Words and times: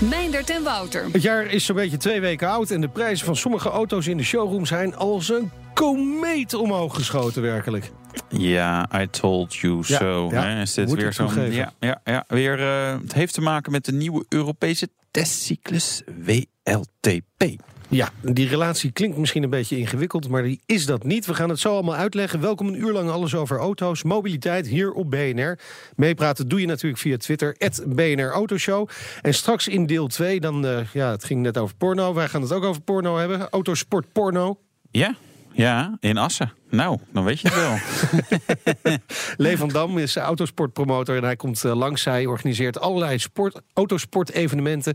Meindert 0.00 0.50
en 0.50 0.62
Wouter. 0.62 1.06
Het 1.12 1.22
jaar 1.22 1.46
is 1.46 1.64
zo'n 1.64 1.76
beetje 1.76 1.96
twee 1.96 2.20
weken 2.20 2.48
oud 2.48 2.70
en 2.70 2.80
de 2.80 2.88
prijzen 2.88 3.26
van 3.26 3.36
sommige 3.36 3.68
auto's 3.68 4.06
in 4.06 4.16
de 4.16 4.22
showroom 4.22 4.66
zijn 4.66 4.96
als 4.96 5.28
een 5.28 5.50
komeet 5.74 6.54
omhoog 6.54 6.94
geschoten, 6.94 7.42
werkelijk. 7.42 7.90
Ja, 8.28 8.88
I 9.00 9.06
told 9.10 9.54
you 9.54 9.82
Ja, 9.86 9.98
so. 9.98 10.28
ja, 10.30 10.42
hè? 10.42 10.60
Is 10.60 10.74
dit 10.74 10.86
moet 10.86 10.96
weer 11.00 11.12
zo'n. 11.12 11.52
Ja, 11.52 11.72
ja, 11.80 12.00
ja, 12.04 12.24
weer. 12.28 12.60
eh, 12.60 12.98
het 13.02 13.12
heeft 13.12 13.34
te 13.34 13.40
maken 13.40 13.72
met 13.72 13.84
de 13.84 13.92
nieuwe 13.92 14.24
Europese 14.28 14.88
testcyclus 15.10 16.02
WLTP. 16.24 17.44
Ja, 17.92 18.10
die 18.22 18.48
relatie 18.48 18.90
klinkt 18.90 19.16
misschien 19.16 19.42
een 19.42 19.50
beetje 19.50 19.76
ingewikkeld, 19.76 20.28
maar 20.28 20.42
die 20.42 20.60
is 20.66 20.86
dat 20.86 21.04
niet. 21.04 21.26
We 21.26 21.34
gaan 21.34 21.48
het 21.48 21.58
zo 21.58 21.72
allemaal 21.72 21.94
uitleggen. 21.94 22.40
Welkom 22.40 22.66
een 22.66 22.80
uur 22.80 22.92
lang 22.92 23.10
alles 23.10 23.34
over 23.34 23.58
auto's, 23.58 24.02
mobiliteit 24.02 24.66
hier 24.66 24.92
op 24.92 25.10
BNR. 25.10 25.58
Meepraten 25.96 26.48
doe 26.48 26.60
je 26.60 26.66
natuurlijk 26.66 27.00
via 27.00 27.16
Twitter, 27.16 27.56
BNR 27.86 28.30
Autoshow. 28.30 28.88
En 29.22 29.34
straks 29.34 29.68
in 29.68 29.86
deel 29.86 30.06
2, 30.06 30.40
dan, 30.40 30.66
eh, 30.66 30.78
ja, 30.92 31.10
het 31.10 31.24
ging 31.24 31.42
net 31.42 31.58
over 31.58 31.76
porno. 31.76 32.14
Wij 32.14 32.28
gaan 32.28 32.42
het 32.42 32.52
ook 32.52 32.64
over 32.64 32.82
porno 32.82 33.16
hebben. 33.16 33.48
Autosport 33.48 34.12
porno. 34.12 34.58
Ja, 34.90 35.16
ja, 35.52 35.96
in 36.00 36.18
Assen. 36.18 36.52
Nou, 36.70 36.98
dan 37.12 37.24
weet 37.24 37.40
je 37.40 37.48
het 37.48 37.56
wel. 37.56 38.98
Lee 39.46 39.56
van 39.56 39.68
Dam 39.68 39.98
is 39.98 40.16
autosportpromotor 40.16 41.16
en 41.16 41.24
hij 41.24 41.36
komt 41.36 41.64
eh, 41.64 41.74
langs. 41.74 42.04
Hij 42.04 42.26
organiseert 42.26 42.80
allerlei 42.80 43.18
sport, 43.18 43.60
autosport-evenementen. 43.72 44.94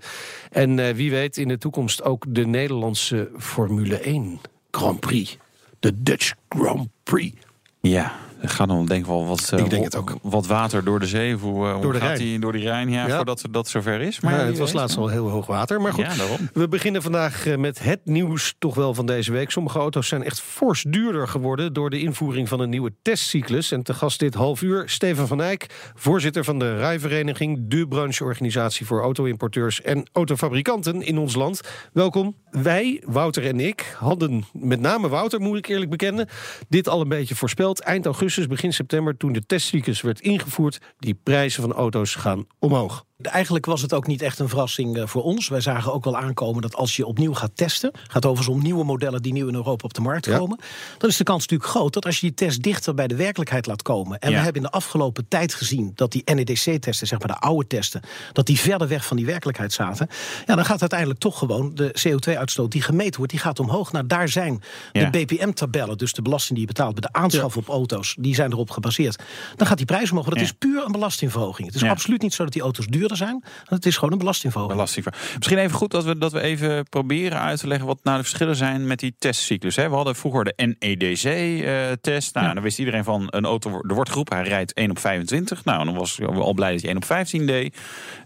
En 0.52 0.80
eh, 0.80 0.94
wie 0.96 1.12
weet 1.12 1.38
in 1.38 1.48
de 1.48 1.58
toekomst 1.58 2.04
ook 2.04 2.26
de 2.28 2.46
Nederlandse 2.46 3.30
Formule 3.38 3.98
1 3.98 4.40
Grand 4.72 5.00
Prix. 5.00 5.38
De 5.80 6.04
Dutch 6.04 6.34
Grand 6.50 6.88
Prix. 7.04 7.36
ja, 7.82 8.16
gaat 8.50 8.68
dan 8.68 8.86
denk 8.86 9.02
ik 9.02 9.08
wel 9.08 9.26
wat, 9.28 9.50
eh, 9.54 9.60
Ik 9.60 9.70
denk 9.70 9.84
het 9.84 9.96
ook. 9.96 10.16
wat 10.22 10.48
water 10.48 10.84
door 10.84 11.00
de 11.00 11.08
zee. 11.08 11.36
Hoe, 11.36 11.68
eh, 11.68 11.74
hoe 11.74 11.82
Door 11.82 11.94
de 11.94 12.00
gaat 12.00 12.18
die 12.18 12.40
door 12.40 12.52
die 12.52 12.62
Rijn? 12.64 12.90
Ja, 12.90 13.08
Ja. 13.08 13.16
voordat 13.16 13.44
dat 13.52 13.68
zover 13.68 14.02
is. 14.02 14.20
Maar 14.20 14.34
ja, 14.34 14.46
het 14.46 14.58
was 14.58 14.74
laatst 14.74 14.98
al 14.98 15.08
heel 15.08 15.30
hoog 15.30 15.46
water. 15.46 15.82
Maar 15.82 15.94
goed, 15.94 16.06
we 16.54 16.68
beginnen 16.68 17.02
vandaag 17.02 17.46
eh, 17.46 17.58
met 17.58 17.84
het 17.84 18.00
nieuws 18.04 18.56
toch 18.60 18.76
wel 18.76 18.94
van 18.94 19.06
deze 19.06 19.32
week. 19.32 19.52
Sommige 19.52 19.80
auto's 19.80 20.08
zijn 20.08 20.24
echt 20.24 20.40
fors 20.42 20.84
duurder 20.88 21.28
geworden... 21.28 21.74
door 21.74 21.90
de 21.90 22.00
invoering 22.00 22.48
van 22.48 22.60
een 22.60 22.70
nieuwe 22.70 22.94
testcyclus. 23.02 23.72
En 23.72 23.84
te 23.84 23.94
gast 23.94 24.20
dit 24.20 24.34
half 24.34 24.62
uur 24.62 24.84
Steven 24.90 25.28
van 25.28 25.42
Eyck... 25.42 25.92
voorzitter 25.96 26.44
van 26.44 26.60
de 26.60 26.78
Rijvereniging... 26.78 27.60
de 27.68 27.88
brancheorganisatie 27.88 28.86
voor 28.86 29.02
auto-importeurs 29.02 29.82
en 29.82 30.10
autofabrikanten 30.12 31.02
in 31.02 31.18
ons 31.18 31.36
land. 31.36 31.62
Welkom. 31.94 32.36
Wij, 32.52 33.02
Wouter 33.06 33.46
en 33.46 33.60
ik, 33.60 33.96
hadden, 34.00 34.46
met 34.54 34.80
name 34.80 35.10
Wouter 35.10 35.40
moet 35.40 35.58
ik 35.58 35.68
eerlijk 35.68 35.90
bekennen... 35.90 36.28
dit 36.70 36.88
al 36.90 37.02
een 37.02 37.08
beetje 37.08 37.36
voorspeld. 37.36 37.80
Eind 37.80 38.06
augustus, 38.06 38.35
begin 38.48 38.74
september, 38.74 39.18
toen 39.18 39.34
de 39.34 39.46
testcyclus 39.46 40.02
werd 40.02 40.20
ingevoerd... 40.20 40.80
die 41.00 41.20
prijzen 41.24 41.62
van 41.62 41.74
auto's 41.74 42.16
gaan 42.16 42.48
omhoog. 42.60 43.06
Eigenlijk 43.22 43.66
was 43.66 43.82
het 43.82 43.94
ook 43.94 44.08
niet 44.08 44.22
echt 44.22 44.40
een 44.40 44.50
verrassing 44.50 44.98
eh, 44.98 45.08
voor 45.08 45.24
ons. 45.24 45.48
Wij 45.48 45.62
zagen 45.62 45.94
ook 45.94 46.04
wel 46.04 46.18
aankomen 46.18 46.62
dat 46.62 46.76
als 46.76 46.96
je 46.96 47.06
opnieuw 47.06 47.34
gaat 47.34 47.52
testen... 47.56 47.92
gaat 48.08 48.26
overigens 48.26 48.56
om 48.58 48.64
nieuwe 48.64 48.84
modellen 48.84 49.22
die 49.22 49.34
nieuw 49.34 49.48
in 49.48 49.54
Europa 49.56 49.84
op 49.86 49.94
de 49.94 50.02
markt 50.02 50.26
Ja. 50.26 50.38
komen... 50.38 50.60
dan 50.98 51.10
is 51.10 51.18
de 51.18 51.24
kans 51.24 51.42
natuurlijk 51.42 51.70
groot 51.70 51.94
dat 51.94 52.06
als 52.06 52.16
je 52.16 52.22
die 52.22 52.36
test 52.36 52.62
dichter 52.64 52.94
bij 52.94 53.08
de 53.08 53.16
werkelijkheid 53.16 53.66
laat 53.66 53.82
komen... 53.82 54.20
en 54.20 54.30
Ja. 54.30 54.38
we 54.38 54.44
hebben 54.44 54.62
in 54.64 54.68
de 54.72 54.74
afgelopen 54.76 55.28
tijd 55.28 55.54
gezien 55.54 55.92
dat 55.96 56.12
die 56.12 56.22
NEDC-testen, 56.34 57.08
zeg 57.08 57.20
maar 57.20 57.28
de 57.28 57.40
oude 57.40 57.68
testen... 57.68 58.02
dat 58.34 58.46
die 58.46 58.60
verder 58.60 58.88
weg 58.88 59.06
van 59.06 59.18
die 59.18 59.26
werkelijkheid 59.26 59.74
zaten... 59.74 60.08
ja, 60.46 60.56
dan 60.56 60.66
gaat 60.66 60.80
uiteindelijk 60.82 61.20
toch 61.20 61.38
gewoon 61.38 61.72
de 61.76 61.96
CO2-uitstoot 62.08 62.72
die 62.72 62.82
gemeten 62.82 63.16
wordt... 63.18 63.32
die 63.32 63.42
gaat 63.42 63.60
omhoog. 63.60 63.92
Nou, 63.92 64.08
daar 64.08 64.30
zijn 64.30 64.62
Ja. 64.92 65.10
de 65.10 65.26
BPM-tabellen, 65.26 65.98
dus 65.98 66.14
de 66.14 66.22
belasting 66.22 66.58
die 66.60 66.68
je 66.68 66.74
betaalt... 66.74 67.00
bij 67.00 67.10
de 67.12 67.20
aanschaf 67.20 67.58
op 67.58 67.68
auto's, 67.68 68.16
die 68.20 68.36
zijn 68.36 68.52
erop 68.52 68.70
gebaseerd. 68.72 69.24
Dan 69.56 69.68
gaat 69.68 69.78
die 69.78 69.86
prijs 69.86 70.12
omhoog. 70.12 70.36
Ja. 70.36 70.42
is 70.42 70.52
puur 70.52 70.86
een 70.86 70.92
belastingverhoging. 70.92 71.68
Het 71.68 71.76
is 71.76 71.84
absoluut 71.90 72.22
niet 72.22 72.34
zo 72.34 72.44
dat 72.44 72.54
die 72.54 72.62
auto's 72.62 72.86
duurder 73.08 73.18
zijn. 73.28 73.44
Het 73.66 73.86
is 73.86 73.96
gewoon 73.96 74.12
een 74.12 74.18
belastingverhoging. 74.18 74.78
Belasting. 74.78 75.06
Misschien 75.38 75.58
even 75.58 75.78
goed 75.78 75.92
dat 75.92 76.04
we, 76.04 76.18
dat 76.18 76.32
we 76.32 76.42
even 76.42 76.90
proberen 76.90 77.40
uit 77.40 77.60
te 77.60 77.68
leggen 77.68 77.88
wat 77.88 78.00
nou 78.04 78.18
de 78.18 78.24
verschillen 78.24 78.56
zijn 78.56 78.88
met 78.88 79.00
die 79.00 79.16
testcyclus. 79.20 79.76
Hè. 79.76 79.90
We 79.90 79.96
hadden 79.96 80.16
vroeger 80.16 80.44
de 80.44 80.54
NEDC-test. 80.56 82.34
nou, 82.34 82.54
dan 82.54 82.64
wist 82.64 82.80
iedereen 82.80 83.04
van 83.04 83.28
een 83.30 83.46
auto, 83.46 83.82
er 83.88 83.94
wordt 83.94 84.10
geroepen, 84.10 84.38
hij 84.38 84.48
rijdt 84.48 84.74
1 84.74 84.90
op 84.90 85.00
25. 85.00 85.66
Nou, 85.66 85.86
dan 85.86 85.96
was 85.96 86.18
we 86.18 86.26
al 86.28 86.54
blij 86.54 86.72
dat 86.72 86.80
hij 86.82 86.90
1 86.90 86.98
op 86.98 87.06
15 87.06 87.46
deed. 87.46 87.78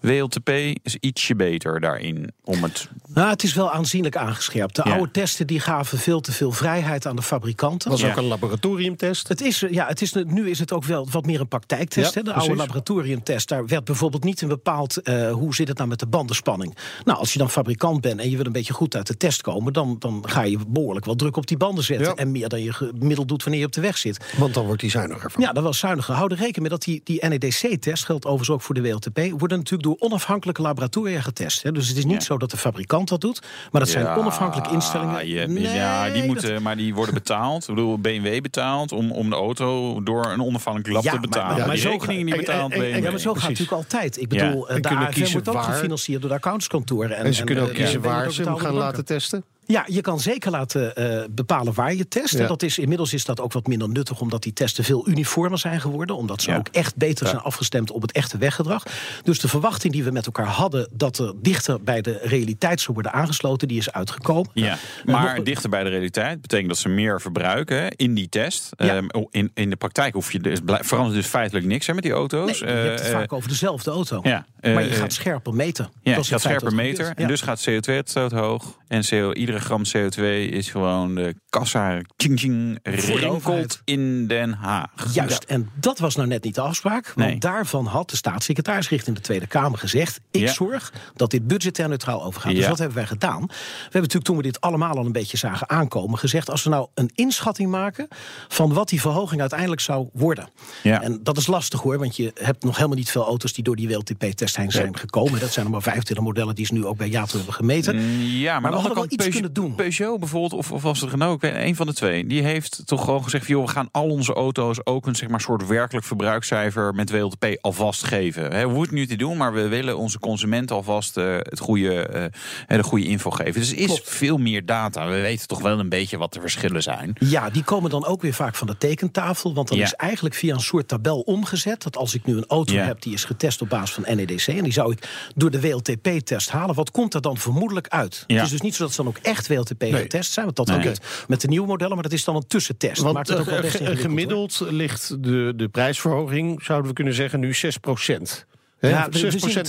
WLTP 0.02 0.50
is 0.84 0.96
ietsje 1.00 1.36
beter 1.36 1.80
daarin 1.80 2.32
om 2.44 2.64
het. 2.64 2.90
Nou, 3.14 3.30
het 3.30 3.44
is 3.44 3.54
wel 3.54 3.72
aanzienlijk 3.72 4.16
aangescherpt. 4.18 4.76
De 4.76 4.82
Ja. 4.86 4.92
oude 4.96 5.12
testen 5.12 5.48
die 5.48 5.60
gaven 5.60 5.98
veel 5.98 6.20
te 6.22 6.32
veel 6.32 6.52
vrijheid 6.52 7.06
aan 7.08 7.16
de 7.16 7.22
fabrikanten. 7.22 7.92
was 7.92 8.02
Ja. 8.02 8.10
ook 8.10 8.18
een 8.18 8.24
laboratoriumtest. 8.24 9.28
Het 9.28 9.42
is, 9.42 9.64
eh, 9.64 9.72
ja, 9.72 9.88
het 9.88 10.02
is, 10.02 10.14
nu 10.14 10.50
is 10.50 10.60
het 10.60 10.74
ook 10.74 10.84
wel 10.84 11.08
wat 11.12 11.26
meer 11.26 11.40
een 11.40 11.48
praktijktest. 11.48 12.14
Ja, 12.14 12.20
hè. 12.20 12.24
De 12.26 12.32
precies. 12.32 12.48
oude 12.50 12.62
laboratoriumtest, 12.64 13.48
daar 13.48 13.66
werd 13.68 13.84
bijvoorbeeld 13.84 14.24
niet 14.24 14.42
in 14.42 14.48
eh, 14.78 15.32
hoe 15.32 15.56
zit 15.56 15.68
het 15.68 15.78
nou 15.78 15.90
met 15.90 16.00
de 16.00 16.08
bandenspanning. 16.08 16.76
Nou, 17.06 17.18
als 17.20 17.34
je 17.34 17.40
dan 17.40 17.50
fabrikant 17.50 18.02
bent 18.02 18.20
en 18.20 18.30
je 18.30 18.38
wil 18.38 18.46
een 18.46 18.52
beetje 18.52 18.74
goed 18.74 18.96
uit 18.96 19.08
de 19.08 19.18
test 19.18 19.42
komen... 19.42 19.74
dan, 19.74 19.96
dan 20.00 20.24
ga 20.28 20.42
je 20.42 20.58
behoorlijk 20.68 21.06
wel 21.06 21.16
druk 21.16 21.36
op 21.38 21.48
die 21.48 21.58
banden 21.58 21.84
zetten. 21.84 22.08
Ja. 22.08 22.14
En 22.16 22.32
meer 22.32 22.50
dan 22.50 22.64
je 22.64 22.74
gemiddeld 22.74 23.28
doet 23.28 23.42
wanneer 23.44 23.60
je 23.62 23.66
op 23.68 23.72
de 23.74 23.82
weg 23.82 23.98
zit. 23.98 24.34
Want 24.38 24.54
dan 24.54 24.66
wordt 24.66 24.82
die 24.82 24.90
zuiniger 24.90 25.32
van. 25.32 25.42
Ja, 25.44 25.52
dat 25.52 25.64
was 25.64 25.78
zuiniger. 25.80 26.14
Hou 26.14 26.32
er 26.32 26.38
rekening 26.38 26.60
mee 26.60 26.70
dat 26.70 26.82
die, 26.84 27.02
die 27.04 27.26
NEDC-test, 27.28 28.06
geldt 28.06 28.26
overigens 28.26 28.50
ook 28.50 28.62
voor 28.62 28.76
de 28.76 28.82
WLTP... 28.82 29.20
worden 29.40 29.58
natuurlijk 29.58 29.84
door 29.84 29.96
onafhankelijke 30.00 30.62
laboratoria 30.62 31.22
getest. 31.22 31.64
Hè. 31.64 31.72
Dus 31.72 31.88
het 31.88 31.98
is 31.98 32.06
niet 32.06 32.14
Ja. 32.14 32.20
zo 32.20 32.38
dat 32.38 32.52
de 32.52 32.58
fabrikant 32.58 33.08
dat 33.10 33.22
doet... 33.22 33.42
maar 33.72 33.82
dat 33.82 33.90
zijn 33.90 34.08
onafhankelijke 34.08 34.74
instellingen. 34.74 35.28
je- 35.28 35.48
Nee, 35.48 35.64
ja, 35.74 36.04
die 36.10 36.14
dat- 36.18 36.26
moeten, 36.26 36.62
maar 36.62 36.78
die 36.78 36.94
worden 36.96 37.14
betaald. 37.14 37.68
Ik 37.68 37.76
bedoel, 37.76 38.00
BMW 38.00 38.42
betaalt 38.42 38.92
om, 38.92 39.12
om 39.12 39.30
de 39.30 39.36
auto 39.36 40.04
door 40.04 40.26
een 40.26 40.42
onafhankelijk 40.44 40.94
lab 40.94 41.04
Ja, 41.04 41.10
te 41.12 41.18
maar- 41.18 41.28
betalen. 41.28 41.58
maar- 41.58 41.66
maar 41.66 41.76
die 41.76 41.84
zo 41.84 41.90
rekeningen 41.90 42.26
die 42.26 42.34
ga- 42.34 42.40
betaalt 42.40 42.72
en- 42.72 42.78
en- 42.78 42.84
en- 42.86 42.92
BMW. 42.92 43.04
Ja, 43.04 43.10
maar 43.12 43.20
zo 43.20 43.34
gaat 43.34 43.42
het 43.42 43.50
natuurlijk 43.50 43.78
altijd. 43.78 44.22
Ik 44.22 44.34
Ja. 44.34 44.52
Bedoel, 44.60 44.70
eh, 44.70 44.76
En 44.76 44.82
de 44.82 44.88
kunnen 44.88 45.06
AFM 45.08 45.14
kiezen 45.16 45.34
wordt 45.34 45.48
ook 45.50 45.54
waar- 45.56 45.64
gefinancierd 45.74 46.22
door 46.22 46.30
de 46.30 46.36
accountskantoren. 46.36 47.18
En 47.18 47.34
ze 47.34 47.44
kunnen 47.44 47.64
ook 47.64 47.70
eh, 47.70 47.76
kiezen 47.76 48.02
waar 48.02 48.32
ze 48.32 48.44
hem 48.44 48.56
gaan 48.58 48.74
laten 48.74 49.06
testen. 49.06 49.44
Ja, 49.72 49.84
je 49.88 50.02
kan 50.02 50.20
zeker 50.20 50.52
laten 50.52 50.96
eh, 50.96 51.24
bepalen 51.32 51.74
waar 51.74 51.94
je 51.94 52.08
test. 52.08 52.34
En. 52.34 52.48
Dat 52.48 52.64
is, 52.64 52.78
inmiddels 52.80 53.14
is 53.14 53.26
dat 53.26 53.40
ook 53.42 53.54
wat 53.54 53.68
minder 53.68 53.90
nuttig, 53.90 54.20
omdat 54.22 54.44
die 54.44 54.54
testen 54.54 54.84
veel 54.84 55.08
uniformer 55.10 55.58
zijn 55.60 55.82
geworden. 55.82 56.16
Omdat 56.18 56.42
ze 56.42 56.52
Ja. 56.52 56.58
ook 56.58 56.68
echt 56.72 56.96
beter 56.96 57.28
zijn 57.28 57.40
afgestemd 57.42 57.92
op 57.92 58.02
het 58.02 58.12
echte 58.12 58.38
weggedrag. 58.38 58.84
Dus 59.24 59.40
de 59.40 59.48
verwachting 59.48 59.94
die 59.94 60.04
we 60.04 60.12
met 60.12 60.26
elkaar 60.26 60.46
hadden 60.48 60.88
dat 60.92 61.18
er 61.18 61.34
dichter 61.42 61.84
bij 61.84 62.02
de 62.02 62.20
realiteit 62.24 62.82
zou 62.82 62.94
worden 62.94 63.14
aangesloten, 63.14 63.68
die 63.68 63.78
is 63.78 63.92
uitgekomen. 63.92 64.50
Ja, 64.54 64.78
Maar 65.06 65.22
maar 65.24 65.36
nog- 65.36 65.46
dichter 65.46 65.70
bij 65.70 65.84
de 65.84 65.90
realiteit 65.90 66.42
betekent 66.42 66.68
dat 66.70 66.78
ze 66.78 66.90
meer 66.90 67.22
verbruiken 67.22 67.82
hè, 67.82 67.88
in 67.96 68.14
die 68.14 68.30
test. 68.30 68.70
Ja. 68.78 69.02
Oh, 69.12 69.28
in, 69.32 69.52
in 69.54 69.70
de 69.70 69.76
praktijk 69.76 70.14
hoef 70.14 70.32
je 70.32 70.40
dus, 70.40 70.60
verandert 70.66 71.16
dus 71.16 71.26
feitelijk 71.28 71.66
niks 71.66 71.88
hè, 71.88 71.94
met 71.94 72.04
die 72.04 72.12
auto's. 72.12 72.62
Nee, 72.62 72.70
je 72.72 72.78
hebt 72.80 73.00
het 73.00 73.08
Eh, 73.10 73.14
vaak 73.14 73.34
over 73.34 73.50
dezelfde 73.50 73.92
auto. 73.92 74.20
ja, 74.24 74.46
maar 74.62 74.84
je 74.84 74.90
eh, 74.90 74.96
gaat 74.98 75.14
scherper 75.14 75.54
meten. 75.54 75.90
Ja, 76.02 76.16
je 76.16 76.24
gaat 76.24 76.42
scherper 76.42 76.68
er 76.80 76.86
gebeurt. 76.86 77.18
en 77.18 77.28
dus 77.28 77.42
gaat 77.42 77.70
CO2-uitstoot 77.70 78.32
hoog. 78.32 78.78
En 78.88 79.02
CO, 79.10 79.34
iedere 79.34 79.59
gram 79.60 79.82
CO2 79.86 80.22
is 80.54 80.70
gewoon 80.70 81.16
de 81.16 81.36
kassa 81.50 82.02
ching 82.18 82.40
ching 82.40 82.80
rinkelt 82.84 83.82
in 83.86 84.28
Den 84.28 84.54
Haag. 84.54 84.90
Juist, 85.14 85.44
en 85.44 85.70
dat 85.76 86.00
was 86.00 86.16
nou 86.16 86.28
net 86.28 86.44
niet 86.44 86.56
de 86.56 86.62
afspraak. 86.62 87.12
Want 87.16 87.30
Nee. 87.30 87.38
daarvan 87.40 87.86
had 87.86 88.10
de 88.10 88.16
staatssecretaris 88.16 88.90
richting 88.90 89.16
de 89.16 89.22
Tweede 89.22 89.48
Kamer 89.48 89.80
gezegd... 89.80 90.20
ik 90.32 90.42
Ja. 90.42 90.54
zorg 90.54 90.94
dat 91.16 91.32
dit 91.32 91.48
budgetair 91.48 91.90
neutraal 91.90 92.24
overgaat. 92.24 92.56
Dus 92.56 92.68
wat 92.68 92.78
hebben 92.78 92.98
wij 92.98 93.06
gedaan? 93.08 93.42
We 93.42 93.54
hebben 93.82 94.02
natuurlijk 94.02 94.26
toen 94.26 94.38
we 94.38 94.44
dit 94.44 94.62
allemaal 94.62 94.98
al 94.98 95.06
een 95.06 95.12
beetje 95.12 95.38
zagen 95.38 95.70
aankomen... 95.70 96.20
gezegd 96.20 96.50
als 96.50 96.64
we 96.64 96.70
nou 96.70 96.88
een 96.94 97.12
inschatting 97.16 97.70
maken... 97.70 98.08
van 98.48 98.74
wat 98.74 98.90
die 98.90 99.02
verhoging 99.02 99.42
uiteindelijk 99.42 99.82
zou 99.82 100.10
worden. 100.14 100.50
Ja. 100.84 101.02
En 101.02 101.20
dat 101.24 101.38
is 101.38 101.48
lastig 101.48 101.82
hoor, 101.82 101.98
want 101.98 102.16
je 102.16 102.32
hebt 102.34 102.64
nog 102.64 102.76
helemaal 102.76 102.98
niet 102.98 103.12
veel 103.12 103.26
auto's... 103.26 103.54
die 103.54 103.64
door 103.64 103.76
die 103.76 103.88
WLTP-test 103.88 104.56
heen 104.56 104.72
zijn 104.72 104.98
gekomen. 104.98 105.40
Dat 105.40 105.52
zijn 105.52 105.66
er 105.66 105.72
maar 105.72 105.82
25 105.82 106.26
modellen 106.26 106.56
die 106.56 106.66
ze 106.66 106.74
nu 106.74 106.86
ook 106.86 106.98
bij 106.98 107.10
JATO 107.10 107.36
hebben 107.38 107.54
gemeten. 107.54 108.00
Ja, 108.20 108.52
maar, 108.54 108.62
Maar 108.62 108.72
we 108.72 108.78
hadden 108.78 108.96
wel 108.96 109.06
iets 109.10 109.40
kant, 109.40 109.49
doen. 109.56 109.76
Peugeot 109.76 110.20
bijvoorbeeld, 110.20 110.54
of, 110.54 110.72
of 110.72 110.82
was 110.82 111.02
het 111.02 111.10
Renault, 111.10 111.44
ik 111.44 111.52
weet 111.52 111.64
een 111.64 111.76
van 111.76 111.88
de 111.88 111.94
twee, 111.94 112.26
die 112.26 112.44
heeft 112.44 112.82
toch 112.86 113.04
gewoon 113.04 113.24
gezegd: 113.24 113.48
joh, 113.48 113.66
we 113.66 113.72
gaan 113.72 113.90
al 113.92 114.10
onze 114.10 114.34
auto's 114.34 114.86
ook 114.86 115.08
een 115.08 115.16
zeg 115.16 115.30
maar, 115.30 115.42
soort 115.42 115.68
werkelijk 115.68 116.06
verbruikscijfer 116.06 116.94
met 116.94 117.12
WLTP 117.12 117.58
alvast 117.62 118.04
geven. 118.04 118.52
He, 118.52 118.70
we 118.70 118.80
het 118.80 118.92
nu 118.92 119.08
te 119.08 119.16
doen, 119.16 119.38
maar 119.38 119.54
we 119.54 119.68
willen 119.68 119.98
onze 119.98 120.20
consumenten 120.20 120.76
alvast 120.76 121.18
uh, 121.18 121.38
het 121.38 121.60
goede, 121.60 122.32
uh, 122.68 122.78
de 122.78 122.84
goede 122.84 123.06
info 123.06 123.30
geven. 123.30 123.54
Dus 123.54 123.74
is 123.74 123.86
Klopt. 123.86 124.10
veel 124.10 124.38
meer 124.38 124.66
data. 124.66 125.08
We 125.08 125.22
weten 125.22 125.48
toch 125.48 125.62
wel 125.62 125.80
een 125.80 125.90
beetje 125.90 126.18
wat 126.18 126.34
de 126.34 126.42
verschillen 126.42 126.84
zijn. 126.84 127.16
Ja, 127.20 127.50
die 127.50 127.64
komen 127.64 127.90
dan 127.90 128.06
ook 128.06 128.22
weer 128.22 128.34
vaak 128.34 128.56
van 128.56 128.68
de 128.68 128.78
tekentafel. 128.78 129.54
Want 129.54 129.68
dan 129.68 129.78
ja. 129.78 129.84
is 129.84 129.94
eigenlijk 129.94 130.36
via 130.36 130.54
een 130.54 130.60
soort 130.60 130.88
tabel 130.88 131.20
omgezet. 131.20 131.84
Dat 131.84 131.98
als 131.98 132.14
ik 132.14 132.26
nu 132.26 132.38
een 132.38 132.48
auto 132.48 132.74
ja. 132.74 132.84
heb 132.84 133.02
die 133.02 133.14
is 133.14 133.24
getest 133.24 133.62
op 133.62 133.70
basis 133.70 133.92
van 133.92 134.16
NEDC. 134.16 134.48
En 134.48 134.64
die 134.64 134.74
zou 134.74 134.92
ik 134.92 135.32
door 135.36 135.52
de 135.52 135.62
WLTP-test 135.62 136.50
halen. 136.50 136.76
Wat 136.76 136.92
komt 136.92 137.14
er 137.14 137.22
dan 137.22 137.38
vermoedelijk 137.38 137.88
uit? 137.88 138.24
Ja. 138.28 138.36
Het 138.36 138.46
is 138.46 138.52
dus 138.52 138.62
niet 138.62 138.76
zo 138.76 138.84
dat 138.84 138.94
ze 138.94 139.04
dan 139.04 139.08
ook 139.08 139.18
echt 139.30 139.48
WLTP 139.48 139.82
nee. 139.82 139.94
getest 139.94 140.32
zijn. 140.32 140.46
Want 140.46 140.58
dat 140.58 140.68
nee. 140.68 140.90
ook 140.90 140.96
met 141.28 141.42
de 141.42 141.48
nieuwe 141.48 141.68
modellen. 141.68 141.94
Maar 141.94 142.04
dat 142.04 142.14
is 142.14 142.24
dan 142.24 142.36
een 142.36 142.48
tussentest. 142.48 143.02
Want 143.02 143.14
Maakt 143.14 143.28
het 143.28 143.40
ook 143.40 143.46
wel 143.46 143.64
uh, 143.64 143.72
gemiddeld 144.00 144.66
ligt 144.70 145.24
de, 145.24 145.54
de 145.56 145.68
prijsverhoging, 145.68 146.64
zouden 146.64 146.88
we 146.88 146.94
kunnen 146.94 147.14
zeggen, 147.14 147.40
nu 147.40 147.54
6 147.54 147.78
procent. 147.78 148.48
Ja, 148.80 149.10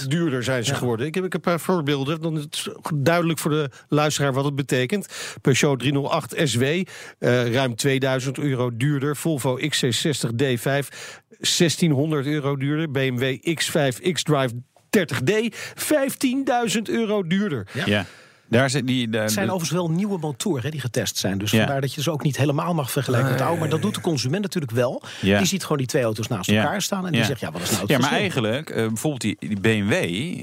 6% 0.03 0.07
duurder 0.09 0.45
zijn 0.45 0.65
ze 0.65 0.73
ja. 0.73 0.79
geworden. 0.79 1.07
Ik 1.07 1.15
heb, 1.15 1.25
ik 1.25 1.33
heb 1.33 1.47
een 1.47 1.51
paar 1.51 1.61
voorbeelden. 1.61 2.21
Dan 2.21 2.37
is 2.37 2.43
het 2.43 2.69
duidelijk 2.95 3.39
voor 3.39 3.51
de 3.51 3.71
luisteraar 3.89 4.33
wat 4.33 4.45
het 4.45 4.55
betekent. 4.55 5.07
Peugeot 5.41 5.79
308 5.79 6.35
SW, 6.45 6.63
uh, 6.63 6.85
ruim 7.53 7.75
2000 7.75 8.39
euro 8.39 8.77
duurder. 8.77 9.17
Volvo 9.17 9.59
XC60 9.59 10.31
D5, 10.43 10.89
1600 11.39 12.27
euro 12.27 12.57
duurder. 12.57 12.91
BMW 12.91 13.37
X5 13.61 14.13
X-Drive 14.13 14.55
30D, 14.99 15.55
15.000 16.75 16.83
euro 16.83 17.27
duurder. 17.27 17.67
Ja. 17.73 17.87
ja. 17.87 18.07
Daar 18.51 18.71
zit 18.71 18.87
die, 18.87 19.09
de, 19.09 19.19
het 19.19 19.33
zijn 19.33 19.51
overigens 19.51 19.71
wel 19.71 19.91
nieuwe 19.91 20.19
motoren 20.19 20.71
die 20.71 20.81
getest 20.81 21.17
zijn. 21.17 21.39
Dus 21.39 21.51
ja. 21.51 21.59
vandaar 21.59 21.81
dat 21.81 21.95
je 21.95 22.03
ze 22.03 22.11
ook 22.11 22.23
niet 22.23 22.37
helemaal 22.37 22.75
mag 22.75 22.91
vergelijken 22.91 23.29
met 23.29 23.39
de 23.39 23.45
oude. 23.45 23.61
Maar 23.61 23.69
dat 23.69 23.83
doet 23.83 23.95
de 23.95 24.01
consument 24.01 24.43
natuurlijk 24.43 24.73
wel. 24.73 25.03
Ja. 25.21 25.39
Die 25.39 25.47
ziet 25.47 25.63
gewoon 25.63 25.79
die 25.79 25.87
twee 25.87 26.03
auto's 26.03 26.29
naast 26.29 26.51
elkaar 26.51 26.83
staan. 26.83 27.07
En 27.07 27.13
die 27.13 27.25
zegt, 27.25 27.41
ja, 27.41 27.51
wat 27.51 27.63
is 27.63 27.71
nou 27.71 27.81
het 27.81 27.91
Ja, 27.91 27.99
maar 27.99 28.11
eigenlijk, 28.11 28.71
uh, 28.71 28.77
bijvoorbeeld 28.77 29.21
die, 29.21 29.37
die, 29.39 29.61
BMW 29.61 29.93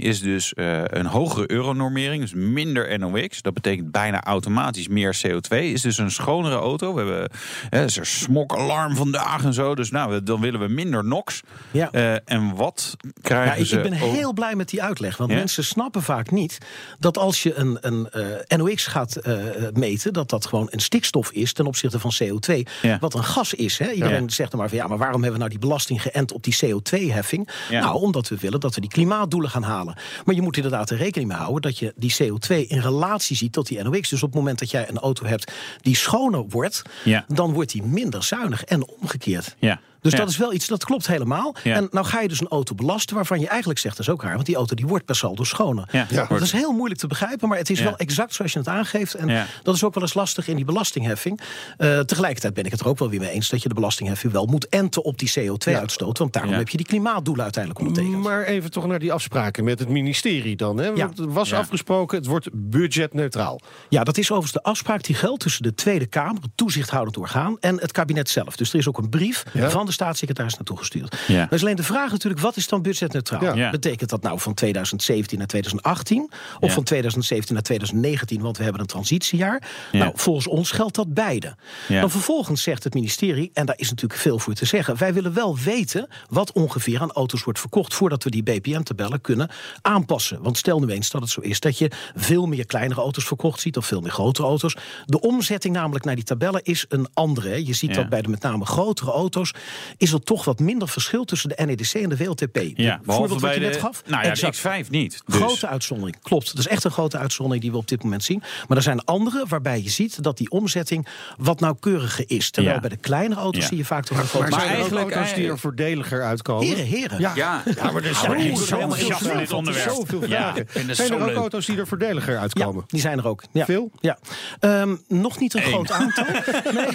is 0.04 0.21
dus 0.21 0.54
uh, 0.56 0.81
een 0.83 1.06
hogere 1.06 1.51
euronormering. 1.51 2.21
Dus 2.21 2.33
minder 2.33 3.00
NOx. 3.00 3.42
Dat 3.42 3.54
betekent 3.54 3.92
bijna 3.92 4.24
automatisch 4.24 4.88
meer 4.88 5.19
CO2. 5.27 5.57
Is 5.57 5.81
dus 5.81 5.98
een 5.98 6.12
schonere 6.12 6.56
auto. 6.56 6.94
We 6.94 7.00
hebben 7.00 7.30
hè, 7.69 7.83
is 7.83 7.98
er 7.98 8.06
smokalarm 8.06 8.95
vandaag 8.95 9.44
en 9.44 9.53
zo. 9.53 9.75
Dus 9.75 9.92
nou, 9.92 10.24
dan 10.24 10.42
willen 10.42 10.60
we 10.60 10.68
minder 10.68 11.06
NOx. 11.06 11.42
Ja. 11.71 11.89
Uh, 11.92 12.13
en 12.25 12.56
wat 12.56 12.95
krijgen 13.21 13.56
ja, 13.56 13.62
ik, 13.62 13.65
ze... 13.65 13.75
Ik 13.75 13.83
ben 13.83 13.94
heel 13.94 14.33
blij 14.33 14.56
met 14.56 14.69
die 14.69 14.83
uitleg. 14.83 15.18
Want 15.18 15.31
mensen 15.31 15.63
snappen 15.63 16.03
vaak 16.03 16.31
niet 16.31 16.57
dat 17.00 17.18
als 17.18 17.44
je 17.44 17.56
een, 17.56 17.77
een 17.81 17.97
uh, 18.16 18.58
NOx 18.58 18.88
gaat 18.88 19.18
uh, 19.28 19.38
meten, 19.74 20.14
dat 20.14 20.30
dat 20.30 20.46
gewoon 20.46 20.68
een 20.70 20.80
stikstof 20.80 21.32
is 21.32 21.54
ten 21.54 21.66
opzichte 21.66 22.00
van 22.00 22.14
CO2. 22.24 22.56
Ja. 22.82 22.98
Wat 23.00 23.14
een 23.14 23.24
gas 23.24 23.54
is. 23.54 23.78
Hè? 23.78 23.92
Iedereen 23.92 24.24
ja. 24.24 24.30
zegt 24.30 24.52
dan 24.52 24.60
maar 24.60 24.70
van 24.70 24.78
ja, 24.78 24.88
maar 24.88 24.98
waarom 24.98 25.22
hebben 25.22 25.40
we 25.40 25.46
nou 25.46 25.50
die 25.50 25.68
belasting 25.68 26.02
geënt 26.02 26.32
op 26.32 26.44
die 26.44 26.58
CO2-heffing? 26.66 27.50
Ja. 27.70 27.80
Nou, 27.80 27.96
omdat 27.96 28.28
we 28.28 28.38
willen 28.38 28.60
dat 28.60 28.76
we 28.76 28.82
die 28.82 28.90
klimaatdoelen 28.90 29.50
gaan 29.50 29.64
halen. 29.64 29.98
Maar 30.26 30.36
je 30.36 30.42
moet 30.42 30.56
inderdaad 30.56 30.90
er 30.90 30.98
rekening 30.98 31.30
mee 31.30 31.40
houden 31.40 31.62
dat 31.62 31.78
je 31.80 31.94
die 31.96 32.16
CO2 32.24 32.68
in 32.68 32.80
relatie 32.80 33.36
ziet 33.36 33.54
tot 33.54 33.68
die 33.68 33.84
NOx. 33.84 34.10
Dus 34.10 34.24
op 34.24 34.30
het 34.30 34.38
moment 34.38 34.60
dat 34.60 34.72
jij 34.72 34.90
een 34.90 35.00
auto 35.00 35.26
hebt 35.26 35.52
die 35.82 35.96
schoner 35.96 36.46
wordt, 36.50 36.82
dan 37.28 37.54
wordt 37.54 37.72
die 37.72 37.84
minder 37.84 38.24
zuinig 38.24 38.64
en 38.64 38.88
omgekeerd. 38.88 39.56
Ja. 39.60 39.80
Dus 40.09 40.18
ja. 40.18 40.25
dat 40.25 40.33
is 40.33 40.38
wel 40.38 40.54
iets, 40.54 40.68
dat 40.68 40.86
klopt 40.86 41.07
helemaal. 41.07 41.56
Ja. 41.63 41.75
En 41.75 41.88
nou 41.92 42.06
ga 42.06 42.21
je 42.21 42.27
dus 42.27 42.42
een 42.42 42.48
auto 42.48 42.75
belasten 42.75 43.15
waarvan 43.15 43.39
je 43.39 43.48
eigenlijk 43.48 43.80
zegt, 43.80 43.98
dat 43.98 44.07
is 44.07 44.13
ook 44.13 44.24
raar, 44.24 44.33
want 44.33 44.45
die 44.45 44.56
auto 44.56 44.75
die 44.75 44.88
wordt 44.88 45.06
per 45.06 45.15
saldo 45.15 45.44
schoner. 45.44 45.88
Ja. 45.92 46.25
Dat 46.30 46.42
is 46.42 46.51
heel 46.51 46.71
moeilijk 46.71 47.00
te 47.00 47.07
begrijpen, 47.07 47.48
maar 47.48 47.57
het 47.57 47.69
is 47.69 47.80
wel 47.81 47.98
exact 47.98 48.33
zoals 48.33 48.54
je 48.54 48.59
het 48.59 48.68
aangeeft. 48.68 49.13
En 49.13 49.48
dat 49.63 49.75
is 49.75 49.83
ook 49.83 49.94
wel 49.94 50.04
eens 50.04 50.13
lastig 50.13 50.48
in 50.48 50.56
die 50.56 50.65
belastingheffing. 50.65 51.39
Uh, 51.77 52.00
tegelijkertijd 52.00 52.54
ben 52.54 52.65
ik 52.65 52.71
het 52.71 52.80
er 52.80 52.88
ook 52.88 53.00
wel 53.00 53.09
weer 53.09 53.19
mee 53.19 53.30
eens 53.30 53.50
dat 53.50 53.62
je 53.62 53.68
de 53.68 53.75
belastingheffing 53.75 54.33
wel 54.33 54.45
moet 54.45 54.69
enten 54.69 55.04
op 55.04 55.18
die 55.18 55.31
CO2-uitstoot. 55.39 56.18
Want 56.18 56.33
daarom 56.33 56.53
heb 56.53 56.69
je 56.69 56.77
die 56.77 56.86
klimaatdoelen 56.86 57.44
uiteindelijk 57.44 57.86
ondertekend. 57.86 58.24
Maar 58.24 58.44
even 58.44 58.71
toch 58.71 58.88
naar 58.88 59.00
die 59.00 59.13
afspraken 59.13 59.63
met 59.63 59.80
het 59.80 59.89
ministerie 59.89 60.56
dan. 60.56 60.77
Hè? 60.77 60.94
Het 60.94 61.19
was 61.19 61.53
afgesproken, 61.53 62.18
het 62.18 62.27
wordt 62.27 62.50
budgetneutraal. 62.53 63.60
Ja, 63.89 64.03
dat 64.03 64.18
is 64.18 64.31
overigens 64.31 64.63
de 64.63 64.63
afspraak 64.63 65.03
die 65.03 65.15
geldt 65.15 65.42
tussen 65.42 65.63
de 65.63 65.74
Tweede 65.74 66.06
Kamer, 66.06 66.42
het 66.42 66.51
toezichthoudend 66.56 67.18
orgaan, 67.18 67.57
en 67.60 67.80
het 67.80 67.92
kabinet 67.92 68.30
zelf. 68.30 68.56
Dus 68.56 68.74
er 68.74 68.80
is 68.80 68.88
ook 68.88 68.98
een 68.98 69.10
brief 69.10 69.44
van 69.53 69.86
de 69.86 69.92
staatssecretaris 69.98 70.56
naartoe 70.56 70.78
gestuurd. 70.78 71.18
Ja. 71.28 71.36
Maar 71.36 71.54
is 71.54 71.62
alleen 71.62 71.76
de 71.76 71.84
vraag 71.84 72.12
natuurlijk, 72.12 72.42
wat 72.42 72.56
is 72.56 72.68
dan 72.68 72.82
budgetneutraal? 72.82 73.56
Ja. 73.56 73.70
Betekent 73.70 74.10
dat 74.10 74.22
nou 74.22 74.40
van 74.40 74.54
2017 74.54 75.38
naar 75.38 75.48
2018? 75.48 76.32
Of 76.60 76.74
van 76.74 76.84
2017 76.84 77.54
naar 77.54 77.64
2019, 77.64 78.42
want 78.42 78.58
we 78.58 78.64
hebben 78.64 78.82
een 78.82 78.88
transitiejaar? 78.88 79.62
Nou, 79.92 80.12
volgens 80.16 80.48
ons 80.48 80.72
geldt 80.72 80.96
dat 80.96 81.14
beide. 81.14 81.56
Dan 81.88 82.10
vervolgens 82.10 82.62
zegt 82.62 82.84
het 82.84 82.94
ministerie, 82.94 83.50
en 83.54 83.66
daar 83.66 83.78
is 83.78 83.90
natuurlijk 83.90 84.20
veel 84.20 84.40
voor 84.40 84.54
te 84.54 84.66
zeggen... 84.66 84.98
wij 84.98 85.14
willen 85.14 85.34
wel 85.34 85.58
weten 85.58 86.08
wat 86.30 86.52
ongeveer 86.52 87.02
aan 87.02 87.12
auto's 87.12 87.44
wordt 87.44 87.60
verkocht... 87.60 87.94
voordat 87.94 88.24
we 88.24 88.30
die 88.30 88.44
BPM-tabellen 88.44 89.22
kunnen 89.22 89.50
aanpassen. 89.82 90.42
Want 90.42 90.58
stel 90.58 90.80
nu 90.80 90.88
eens 90.88 91.10
dat 91.10 91.22
het 91.22 91.30
zo 91.30 91.42
is 91.42 91.60
dat 91.60 91.78
je 91.78 91.92
veel 92.16 92.46
meer 92.46 92.66
kleinere 92.66 93.02
auto's 93.02 93.26
verkocht 93.26 93.60
ziet... 93.60 93.78
of 93.78 93.86
veel 93.86 94.02
meer 94.02 94.12
grotere 94.12 94.48
auto's. 94.48 94.76
De 95.06 95.22
omzetting 95.22 95.74
namelijk 95.74 96.06
naar 96.06 96.16
die 96.16 96.24
tabellen 96.24 96.64
is 96.64 96.86
een 96.90 97.08
andere. 97.14 97.66
Je 97.66 97.74
ziet 97.74 97.94
dat 97.94 98.10
bij 98.10 98.22
de 98.22 98.30
met 98.30 98.42
name 98.42 98.66
grotere 98.66 99.12
auto's 99.12 99.54
is 99.97 100.12
er 100.12 100.21
toch 100.24 100.45
wat 100.45 100.59
minder 100.59 100.88
verschil 100.88 101.25
tussen 101.25 101.50
de 101.50 101.65
NEDC 101.65 101.94
en 101.94 102.09
de 102.09 102.18
WLTP. 102.18 102.59
Ja, 102.75 103.00
voorbeeld 103.06 103.41
wat 103.41 103.53
je 103.53 103.59
net 103.59 103.77
gaf. 103.77 104.03
Nou 104.06 104.24
ja, 104.24 104.29
exact. 104.29 104.63
de 104.63 104.83
X5 104.85 104.89
niet. 104.89 105.21
Dus. 105.25 105.35
Grote 105.35 105.68
uitzondering, 105.68 106.19
klopt. 106.21 106.47
Dat 106.47 106.57
is 106.57 106.68
echt 106.68 106.83
een 106.83 106.91
grote 106.91 107.18
uitzondering 107.18 107.63
die 107.63 107.71
we 107.71 107.77
op 107.77 107.88
dit 107.88 108.03
moment 108.03 108.24
zien. 108.24 108.44
Maar 108.68 108.77
er 108.77 108.83
zijn 108.83 109.06
andere 109.06 109.45
waarbij 109.47 109.81
je 109.81 109.89
ziet 109.89 110.24
dat 110.24 110.38
die 110.38 110.50
omzetting 110.50 111.07
wat 111.38 111.59
nauwkeuriger 111.59 112.24
is. 112.27 112.50
Terwijl 112.50 112.75
ja. 112.75 112.81
bij 112.81 112.89
de 112.89 112.97
kleinere 112.97 113.41
auto's 113.41 113.62
ja. 113.62 113.68
zie 113.68 113.77
je 113.77 113.85
vaak 113.85 114.06
toch 114.06 114.18
een 114.18 114.27
grote 114.27 114.50
Maar, 114.50 114.59
maar 114.59 114.69
eigenlijk 114.69 115.12
auto's 115.12 115.33
die 115.33 115.47
er 115.47 115.59
voordeliger 115.59 116.24
uitkomen. 116.24 116.65
Heren, 116.65 116.85
heren. 116.85 117.19
Ja, 117.19 117.31
ja. 117.35 117.63
ja 117.75 117.91
maar 117.91 118.03
er 118.03 118.15
zijn 118.15 118.57
zoveel 118.57 119.38
dit 119.38 119.53
onderwerp. 119.53 119.89
Zoveel 119.89 120.21
vragen. 120.21 120.68
Zijn 120.95 121.12
er 121.12 121.29
ook 121.29 121.35
auto's 121.35 121.65
die 121.65 121.77
er 121.77 121.88
voordeliger 121.88 122.38
uitkomen? 122.38 122.83
die 122.88 123.01
zijn 123.01 123.18
er 123.18 123.27
ook. 123.27 123.44
Veel? 123.53 123.91
Ja. 124.00 124.18
Um, 124.59 125.01
nog 125.07 125.39
niet 125.39 125.53
een 125.53 125.63
Eén. 125.63 125.68
groot 125.68 125.91
aantal. 125.91 126.25
nee. 126.74 126.88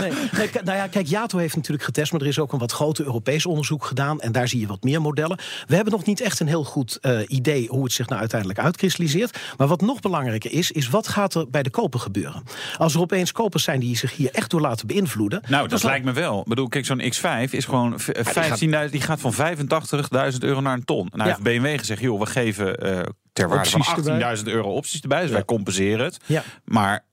nee. 0.00 0.10
nee. 0.32 0.50
Nou 0.64 0.76
ja, 0.76 0.86
kijk, 0.86 1.06
Jato 1.06 1.38
heeft 1.38 1.56
natuurlijk 1.56 1.84
getest, 1.86 2.12
maar 2.12 2.20
er 2.20 2.26
is 2.26 2.38
ook 2.38 2.52
een 2.52 2.58
wat 2.58 2.72
groter 2.72 3.04
Europees 3.04 3.46
onderzoek 3.46 3.84
gedaan. 3.84 4.20
En 4.20 4.32
daar 4.32 4.48
zie 4.48 4.60
je 4.60 4.66
wat 4.66 4.82
meer 4.82 5.00
modellen. 5.00 5.38
We 5.66 5.74
hebben 5.74 5.92
nog 5.92 6.04
niet 6.04 6.20
echt 6.20 6.40
een 6.40 6.46
heel 6.46 6.64
goed 6.64 6.98
uh, 7.02 7.20
idee 7.26 7.68
hoe 7.68 7.84
het 7.84 7.92
zich 7.92 8.08
nou 8.08 8.20
uiteindelijk 8.20 8.60
uitkristalliseert. 8.60 9.38
Maar 9.56 9.66
wat 9.66 9.80
nog 9.80 10.00
belangrijker 10.00 10.52
is, 10.52 10.70
is 10.70 10.88
wat 10.88 11.08
gaat 11.08 11.34
er 11.34 11.50
bij 11.50 11.62
de 11.62 11.70
kopen 11.70 12.00
gebeuren? 12.00 12.42
Als 12.78 12.94
er 12.94 13.00
opeens 13.00 13.32
kopers 13.32 13.64
zijn 13.64 13.80
die 13.80 13.96
zich 13.96 14.16
hier 14.16 14.30
echt 14.32 14.50
door 14.50 14.60
laten 14.60 14.86
beïnvloeden. 14.86 15.42
Nou, 15.48 15.68
dat 15.68 15.82
lijkt 15.82 16.04
me 16.04 16.12
wel. 16.12 16.40
Ik 16.40 16.46
bedoel, 16.46 16.68
kijk, 16.68 16.84
zo'n 16.84 17.02
X5 17.02 17.50
is 17.50 17.64
gewoon 17.64 18.00
15.000, 18.00 18.58
die, 18.58 18.88
die, 18.90 19.00
gaat 19.00 19.20
van 19.20 19.34
85.000 19.34 20.38
euro 20.38 20.60
naar 20.60 20.74
een 20.74 20.84
ton. 20.84 21.08
Nou, 21.10 21.28
ja. 21.28 21.36
heeft 21.36 21.42
BMW 21.42 21.78
gezegd, 21.78 22.00
joh, 22.00 22.20
we 22.20 22.26
geven 22.26 22.86
uh, 22.86 23.00
ter 23.32 23.48
waarde 23.48 23.70
van 23.70 24.36
18.000 24.36 24.42
euro 24.44 24.74
opties 24.74 25.00
erbij. 25.00 25.20
Dus 25.20 25.28
ja. 25.28 25.34
wij 25.34 25.44
compenseren 25.44 26.04
het. 26.04 26.18
Ja. 26.26 26.42
Maar 26.64 27.04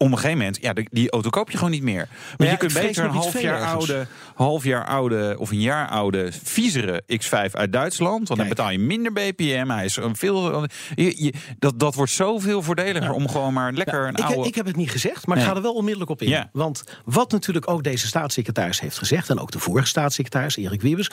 op 0.00 0.06
een 0.06 0.14
gegeven 0.14 0.38
moment, 0.38 0.58
ja, 0.60 0.72
die 0.90 1.10
auto 1.10 1.30
koop 1.30 1.50
je 1.50 1.56
gewoon 1.56 1.72
niet 1.72 1.82
meer. 1.82 2.08
Maar 2.36 2.46
ja, 2.46 2.52
je 2.52 2.58
kunt 2.58 2.72
beter 2.72 3.04
een 3.04 3.10
half 3.10 3.40
jaar, 3.40 3.64
oude, 3.64 4.06
half 4.34 4.64
jaar 4.64 4.84
oude 4.86 5.36
of 5.38 5.50
een 5.50 5.60
jaar 5.60 5.88
oude 5.88 6.32
viezere 6.42 7.02
X5 7.02 7.52
uit 7.52 7.72
Duitsland. 7.72 8.28
Want 8.28 8.28
Kijk. 8.28 8.38
dan 8.38 8.48
betaal 8.48 8.70
je 8.70 8.78
minder 8.78 9.12
BPM. 9.12 9.68
Hij 9.68 9.84
is 9.84 9.96
een 9.96 10.16
veel. 10.16 10.66
Je, 10.94 11.24
je, 11.24 11.32
dat, 11.58 11.78
dat 11.78 11.94
wordt 11.94 12.12
zoveel 12.12 12.62
voordeliger 12.62 13.02
ja. 13.08 13.12
om 13.12 13.28
gewoon 13.28 13.52
maar 13.52 13.72
lekker 13.72 14.00
ja, 14.00 14.08
een 14.08 14.14
ik, 14.14 14.24
oude. 14.24 14.48
Ik 14.48 14.54
heb 14.54 14.66
het 14.66 14.76
niet 14.76 14.90
gezegd, 14.90 15.26
maar 15.26 15.36
nee. 15.36 15.44
ik 15.44 15.50
ga 15.50 15.56
er 15.56 15.62
wel 15.62 15.74
onmiddellijk 15.74 16.10
op 16.10 16.22
in. 16.22 16.48
Want 16.52 16.84
wat 17.04 17.32
natuurlijk 17.32 17.70
ook 17.70 17.82
deze 17.82 18.06
staatssecretaris 18.06 18.80
heeft 18.80 18.98
gezegd, 18.98 19.30
en 19.30 19.38
ook 19.38 19.50
de 19.50 19.58
vorige 19.58 19.86
staatssecretaris, 19.86 20.56
Erik 20.56 20.82
Wiebes, 20.82 21.10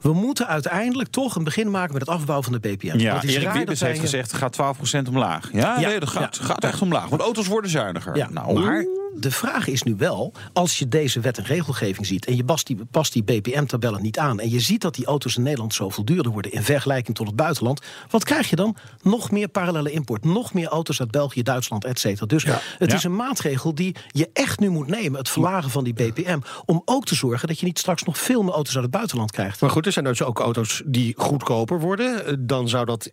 we 0.00 0.12
moeten 0.12 0.46
uiteindelijk 0.46 1.10
toch 1.10 1.36
een 1.36 1.44
begin 1.44 1.70
maken 1.70 1.92
met 1.92 2.00
het 2.00 2.10
afbouwen 2.10 2.44
van 2.44 2.60
de 2.60 2.68
BPM. 2.68 2.98
Ja, 2.98 3.22
Erik 3.22 3.50
Wiebes 3.50 3.80
heeft 3.80 4.00
gezegd, 4.00 4.32
gaat 4.32 4.56
12% 4.56 5.08
omlaag. 5.08 5.48
Ja, 5.52 5.80
nee, 5.80 6.00
dat 6.00 6.08
gaat, 6.08 6.38
gaat 6.42 6.64
echt 6.64 6.82
omlaag. 6.82 7.08
Want 7.08 7.22
auto's 7.22 7.46
worden 7.46 7.70
zuiniger. 7.70 8.16
Ja. 8.16 8.28
Nou, 8.30 8.60
maar 8.60 8.84
de 9.14 9.30
vraag 9.30 9.66
is 9.66 9.82
nu 9.82 9.94
wel, 9.96 10.32
als 10.52 10.78
je 10.78 10.88
deze 10.88 11.20
wet 11.20 11.38
en 11.38 11.44
regelgeving 11.44 12.06
ziet... 12.06 12.26
en 12.26 12.36
je 12.36 12.44
past 12.44 12.66
die, 12.66 12.78
past 12.90 13.12
die 13.12 13.22
BPM-tabellen 13.22 14.02
niet 14.02 14.18
aan... 14.18 14.40
en 14.40 14.50
je 14.50 14.60
ziet 14.60 14.80
dat 14.80 14.94
die 14.94 15.06
auto's 15.06 15.36
in 15.36 15.42
Nederland 15.42 15.74
zoveel 15.74 16.04
duurder 16.04 16.32
worden... 16.32 16.52
in 16.52 16.62
vergelijking 16.62 17.16
tot 17.16 17.26
het 17.26 17.36
buitenland, 17.36 17.80
wat 18.10 18.24
krijg 18.24 18.50
je 18.50 18.56
dan? 18.56 18.76
Nog 19.02 19.30
meer 19.30 19.48
parallele 19.48 19.90
import, 19.90 20.24
nog 20.24 20.54
meer 20.54 20.68
auto's 20.68 21.00
uit 21.00 21.10
België, 21.10 21.42
Duitsland, 21.42 21.84
et 21.84 21.98
cetera. 21.98 22.26
Dus 22.26 22.42
ja. 22.42 22.60
het 22.78 22.90
ja. 22.90 22.96
is 22.96 23.04
een 23.04 23.16
maatregel 23.16 23.74
die 23.74 23.96
je 24.06 24.30
echt 24.32 24.60
nu 24.60 24.68
moet 24.68 24.86
nemen... 24.86 25.18
het 25.18 25.28
verlagen 25.28 25.70
van 25.70 25.84
die 25.84 25.94
BPM, 25.94 26.38
om 26.64 26.82
ook 26.84 27.04
te 27.04 27.14
zorgen... 27.14 27.48
dat 27.48 27.58
je 27.58 27.66
niet 27.66 27.78
straks 27.78 28.02
nog 28.02 28.18
veel 28.18 28.42
meer 28.42 28.54
auto's 28.54 28.74
uit 28.74 28.82
het 28.82 28.92
buitenland 28.92 29.30
krijgt. 29.30 29.60
Maar 29.60 29.70
goed, 29.70 29.86
er 29.86 29.92
zijn 29.92 30.04
dus 30.04 30.22
ook 30.22 30.38
auto's 30.38 30.82
die 30.86 31.14
goedkoper 31.16 31.80
worden. 31.80 32.46
Dan 32.46 32.68
zou 32.68 32.84
dat 32.84 33.12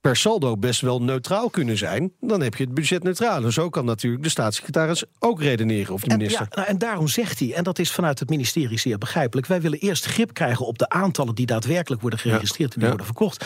per 0.00 0.16
saldo 0.16 0.56
best 0.56 0.80
wel 0.80 1.02
neutraal 1.02 1.50
kunnen 1.50 1.76
zijn. 1.78 2.12
Dan 2.20 2.40
heb 2.42 2.54
je 2.54 2.64
het 2.64 2.74
budget 2.74 3.02
neutraal. 3.02 3.44
En 3.44 3.52
zo 3.52 3.68
kan 3.68 3.84
natuurlijk 3.84 4.22
de 4.22 4.28
staatssecretaris 4.28 5.04
ook 5.18 5.42
redeneren, 5.42 5.94
of 5.94 6.00
de 6.00 6.10
En, 6.10 6.16
minister. 6.16 6.46
ja, 6.50 6.56
nou, 6.56 6.68
en 6.68 6.78
daarom 6.78 7.08
zegt 7.08 7.38
hij, 7.38 7.52
en 7.54 7.64
dat 7.64 7.78
is 7.78 7.90
vanuit 7.92 8.18
het 8.18 8.28
ministerie 8.30 8.78
zeer 8.78 8.98
begrijpelijk... 8.98 9.46
wij 9.46 9.60
willen 9.60 9.78
eerst 9.78 10.04
grip 10.04 10.34
krijgen 10.34 10.66
op 10.66 10.78
de 10.78 10.88
aantallen 10.88 11.34
die 11.34 11.46
daadwerkelijk 11.46 12.00
worden 12.00 12.18
geregistreerd... 12.18 12.68
en 12.74 12.80
die 12.80 12.82
Ja. 12.82 12.88
worden 12.88 13.06
verkocht. 13.06 13.44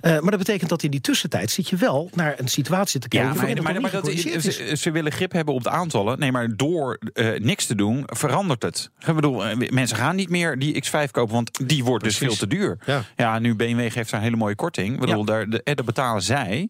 Eh, 0.00 0.12
maar 0.20 0.30
dat 0.30 0.38
betekent 0.38 0.70
dat 0.70 0.82
in 0.82 0.90
die 0.90 1.00
tussentijd 1.00 1.50
zit 1.50 1.68
je 1.68 1.76
wel 1.76 2.10
naar 2.14 2.34
een 2.38 2.48
situatie 2.48 3.00
te 3.00 3.08
kijken... 3.08 3.28
Ja, 3.28 3.36
waarin 3.36 3.62
maar, 3.62 3.80
maar, 3.80 3.90
dat 3.90 4.08
is, 4.08 4.22
ze, 4.22 4.76
ze 4.76 4.90
willen 4.90 5.12
grip 5.12 5.32
hebben 5.32 5.54
op 5.54 5.62
de 5.62 5.70
aantallen. 5.70 6.18
Nee, 6.18 6.32
maar 6.32 6.56
door 6.56 6.98
eh, 7.12 7.40
niks 7.40 7.66
te 7.66 7.74
doen, 7.74 8.02
verandert 8.06 8.62
het. 8.62 8.90
Ik 9.06 9.14
bedoel, 9.14 9.44
eh, 9.46 9.70
mensen 9.70 9.96
gaan 9.96 10.16
niet 10.16 10.28
meer 10.28 10.58
die 10.58 10.84
X5 10.84 11.10
kopen, 11.10 11.34
want 11.34 11.68
die 11.68 11.84
wordt 11.84 12.04
dus 12.04 12.16
veel 12.18 12.34
te 12.36 12.46
duur. 12.46 12.78
Ja. 12.86 13.02
Ja, 13.16 13.38
nu 13.38 13.54
BMW 13.54 13.90
geeft 13.92 14.10
daar 14.10 14.20
een 14.20 14.26
hele 14.26 14.36
mooie 14.36 14.54
korting. 14.54 14.94
Ik 14.94 15.00
bedoel, 15.00 15.18
Ja. 15.18 15.24
daar, 15.24 15.50
de, 15.50 15.62
eh, 15.62 15.74
dat 15.74 15.84
betalen 15.94 16.22
zij. 16.22 16.68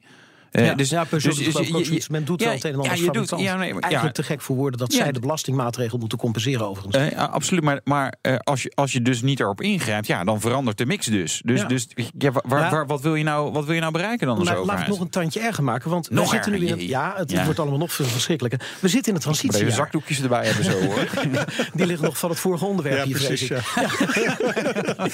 Eh, 0.52 0.64
Ja, 0.66 0.74
dus, 0.74 0.90
ja, 0.90 1.04
dus- 1.10 1.26
ook 1.56 1.64
je- 1.78 1.84
zoiets. 1.84 2.08
Men 2.08 2.24
doet 2.24 2.40
ja, 2.40 2.46
wel 2.46 2.54
het 2.54 2.64
een 2.64 2.70
en 2.70 2.76
ander 2.76 2.96
ja, 2.96 3.04
je 3.04 3.10
doet, 3.10 3.30
ja, 3.40 3.56
nee, 3.56 3.72
maar- 3.72 3.82
Eigenlijk 3.82 4.14
te 4.14 4.22
gek 4.22 4.40
voor 4.40 4.56
woorden 4.56 4.78
dat 4.78 4.92
Ja. 4.92 4.98
zij 5.02 5.12
de 5.12 5.20
belastingmaatregel 5.20 5.98
moeten 5.98 6.18
compenseren 6.18 6.68
overigens. 6.68 6.96
Eh, 7.12 7.28
absoluut, 7.28 7.62
maar, 7.62 7.80
maar 7.84 8.14
eh, 8.20 8.36
als, 8.38 8.62
je, 8.62 8.72
als 8.74 8.92
je 8.92 9.02
dus 9.02 9.22
niet 9.22 9.40
erop 9.40 9.60
ingrijpt, 9.60 10.06
ja, 10.06 10.24
dan 10.24 10.40
verandert 10.40 10.78
de 10.78 10.86
mix 10.86 11.06
dus. 11.06 11.42
Dus, 11.44 11.60
Ja. 11.60 11.66
dus 11.66 11.86
ja, 12.18 12.30
waar, 12.30 12.42
waar- 12.46 12.60
Ja. 12.60 12.70
waar- 12.70 12.86
wat, 12.86 13.00
wil 13.00 13.14
je 13.14 13.24
nou, 13.24 13.52
wat 13.52 13.64
wil 13.64 13.74
je 13.74 13.80
nou 13.80 13.92
bereiken 13.92 14.26
dan 14.26 14.36
als 14.36 14.44
Maar 14.44 14.54
laat 14.54 14.62
overheid? 14.64 14.86
het 14.88 14.94
nog 14.96 15.04
een 15.06 15.10
tandje 15.12 15.40
erger 15.40 15.64
maken, 15.64 15.90
want 15.90 16.10
Nog 16.10 16.24
we 16.24 16.30
zitten 16.30 16.52
nu 16.52 16.58
in 16.66 16.68
het, 16.70 16.82
ja, 16.82 17.12
het 17.16 17.30
Ja. 17.30 17.44
wordt 17.44 17.58
allemaal 17.58 17.78
nog 17.78 17.92
veel 17.92 18.06
verschrikkelijker. 18.06 18.60
We 18.80 18.88
zitten 18.88 19.12
in 19.12 19.18
het 19.18 19.26
Moet 19.26 19.54
even 19.54 19.72
zakdoekjes 19.72 20.22
erbij 20.22 20.46
hebben 20.46 20.64
zo 20.64 20.80
hoor. 20.80 21.06
Die 21.74 21.86
liggen 21.86 22.04
nog 22.04 22.18
van 22.18 22.30
het 22.30 22.38
vorige 22.38 22.64
onderwerp 22.64 22.96
Ja, 22.96 23.04
hier, 23.04 23.14
precies. 23.16 23.46
vrees 23.46 23.60
ik. 23.60 23.66
Ja. 23.74 25.10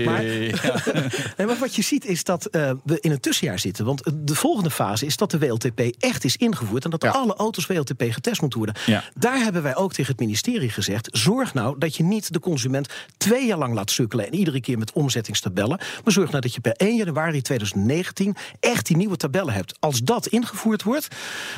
Maar- 0.04 0.22
Nee, 1.36 1.46
maar 1.46 1.56
wat 1.60 1.74
je 1.74 1.82
ziet 1.82 2.04
is 2.04 2.24
dat 2.24 2.44
eh, 2.46 2.70
we 2.84 3.00
in 3.00 3.10
een 3.10 3.20
tussenjaar 3.20 3.58
zitten. 3.58 3.84
Want 3.96 4.28
de 4.28 4.34
volgende 4.34 4.70
fase 4.70 5.06
is 5.06 5.16
dat 5.16 5.30
de 5.30 5.38
WLTP 5.38 5.80
echt 5.98 6.24
is 6.24 6.36
ingevoerd... 6.36 6.84
en 6.84 6.90
dat 6.90 7.02
Ja. 7.02 7.10
alle 7.10 7.34
auto's 7.34 7.66
WLTP 7.66 8.02
getest 8.08 8.40
moeten 8.40 8.58
worden. 8.58 8.76
Ja. 8.86 9.04
Daar 9.14 9.38
hebben 9.38 9.62
wij 9.62 9.76
ook 9.76 9.92
tegen 9.92 10.10
het 10.10 10.20
ministerie 10.20 10.70
gezegd... 10.70 11.08
zorg 11.12 11.54
nou 11.54 11.78
dat 11.78 11.96
je 11.96 12.02
niet 12.02 12.32
de 12.32 12.40
consument 12.40 12.88
twee 13.16 13.46
jaar 13.46 13.58
lang 13.58 13.74
laat 13.74 13.90
sukkelen... 13.90 14.26
en 14.26 14.34
iedere 14.34 14.60
keer 14.60 14.78
met 14.78 14.92
omzettingstabellen. 14.92 15.78
Maar 16.04 16.12
zorg 16.12 16.30
nou 16.30 16.40
dat 16.40 16.54
je 16.54 16.60
per 16.60 16.72
1 16.72 16.96
januari 16.96 17.42
2019 17.42 18.36
echt 18.60 18.86
die 18.86 18.96
nieuwe 18.96 19.16
tabellen 19.16 19.54
hebt. 19.54 19.76
Als 19.80 20.00
dat 20.00 20.26
ingevoerd 20.26 20.82
wordt, 20.82 21.08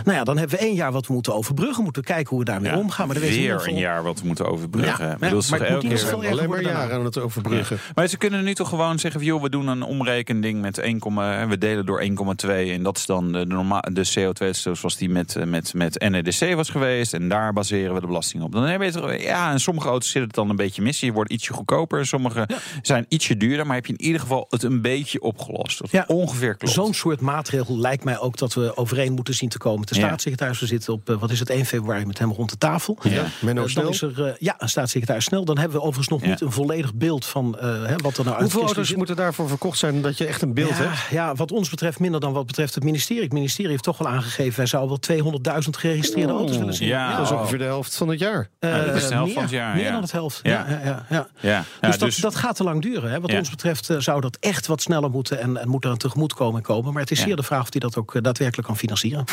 nou 0.05 0.17
ja, 0.17 0.25
dan 0.25 0.39
hebben 0.39 0.59
we 0.59 0.65
één 0.65 0.75
jaar 0.75 0.93
wat 0.93 1.07
we 1.07 1.13
moeten 1.13 1.35
overbruggen. 1.35 1.83
Moeten 1.83 2.03
we 2.03 2.09
kijken 2.09 2.29
hoe 2.29 2.39
we 2.39 2.45
daarmee 2.45 2.73
Ja, 2.73 2.79
omgaan. 2.79 3.07
Maar 3.07 3.17
dan 3.17 3.25
weten 3.25 3.43
we 3.43 3.49
in 3.49 3.57
weer 3.57 3.69
een 3.69 3.79
jaar 3.79 4.03
wat 4.03 4.21
we 4.21 4.27
moeten 4.27 4.47
overbruggen. 4.47 5.07
Ja, 5.07 5.17
maar 5.21 5.31
het 5.31 5.71
moet 5.71 5.83
niet 5.83 6.01
veel 6.05 6.25
Alleen 6.25 6.49
maar 6.49 6.63
jaren 6.63 6.99
aan 6.99 7.05
het 7.05 7.19
overbruggen. 7.19 7.79
Maar 7.95 8.07
ze 8.07 8.17
kunnen 8.17 8.45
nu 8.45 8.55
toch 8.55 8.69
gewoon 8.69 8.99
zeggen: 8.99 9.25
joh, 9.25 9.43
we 9.43 9.51
doen 9.51 9.67
een 9.67 9.83
omrekending 9.83 10.61
met 10.61 10.79
1, 10.79 11.49
we 11.49 11.59
delen 11.59 11.87
door 11.87 12.01
1,2. 12.47 12.51
En 12.51 12.83
dat 12.83 12.97
is 12.97 13.07
dan 13.07 13.33
de, 13.33 13.39
de, 13.39 13.55
norma- 13.55 13.85
de 13.93 14.09
CO2-uitstoot 14.19 14.79
zoals 14.79 14.97
die 14.97 15.09
met, 15.09 15.37
eh, 15.37 15.45
met, 15.45 15.75
met 15.75 16.09
NEDC 16.09 16.55
was 16.55 16.69
geweest. 16.69 17.15
En 17.15 17.29
daar 17.29 17.53
baseren 17.53 17.95
we 17.95 18.01
de 18.01 18.07
belasting 18.07 18.43
op. 18.43 18.53
Dan 18.53 18.63
heb 18.63 18.83
je 18.83 19.01
het, 19.01 19.23
ja, 19.23 19.51
en 19.53 19.61
sommige 19.61 19.89
auto's 19.89 20.07
zitten 20.11 20.27
het 20.27 20.35
dan 20.35 20.51
een 20.51 20.57
beetje 20.57 20.83
mis. 20.83 21.01
Je 21.01 21.13
wordt 21.13 21.33
ietsje 21.33 21.53
goedkoper. 21.53 22.07
Sommige 22.07 22.49
zijn 22.83 23.07
ietsje 23.09 23.37
duurder. 23.37 23.67
Maar 23.67 23.75
heb 23.75 23.87
je 23.87 23.93
in 23.93 24.03
ieder 24.05 24.21
geval 24.21 24.47
het 24.51 24.63
een 24.63 24.83
beetje 24.83 25.21
opgelost. 25.23 25.79
Dat 25.79 25.91
Ja. 25.91 26.05
ongeveer 26.07 26.57
klopt. 26.57 26.75
Zo'n 26.75 26.95
soort 26.95 27.21
maatregel 27.21 27.79
lijkt 27.79 28.05
mij 28.05 28.19
ook 28.19 28.37
dat 28.37 28.55
we 28.55 28.77
overeen 28.77 29.13
moeten 29.13 29.35
zien 29.35 29.49
te 29.49 29.59
komen. 29.59 29.87
De 29.87 29.95
staatssecretaris, 29.95 30.61
we 30.61 30.67
zitten 30.67 30.93
op, 30.93 31.11
eh, 31.11 31.17
wat 31.21 31.31
is 31.31 31.39
het, 31.41 31.51
1 31.51 31.65
februari 31.67 32.05
met 32.07 32.19
hem 32.19 32.33
rond 32.33 32.51
de 32.51 32.59
tafel. 32.59 32.99
Ja. 33.03 33.25
Menno 33.41 33.63
Eh, 33.63 33.69
Snel. 33.69 33.83
dan 33.85 33.93
is 33.93 34.03
er, 34.03 34.37
ja, 34.39 34.55
een 34.59 34.69
staatssecretaris 34.69 35.25
snel. 35.25 35.45
Dan 35.45 35.59
hebben 35.59 35.77
we 35.77 35.83
overigens 35.83 36.09
nog 36.09 36.23
Ja. 36.23 36.29
niet 36.29 36.41
een 36.41 36.53
volledig 36.53 36.95
beeld 36.95 37.27
van 37.27 37.59
eh, 37.59 37.85
hè, 37.85 37.97
wat 37.97 38.17
er 38.17 38.25
nou 38.25 38.35
uit 38.37 38.43
Hoeveel 38.43 38.63
auto's 38.65 38.87
zit. 38.89 38.97
moeten 38.97 39.17
daarvoor 39.17 39.49
verkocht 39.49 39.79
zijn 39.79 40.03
dat 40.03 40.19
je 40.19 40.27
echt 40.27 40.43
een 40.43 40.55
beeld 40.55 40.69
ja, 40.69 40.75
hebt? 40.75 40.99
ja, 41.11 41.35
wat 41.35 41.53
ons 41.53 41.71
betreft 41.71 41.99
minder 41.99 42.18
dan 42.21 42.33
wat 42.33 42.47
betreft 42.47 42.75
het 42.75 42.85
ministerie. 42.85 43.23
Het 43.23 43.33
ministerie 43.33 43.71
heeft 43.71 43.83
toch 43.83 43.99
wel 43.99 44.09
aangegeven... 44.09 44.57
wij 44.57 44.67
zouden 44.67 44.99
wel 45.23 45.33
200.000 45.63 45.69
geregistreerde 45.71 46.33
auto's 46.33 46.57
willen 46.57 46.75
zien. 46.75 46.89
Ja. 46.89 47.17
Dat 47.17 47.27
is 47.27 47.33
Oh. 47.33 47.39
ongeveer 47.41 47.59
de 47.59 47.65
helft 47.65 47.97
van 47.97 48.09
het 48.09 48.19
jaar. 48.19 48.49
Eh, 48.59 48.71
Ja, 48.71 48.85
dat 48.85 48.95
is 48.97 49.09
de 49.09 49.15
helft 49.15 49.25
meer, 49.25 49.35
van 49.35 49.43
het 49.43 49.53
jaar, 49.53 49.75
Meer 49.75 49.85
ja. 49.85 49.91
dan 49.93 50.03
het 50.03 50.13
helft. 50.13 50.41
Ja. 50.43 50.51
Ja. 50.53 50.67
Ja, 50.69 50.81
ja, 50.85 51.07
ja. 51.11 51.27
ja. 51.41 51.65
Ja, 51.81 51.89
Dus, 51.89 51.99
dat, 51.99 52.17
dat 52.21 52.35
gaat 52.35 52.57
te 52.57 52.63
lang 52.65 52.83
duren. 52.83 53.11
Hè? 53.11 53.21
Wat 53.21 53.31
Ja. 53.31 53.39
ons 53.39 53.51
betreft 53.51 53.91
eh, 53.91 53.97
zou 53.99 54.21
dat 54.21 54.37
echt 54.41 54.67
wat 54.67 54.83
sneller 54.83 55.11
moeten... 55.11 55.41
en, 55.41 55.57
en 55.57 55.69
moet 55.69 55.85
er 55.85 55.91
een 55.91 55.97
tegemoetkomen 55.99 56.63
komen. 56.63 56.93
Maar 56.93 57.03
het 57.03 57.11
is 57.11 57.19
Ja. 57.19 57.25
zeer 57.25 57.37
de 57.37 57.43
vraag 57.43 57.61
of 57.63 57.69
hij 57.71 57.81
dat 57.81 57.97
ook 57.97 58.15
eh, 58.15 58.23
daadwerkelijk 58.23 58.67
kan 58.67 58.77
financieren. 58.77 59.25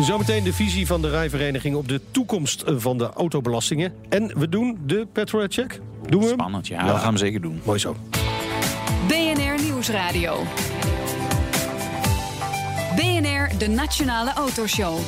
Zometeen 0.00 0.44
de 0.44 0.52
visie 0.52 0.86
van 0.86 1.02
de 1.02 1.10
rijvereniging 1.10 1.76
op 1.76 1.88
de 1.88 2.00
toekomst 2.10 2.62
van 2.66 2.98
de 2.98 3.10
autobelastingen. 3.12 3.92
En 4.08 4.32
we 4.38 4.48
doen 4.48 4.78
de 4.86 5.06
petrol 5.12 5.46
check. 5.48 5.80
Doen 6.08 6.22
we? 6.22 6.28
Spannend, 6.28 6.66
ja, 6.66 6.86
dat 6.86 7.00
gaan 7.00 7.12
we 7.12 7.18
zeker 7.18 7.40
doen. 7.40 7.60
Mooi 7.64 7.78
zo. 7.78 7.96
BNR 9.08 9.62
Nieuwsradio. 9.62 10.42
BNR, 12.96 13.58
de 13.58 13.68
Nationale 13.68 14.32
Autoshow. 14.32 14.98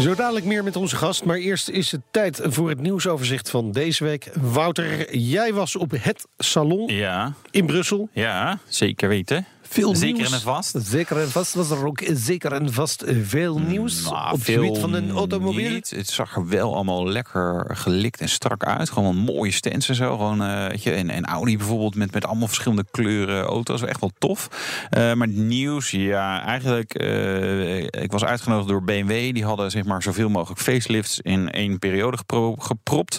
Zo 0.00 0.14
dadelijk 0.14 0.44
meer 0.44 0.64
met 0.64 0.76
onze 0.76 0.96
gast, 0.96 1.24
maar 1.24 1.36
eerst 1.36 1.68
is 1.68 1.92
het 1.92 2.00
tijd 2.10 2.40
voor 2.42 2.68
het 2.68 2.80
nieuwsoverzicht 2.80 3.50
van 3.50 3.72
deze 3.72 4.04
week. 4.04 4.30
Wouter, 4.40 5.16
jij 5.16 5.52
was 5.52 5.76
op 5.76 5.90
het 6.00 6.26
salon 6.38 6.88
Ja, 6.94 7.32
in 7.50 7.66
Brussel. 7.66 8.08
ja 8.12 8.58
zeker 8.68 9.08
weten. 9.08 9.46
Veel 9.68 9.94
zeker 9.96 10.16
nieuws. 10.16 10.32
en 10.32 10.40
vast. 10.40 10.74
Zeker 10.82 11.18
en 11.20 11.30
vast 11.30 11.54
was 11.54 11.70
er 11.70 11.86
ook 11.86 12.02
zeker 12.12 12.52
en 12.52 12.72
vast 12.72 13.04
veel 13.22 13.58
nieuws 13.58 14.02
Nou, 14.02 14.32
op 14.32 14.38
het 14.38 14.48
gebied 14.50 14.78
van 14.78 14.92
een 14.94 15.10
automobiel. 15.10 15.70
niet. 15.70 15.90
Het 15.90 16.08
zag 16.08 16.36
er 16.36 16.48
wel 16.48 16.74
allemaal 16.74 17.08
lekker 17.08 17.64
gelikt 17.76 18.20
en 18.20 18.28
strak 18.28 18.64
uit. 18.64 18.90
Gewoon 18.90 19.16
mooie 19.16 19.50
stands 19.52 19.88
en 19.88 19.94
zo. 19.94 20.10
Gewoon, 20.16 20.68
weet 20.68 20.82
je, 20.82 20.90
en, 20.92 21.10
en 21.10 21.24
Audi 21.24 21.56
bijvoorbeeld 21.56 21.94
met, 21.94 22.12
met 22.12 22.24
allemaal 22.26 22.46
verschillende 22.46 22.84
kleuren 22.90 23.42
auto's. 23.44 23.82
Echt 23.82 24.00
wel 24.00 24.10
tof. 24.18 24.48
Eh, 24.90 25.12
maar 25.12 25.28
nieuws, 25.28 25.90
ja, 25.90 26.42
eigenlijk... 26.44 26.94
eh, 26.94 27.76
ik 27.82 28.12
was 28.12 28.24
uitgenodigd 28.24 28.68
door 28.68 28.82
BMW. 28.84 29.34
Die 29.34 29.44
hadden 29.44 29.70
zeg 29.70 29.84
maar 29.84 30.02
zoveel 30.02 30.28
mogelijk 30.28 30.60
facelifts 30.60 31.20
in 31.20 31.50
één 31.50 31.78
periode 31.78 32.16
gepro- 32.16 32.54
gepropt. 32.58 33.18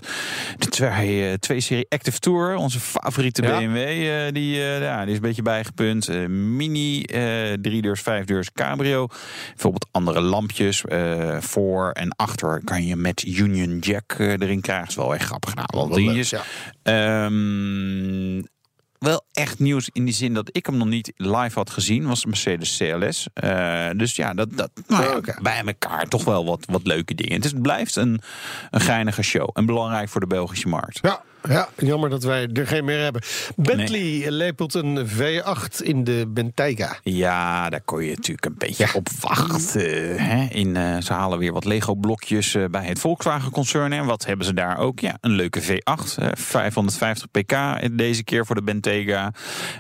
De 0.58 0.68
twee, 0.68 1.39
twee 1.39 1.60
serie 1.60 1.86
Active 1.89 2.20
Tour, 2.20 2.56
onze 2.56 2.80
favoriete 2.80 3.42
Ja. 3.42 3.58
BMW, 3.60 3.75
die, 4.34 4.56
ja, 4.56 5.01
die 5.01 5.10
is 5.10 5.16
een 5.16 5.22
beetje 5.22 5.42
bijgepunt. 5.42 6.10
Mini, 6.38 7.03
eh 7.03 7.53
drie 7.62 7.82
deurs, 7.82 8.01
vijf 8.01 8.25
deurs 8.25 8.51
cabrio. 8.51 9.08
Bijvoorbeeld 9.50 9.88
andere 9.91 10.22
lampjes 10.22 10.86
eh, 10.86 11.38
voor 11.41 11.91
en 11.91 12.15
achter 12.15 12.62
kan 12.63 12.86
je 12.86 12.96
met 12.96 13.25
Union 13.25 13.79
Jack 13.79 14.15
eh, 14.17 14.27
erin 14.29 14.62
krijgen. 14.62 14.86
Dat 14.86 14.98
is 14.98 15.03
wel 15.03 15.13
echt 15.13 15.25
grappig. 15.25 15.53
Want 15.53 15.96
Wel 15.96 16.13
leuk, 16.13 16.24
ja. 16.24 16.41
ehm, 16.84 18.41
wel 19.00 19.25
echt 19.32 19.60
nieuws 19.60 19.89
in 19.94 20.06
die 20.06 20.13
zin 20.13 20.34
dat 20.34 20.50
ik 20.51 20.65
hem 20.65 20.77
nog 20.77 20.88
niet 20.88 21.12
live 21.15 21.58
had 21.60 21.70
gezien. 21.70 22.08
Was 22.08 22.22
de 22.22 22.27
Mercedes 22.27 22.77
CLS. 22.77 23.27
Dus 23.98 24.15
ja, 24.15 24.34
dat, 24.34 24.58
dat 24.58 24.72
nou 24.88 25.22
ja, 25.25 25.39
bij 25.41 25.62
elkaar 25.65 26.08
toch 26.08 26.24
wel 26.24 26.46
wat, 26.46 26.65
wat 26.70 26.88
leuke 26.88 27.15
dingen. 27.15 27.34
Het, 27.34 27.46
is, 27.46 27.51
het 27.51 27.62
blijft 27.62 27.96
een, 27.96 28.22
een 28.72 28.82
geinige 28.82 29.22
show. 29.22 29.50
En 29.53 29.65
belangrijk 29.65 30.10
voor 30.10 30.22
de 30.22 30.27
Belgische 30.27 30.67
markt. 30.67 31.00
Ja, 31.01 31.22
ja, 31.50 31.70
jammer 31.77 32.10
dat 32.10 32.24
wij 32.24 32.48
er 32.54 32.68
geen 32.68 32.86
meer 32.86 33.00
hebben. 33.00 33.22
Bentley 33.56 34.30
lepelt 34.32 34.74
een 34.74 35.08
V8 35.08 35.82
in 35.84 36.04
de 36.04 36.25
Bentayga. 36.27 36.98
Ja, 37.04 37.70
daar 37.70 37.82
kon 37.86 38.04
je 38.04 38.10
natuurlijk 38.10 38.46
een 38.46 38.56
beetje 38.58 38.88
op 38.94 39.08
wachten. 39.22 40.22
Hè? 40.24 40.48
In, 40.50 40.75
eh, 40.75 40.98
ze 40.98 41.13
halen 41.13 41.39
weer 41.39 41.54
wat 41.54 41.66
Lego-blokjes 41.66 42.56
eh, 42.56 42.63
bij 42.72 42.86
het 42.86 43.00
Volkswagen-concern. 43.00 43.94
En 43.94 44.06
wat 44.06 44.25
hebben 44.25 44.46
ze 44.46 44.54
daar 44.54 44.77
ook? 44.77 45.00
Ja, 45.00 45.18
een 45.22 45.32
leuke 45.32 45.62
V8. 45.63 46.18
eh, 46.18 46.27
550 46.34 47.32
pk 47.32 47.56
deze 47.98 48.24
keer 48.24 48.46
voor 48.46 48.56
de 48.56 48.63
Bentayga. 48.63 49.32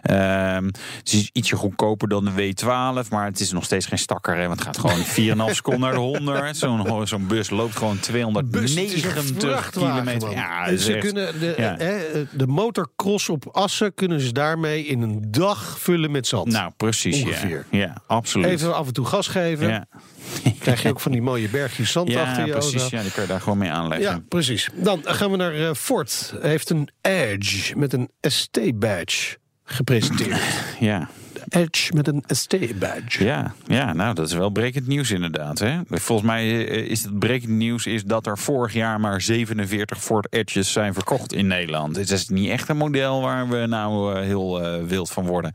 Ehm, 0.01 0.65
het 0.97 1.13
is 1.13 1.29
ietsje 1.33 1.55
goedkoper 1.55 2.07
dan 2.07 2.25
de 2.25 2.31
W12. 2.31 3.09
Maar 3.09 3.25
het 3.25 3.39
is 3.39 3.51
nog 3.51 3.63
steeds 3.63 3.85
geen 3.85 3.97
stakker. 3.97 4.35
Hè? 4.37 4.47
Want 4.47 4.59
het 4.65 4.67
gaat 4.67 4.77
gewoon 4.77 5.05
4,5 5.49 5.55
seconden 5.55 5.81
naar 5.81 5.91
de 5.91 5.97
100. 5.99 6.57
Zo'n 6.57 7.07
zo'n 7.07 7.27
bus 7.27 7.49
loopt 7.49 7.75
gewoon 7.77 7.99
290 7.99 9.69
kilometer. 9.69 10.31
Ja, 10.31 10.75
ze 10.77 10.93
echt- 10.93 11.05
kunnen 11.05 11.39
de, 11.39 11.53
ja. 11.57 11.77
eh, 11.77 11.95
de 12.31 12.47
motorcross 12.47 13.29
op 13.29 13.47
Assen 13.51 13.93
kunnen 13.93 14.21
ze 14.21 14.31
daarmee 14.31 14.85
in 14.85 15.01
een 15.01 15.21
dag 15.31 15.79
vullen 15.79 16.11
met 16.11 16.27
zand. 16.27 16.51
Nou, 16.51 16.71
precies. 16.77 17.23
Ongeveer. 17.23 17.65
Ja, 17.71 17.77
ja 17.79 17.95
absoluut. 18.07 18.47
Even 18.47 18.75
af 18.75 18.87
en 18.87 18.93
toe 18.93 19.05
gas 19.05 19.27
geven. 19.27 19.67
ja. 19.67 19.85
Krijg 20.59 20.81
je 20.81 20.89
ook 20.89 20.99
van 20.99 21.11
die 21.11 21.21
mooie 21.21 21.49
bergjes 21.49 21.91
zand 21.91 22.09
Ja, 22.09 22.21
achter 22.23 22.45
je 22.45 22.51
precies. 22.51 22.81
auto. 22.81 22.95
Ja, 22.95 23.01
die 23.01 23.11
kun 23.11 23.21
je 23.21 23.27
daar 23.27 23.41
gewoon 23.41 23.57
mee 23.57 23.69
aanleggen. 23.71 24.09
Ja, 24.09 24.21
precies. 24.27 24.69
Dan 24.73 25.01
gaan 25.03 25.31
we 25.31 25.37
naar 25.37 25.53
eh, 25.53 25.73
Ford. 25.73 26.33
Hij 26.39 26.49
heeft 26.49 26.69
een 26.69 26.89
Edge 27.01 27.77
met 27.77 27.93
een 27.93 28.09
ST-badge 28.21 29.37
gepresenteerd. 29.63 30.41
ja. 30.79 31.09
Edge 31.49 31.93
met 31.93 32.07
een 32.07 32.23
ST-badge. 32.27 33.23
Ja, 33.23 33.53
ja, 33.67 33.93
nou 33.93 34.13
dat 34.13 34.27
is 34.27 34.33
wel 34.33 34.49
brekend 34.49 34.87
nieuws 34.87 35.11
inderdaad. 35.11 35.59
Hè? 35.59 35.79
Volgens 35.89 36.27
mij 36.27 36.67
eh, 36.67 36.77
is 36.89 37.03
het 37.03 37.19
brekend 37.19 37.51
nieuws 37.51 37.85
is 37.85 38.03
dat 38.03 38.25
er 38.25 38.37
vorig 38.37 38.73
jaar 38.73 38.99
maar 38.99 39.21
47 39.21 40.03
Ford 40.03 40.27
Edges 40.33 40.71
zijn 40.71 40.93
verkocht 40.93 41.33
in 41.33 41.47
Nederland. 41.47 41.95
Het 41.95 42.11
is 42.11 42.27
niet 42.29 42.49
echt 42.49 42.69
een 42.69 42.77
model 42.77 43.21
waar 43.21 43.49
we 43.49 43.65
nou 43.65 44.15
eh, 44.15 44.21
heel 44.21 44.61
eh, 44.63 44.83
wild 44.83 45.11
van 45.11 45.25
worden. 45.25 45.51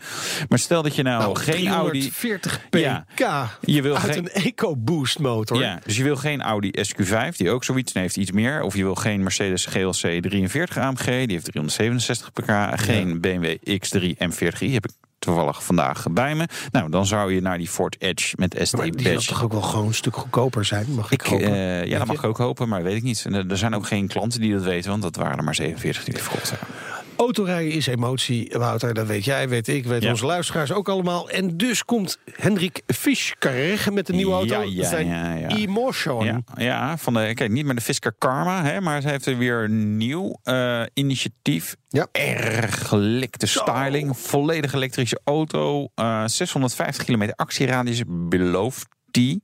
Maar 0.49 0.59
stel 0.59 0.83
dat 0.83 0.95
je 0.95 1.03
nou, 1.03 1.23
Nou, 1.23 1.37
geen 1.39 1.69
Audi... 1.69 2.11
340 2.11 2.61
pk 2.71 3.19
Ja. 3.19 3.51
Je 3.61 3.83
wil 3.83 3.97
uit 3.97 4.15
geen- 4.15 4.25
een 4.33 4.43
EcoBoost 4.43 5.19
motor. 5.19 5.61
Ja, 5.61 5.81
dus 5.85 5.97
je 5.97 6.03
wil 6.03 6.17
geen 6.17 6.43
Audi 6.43 6.71
SQ5, 6.89 7.37
die 7.37 7.51
ook 7.51 7.65
zoiets 7.65 7.93
heeft, 7.93 8.17
iets 8.17 8.31
meer. 8.33 8.63
Of 8.63 8.77
je 8.77 8.83
wil 8.83 8.95
geen 8.95 9.23
Mercedes 9.23 9.67
GLC 9.67 10.23
43 10.23 10.77
AMG, 10.79 11.05
die 11.05 11.13
heeft 11.15 11.45
367 11.45 12.33
pk. 12.33 12.81
Geen 12.81 13.21
BMW 13.21 13.57
X3 13.71 14.03
M40i, 14.03 14.73
heb 14.73 14.85
ik 14.85 14.91
toevallig 15.23 15.65
vandaag 15.65 16.05
bij 16.11 16.35
me. 16.35 16.47
Nou, 16.71 16.91
dan 16.91 17.07
zou 17.07 17.35
je 17.35 17.41
naar 17.41 17.59
die 17.59 17.69
Ford 17.69 17.97
Edge 17.99 18.35
met 18.39 18.57
ST 18.63 18.77
Maar 18.77 18.91
die 18.91 19.03
Badge. 19.13 19.29
toch 19.29 19.43
ook 19.43 19.53
wel 19.53 19.63
gewoon 19.63 19.87
een 19.87 19.95
stuk 19.95 20.17
goedkoper 20.17 20.65
zijn, 20.65 20.87
mag 20.95 21.11
ik, 21.11 21.23
Ik, 21.23 21.29
hopen. 21.29 21.47
eh, 21.55 21.85
ja, 21.85 21.99
dat 21.99 22.07
mag 22.07 22.17
ik 22.17 22.25
ook 22.25 22.39
hopen, 22.39 22.69
maar 22.69 22.83
weet 22.83 22.97
ik 22.97 23.03
niet. 23.03 23.25
En 23.27 23.35
er- 23.51 23.59
zijn 23.59 23.75
ook 23.75 23.87
geen 23.87 24.07
klanten 24.07 24.41
die 24.41 24.53
dat 24.53 24.63
weten, 24.63 24.91
want 24.91 25.03
dat 25.03 25.17
waren 25.17 25.39
er 25.39 25.45
maar 25.45 25.55
47 25.55 26.05
die 26.05 26.23
verkocht 26.23 26.51
hebben. 26.51 26.69
Autorijden 27.17 27.73
is 27.73 27.87
emotie, 27.87 28.55
Wouter. 28.59 28.95
Dat 28.95 29.07
weet 29.07 29.25
jij, 29.25 29.49
weet 29.49 29.69
ik, 29.69 29.85
weet 29.85 30.03
Ja. 30.03 30.11
onze 30.11 30.27
luisteraars 30.27 30.73
ook 30.73 30.89
allemaal. 30.89 31.31
En 31.31 31.57
dus 31.57 31.85
komt 31.85 32.19
Hendrik 32.33 32.83
Fischker 32.87 33.93
met 33.93 34.09
een 34.09 34.17
nieuwe 34.17 34.33
auto. 34.33 34.63
Ja, 34.63 34.83
ja, 34.83 34.89
zijn 34.89 35.07
ja, 35.07 35.35
ja. 35.35 35.49
Emotion. 35.49 36.45
Ja, 36.57 36.97
van 36.99 37.15
de, 37.15 37.35
kijk, 37.35 37.51
niet 37.51 37.65
meer 37.65 37.75
de 37.75 37.81
Fisker 37.81 38.15
Karma, 38.19 38.65
hè, 38.65 38.81
maar 38.81 39.01
ze 39.01 39.09
heeft 39.09 39.27
er 39.27 39.39
weer 39.39 39.63
een 39.65 39.97
nieuw 39.97 40.39
eh, 40.43 40.83
initiatief. 40.95 41.77
Ja. 41.89 42.07
Erg 42.13 42.89
gelikte 42.89 43.47
styling, 43.47 44.17
volledig 44.19 44.73
elektrische 44.73 45.21
auto, 45.25 45.89
eh 45.95 46.23
650 46.27 47.05
kilometer 47.05 47.35
actieradius 47.35 48.03
belooft 48.07 48.87
die. 49.13 49.43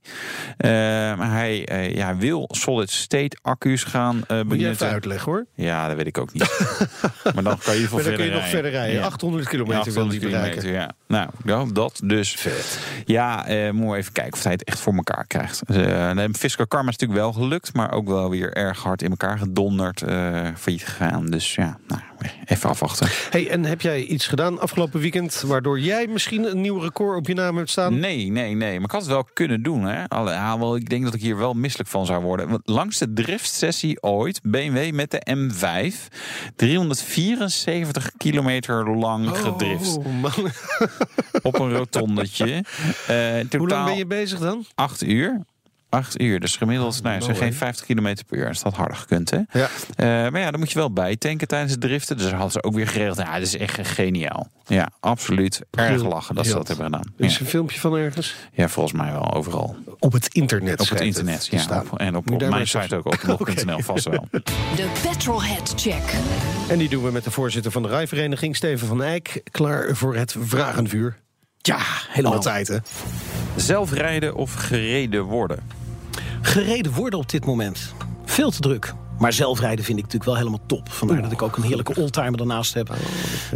Eh, 0.57 0.69
maar 1.17 1.31
hij 1.31 1.65
eh, 1.65 1.95
ja, 1.95 2.15
wil 2.15 2.49
solid 2.51 2.89
state 2.89 3.37
accu's 3.41 3.83
gaan 3.83 4.23
eh 4.27 4.41
Moet 4.41 4.59
je 4.59 4.69
even 4.69 4.87
uitleggen 4.89 5.31
hoor. 5.31 5.45
Ja, 5.55 5.87
dat 5.87 5.97
weet 5.97 6.07
ik 6.07 6.17
ook 6.17 6.33
niet. 6.33 6.59
maar 7.35 7.43
dan 7.43 7.57
kan 7.63 7.77
je 7.77 7.87
voor 7.87 8.01
verder 8.01 8.17
kun 8.19 8.27
je 8.27 8.31
nog 8.35 8.47
verder 8.49 8.71
rijden. 8.71 8.95
Ja. 8.95 9.05
800 9.05 9.47
kilometer 9.47 9.77
Ja, 9.77 9.83
wil 9.83 10.03
800 10.03 10.21
hij 10.21 10.31
bereiken. 10.31 10.59
kilometer, 10.59 10.81
ja. 10.87 10.98
Nou, 11.09 11.29
ja, 11.45 11.65
dat 11.73 12.01
dus. 12.03 12.47
Ja, 13.05 13.47
eh 13.47 13.71
moet 13.71 13.95
even 13.95 14.11
kijken 14.11 14.33
of 14.33 14.43
hij 14.43 14.51
het 14.51 14.63
echt 14.63 14.79
voor 14.79 14.93
elkaar 14.93 15.25
krijgt. 15.27 15.61
Uh, 15.69 15.75
de 16.15 16.29
Fiscal 16.31 16.67
Karma 16.67 16.89
is 16.89 16.97
natuurlijk 16.97 17.19
wel 17.19 17.33
gelukt, 17.33 17.73
maar 17.73 17.91
ook 17.91 18.07
wel 18.07 18.29
weer 18.29 18.53
erg 18.53 18.83
hard 18.83 19.01
in 19.01 19.09
elkaar 19.09 19.37
gedonderd, 19.37 20.01
eh 20.01 20.47
failliet 20.57 20.83
gegaan. 20.83 21.25
Dus 21.25 21.55
ja, 21.55 21.77
nou, 21.87 22.01
even 22.45 22.69
afwachten. 22.69 23.07
Hey, 23.29 23.49
en 23.49 23.65
heb 23.65 23.81
jij 23.81 24.03
iets 24.03 24.27
gedaan 24.27 24.59
afgelopen 24.59 24.99
weekend... 24.99 25.41
waardoor 25.41 25.79
jij 25.79 26.07
misschien 26.07 26.51
een 26.51 26.61
nieuw 26.61 26.79
record 26.79 27.17
op 27.17 27.27
je 27.27 27.33
naam 27.33 27.57
hebt 27.57 27.69
staan? 27.69 27.99
Nee, 27.99 28.31
nee, 28.31 28.55
nee. 28.55 28.75
Maar 28.75 28.85
ik 28.85 28.91
had 28.91 29.01
het 29.01 29.09
wel 29.09 29.27
kunnen 29.33 29.63
doen. 29.63 29.83
Hè? 29.83 30.07
Alle, 30.07 30.31
ja, 30.31 30.59
wel, 30.59 30.75
ik 30.75 30.89
denk 30.89 31.03
dat 31.03 31.13
ik 31.13 31.21
hier 31.21 31.37
wel 31.37 31.53
misselijk 31.53 31.89
van 31.89 32.05
zou 32.05 32.23
worden. 32.23 32.49
Want 32.49 32.61
langs 32.65 32.97
de 32.97 33.13
driftsessie 33.13 34.03
ooit, 34.03 34.39
BMW 34.43 34.93
met 34.93 35.11
de 35.11 35.21
M5, 35.35 35.95
374 36.55 38.11
kilometer 38.17 38.97
lang 38.97 39.37
gedrift. 39.37 39.97
Oh, 39.97 40.21
man. 40.21 40.31
Op 41.41 41.59
een 41.59 41.73
rotondetje. 41.75 42.63
Eh 43.07 43.59
Hoe 43.59 43.67
lang 43.67 43.85
ben 43.85 43.97
je 43.97 44.05
bezig 44.05 44.39
dan? 44.39 44.65
acht 44.75 45.03
uur. 45.03 45.41
Acht 45.89 46.21
uur, 46.21 46.39
dus 46.39 46.55
gemiddeld 46.55 47.03
nou, 47.03 47.21
zijn 47.21 47.35
geen 47.35 47.53
50 47.53 47.85
kilometer 47.85 48.25
per 48.25 48.37
uur. 48.37 48.45
Dat 48.45 48.61
had 48.61 48.73
harder 48.75 48.97
gekund, 48.97 49.29
hè? 49.29 49.39
Ja. 49.51 49.69
Eh, 49.95 50.31
maar 50.31 50.39
ja, 50.41 50.51
dan 50.51 50.59
moet 50.59 50.71
je 50.71 50.77
wel 50.79 50.91
bijtanken 50.93 51.47
tijdens 51.47 51.71
het 51.71 51.81
driften. 51.81 52.17
Dus 52.17 52.31
hadden 52.31 52.51
ze 52.51 52.63
ook 52.63 52.73
weer 52.73 52.87
geregeld. 52.87 53.17
Ja, 53.17 53.33
dat 53.33 53.41
is 53.41 53.57
echt 53.57 53.87
geniaal. 53.87 54.47
Ja, 54.67 54.89
absoluut. 54.99 55.61
Erg 55.71 56.03
lachen 56.03 56.35
dat 56.35 56.45
ze 56.47 56.53
dat 56.53 56.67
hebben 56.67 56.85
gedaan. 56.85 57.03
Is 57.17 57.31
Ja. 57.31 57.35
er 57.35 57.41
een 57.41 57.47
filmpje 57.47 57.79
van 57.79 57.95
ergens? 57.97 58.35
ja, 58.53 58.67
volgens 58.69 58.95
mij 59.01 59.11
wel 59.11 59.33
overal. 59.33 59.75
Op 59.99 60.11
het 60.13 60.27
internet. 60.33 60.79
Op 60.79 60.89
het 60.89 61.01
internet, 61.01 61.49
te 61.49 61.55
ja. 61.55 61.83
Op- 61.91 61.99
en 61.99 62.15
op, 62.15 62.39
mijn 62.49 62.67
site 62.67 62.95
ook, 62.95 63.05
op 63.05 63.19
blog.nl 63.23 63.79
vast 63.79 64.05
wel. 64.09 64.27
De 64.31 64.91
Petrolhead 65.01 65.73
Check. 65.75 66.13
En 66.69 66.77
die 66.77 66.89
doen 66.89 67.03
we 67.03 67.11
met 67.11 67.23
de 67.23 67.31
voorzitter 67.31 67.71
van 67.71 67.81
de 67.81 67.87
rijvereniging, 67.87 68.55
Steven 68.55 68.87
van 68.87 69.03
Eyck. 69.03 69.41
Klaar 69.51 69.95
voor 69.95 70.15
het 70.15 70.35
vragenvuur. 70.39 71.17
Ja, 71.61 71.77
helemaal. 72.09 72.33
Altijd, 72.35 72.67
hè? 72.67 72.77
Zelf 73.55 73.93
rijden 73.93 74.35
of 74.35 74.53
gereden 74.53 75.23
worden? 75.23 75.59
Gereden 76.41 76.91
worden 76.93 77.19
op 77.19 77.29
dit 77.29 77.45
moment. 77.45 77.93
Veel 78.25 78.51
te 78.51 78.59
druk. 78.59 78.93
Maar 79.19 79.33
zelfrijden 79.33 79.85
vind 79.85 79.97
ik 79.97 80.03
natuurlijk 80.03 80.31
wel 80.31 80.39
helemaal 80.39 80.65
top. 80.65 80.91
Vandaar 80.91 81.21
dat 81.21 81.31
ik 81.31 81.41
ook 81.41 81.57
een 81.57 81.63
heerlijke 81.63 81.95
oldtimer 81.95 82.39
ernaast 82.39 82.73
heb. 82.73 82.93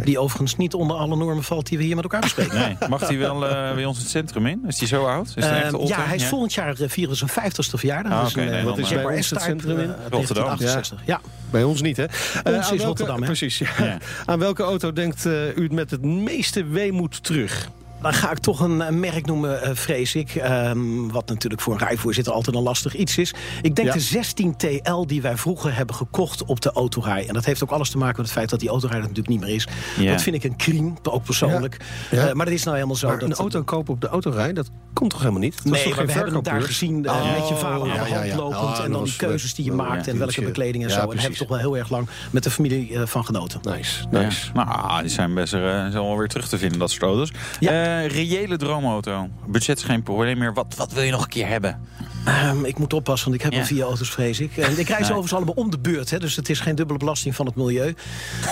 Die 0.04 0.18
overigens 0.18 0.56
niet 0.56 0.74
onder 0.74 0.96
alle 0.96 1.16
normen 1.16 1.44
valt 1.44 1.66
die 1.66 1.78
we 1.78 1.84
hier 1.84 1.94
met 1.94 2.04
elkaar 2.04 2.20
bespreken. 2.20 2.58
Nee. 2.58 2.88
Mag 2.88 3.00
hij 3.08 3.18
wel 3.18 3.46
eh, 3.48 3.74
bij 3.74 3.84
ons 3.84 3.98
het 3.98 4.08
centrum 4.08 4.46
in? 4.46 4.62
Is 4.66 4.78
hij 4.78 4.88
zo 4.88 5.04
oud? 5.04 5.32
Is 5.34 5.44
een 5.44 5.50
Ehm, 5.50 5.86
ja, 5.86 6.04
hij 6.04 6.16
is 6.16 6.24
volgend 6.26 6.54
jaar 6.54 6.80
eh, 6.80 6.88
vieren 6.88 7.16
zijn 7.16 7.30
50ste 7.30 7.78
verjaardag. 7.78 8.12
Ah, 8.12 8.22
Dus 8.22 8.32
oké, 8.32 8.40
een, 8.42 8.50
nee, 8.50 8.58
eh, 8.58 8.64
wat 8.64 8.76
Jaguar 8.76 9.04
bij 9.04 9.16
ons 9.16 9.30
het 9.30 9.42
centrum 9.42 9.78
in? 9.78 9.94
Rotterdam. 10.10 10.44
1968. 10.44 11.02
Ja. 11.06 11.20
Bij 11.50 11.62
ons 11.62 11.82
niet, 11.82 11.96
hè? 11.96 12.04
Eh, 12.04 12.12
is 12.12 12.44
aan 12.44 12.52
welke, 12.52 12.84
Rotterdam, 12.84 13.20
hè? 13.20 13.26
Precies, 13.26 13.58
ja. 13.58 13.68
Ja. 13.78 13.98
Aan 14.24 14.38
welke 14.38 14.62
auto 14.62 14.92
denkt 14.92 15.24
u 15.24 15.62
het 15.62 15.72
met 15.72 15.90
het 15.90 16.02
meeste 16.02 16.64
weemoed 16.64 17.22
terug? 17.24 17.68
Dan 18.04 18.12
ga 18.12 18.30
ik 18.30 18.38
toch 18.38 18.60
een, 18.60 18.80
een 18.80 19.00
merk 19.00 19.26
noemen, 19.26 19.62
eh, 19.62 19.70
vrees 19.74 20.14
ik. 20.14 20.34
Ehm, 20.34 21.08
wat 21.08 21.28
natuurlijk 21.28 21.62
voor 21.62 21.72
een 21.72 21.78
rijvoorzitter 21.78 22.32
altijd 22.32 22.56
een 22.56 22.62
lastig 22.62 22.94
iets 22.96 23.18
is. 23.18 23.34
Ik 23.62 23.74
denk 23.74 23.88
Ja. 23.88 23.94
de 23.94 24.00
16 24.00 24.56
TL 24.56 25.04
die 25.06 25.22
wij 25.22 25.36
vroeger 25.36 25.76
hebben 25.76 25.94
gekocht 25.94 26.44
op 26.44 26.60
de 26.60 26.72
autorij. 26.72 27.28
En 27.28 27.34
dat 27.34 27.44
heeft 27.44 27.62
ook 27.62 27.70
alles 27.70 27.90
te 27.90 27.98
maken 27.98 28.16
met 28.16 28.26
het 28.26 28.34
feit 28.34 28.50
dat 28.50 28.60
die 28.60 28.68
autorij 28.68 28.96
er 28.96 29.00
natuurlijk 29.00 29.28
niet 29.28 29.40
meer 29.40 29.54
is. 29.54 29.68
Ja. 29.98 30.10
Dat 30.10 30.22
vind 30.22 30.36
ik 30.36 30.44
een 30.44 30.56
crime, 30.56 30.92
ook 31.02 31.24
persoonlijk. 31.24 31.76
Ja. 32.10 32.18
Ja. 32.18 32.28
Eh, 32.28 32.34
maar 32.34 32.44
dat 32.44 32.54
is 32.54 32.62
nou 32.62 32.76
helemaal 32.76 32.96
zo. 32.96 33.08
Maar 33.08 33.18
dat, 33.18 33.28
een 33.28 33.34
auto 33.34 33.62
kopen 33.62 33.94
op 33.94 34.00
de 34.00 34.08
autorij, 34.08 34.52
dat 34.52 34.70
komt 34.92 35.10
toch 35.10 35.18
helemaal 35.20 35.40
niet? 35.40 35.56
Dat 35.62 35.72
Nee, 35.72 35.84
toch 35.84 35.96
we 36.02 36.12
hebben 36.12 36.32
hem 36.32 36.42
daar 36.42 36.62
gezien 36.62 37.06
eh, 37.06 37.12
Oh, 37.12 37.38
met 37.38 37.48
je 37.48 37.54
vader 37.54 37.80
aan 37.80 38.04
de 38.04 38.10
ja, 38.10 38.16
hand 38.16 38.26
ja. 38.26 38.36
lopend. 38.36 38.60
Oh, 38.62 38.76
en 38.76 38.82
dat 38.82 38.92
dan 38.92 39.04
die 39.04 39.16
keuzes 39.16 39.54
die 39.54 39.64
je 39.64 39.70
leuk. 39.70 39.80
maakt 39.80 40.06
Ja, 40.06 40.12
en 40.12 40.18
welke 40.18 40.42
bekleding 40.42 40.84
en 40.84 40.90
Ja, 40.90 40.94
zo. 40.94 41.00
En 41.00 41.08
daar 41.08 41.22
heb 41.22 41.32
ik 41.32 41.36
toch 41.36 41.48
wel 41.48 41.58
heel 41.58 41.76
erg 41.76 41.90
lang 41.90 42.08
met 42.30 42.42
de 42.42 42.50
familie 42.50 42.98
van 43.04 43.24
genoten. 43.24 43.60
Nice, 43.62 44.04
nice. 44.10 44.50
Ja. 44.54 44.64
Nou, 44.64 45.00
die 45.00 45.10
zijn 45.10 45.34
best 45.34 45.54
uh, 45.54 45.60
zijn 45.60 45.92
wel 45.92 46.18
weer 46.18 46.28
terug 46.28 46.48
te 46.48 46.58
vinden, 46.58 46.78
dat 46.78 46.90
soort 46.90 47.02
auto's. 47.02 47.30
Ja. 47.60 47.70
Eh, 47.94 48.06
reële 48.06 48.56
droomauto. 48.56 49.28
Budget 49.46 49.78
is 49.78 49.84
geen 49.84 50.02
probleem 50.02 50.38
meer. 50.38 50.54
Wat, 50.54 50.74
wat 50.76 50.92
wil 50.92 51.02
je 51.02 51.10
nog 51.10 51.22
een 51.22 51.28
keer 51.28 51.48
hebben? 51.48 51.80
Ehm, 52.24 52.64
ik 52.64 52.78
moet 52.78 52.92
oppassen, 52.92 53.28
want 53.28 53.38
ik 53.38 53.44
heb 53.44 53.52
Ja. 53.52 53.58
al 53.60 53.66
vier 53.66 53.82
auto's, 53.84 54.10
vrees 54.10 54.40
ik. 54.40 54.56
En 54.56 54.78
ik 54.78 54.88
reis 54.88 55.02
overigens 55.04 55.32
allemaal 55.34 55.54
om 55.54 55.70
de 55.70 55.78
beurt, 55.78 56.10
hè, 56.10 56.18
dus 56.18 56.36
het 56.36 56.48
is 56.48 56.60
geen 56.60 56.74
dubbele 56.74 56.98
belasting 56.98 57.34
van 57.34 57.46
het 57.46 57.54
milieu. 57.54 57.94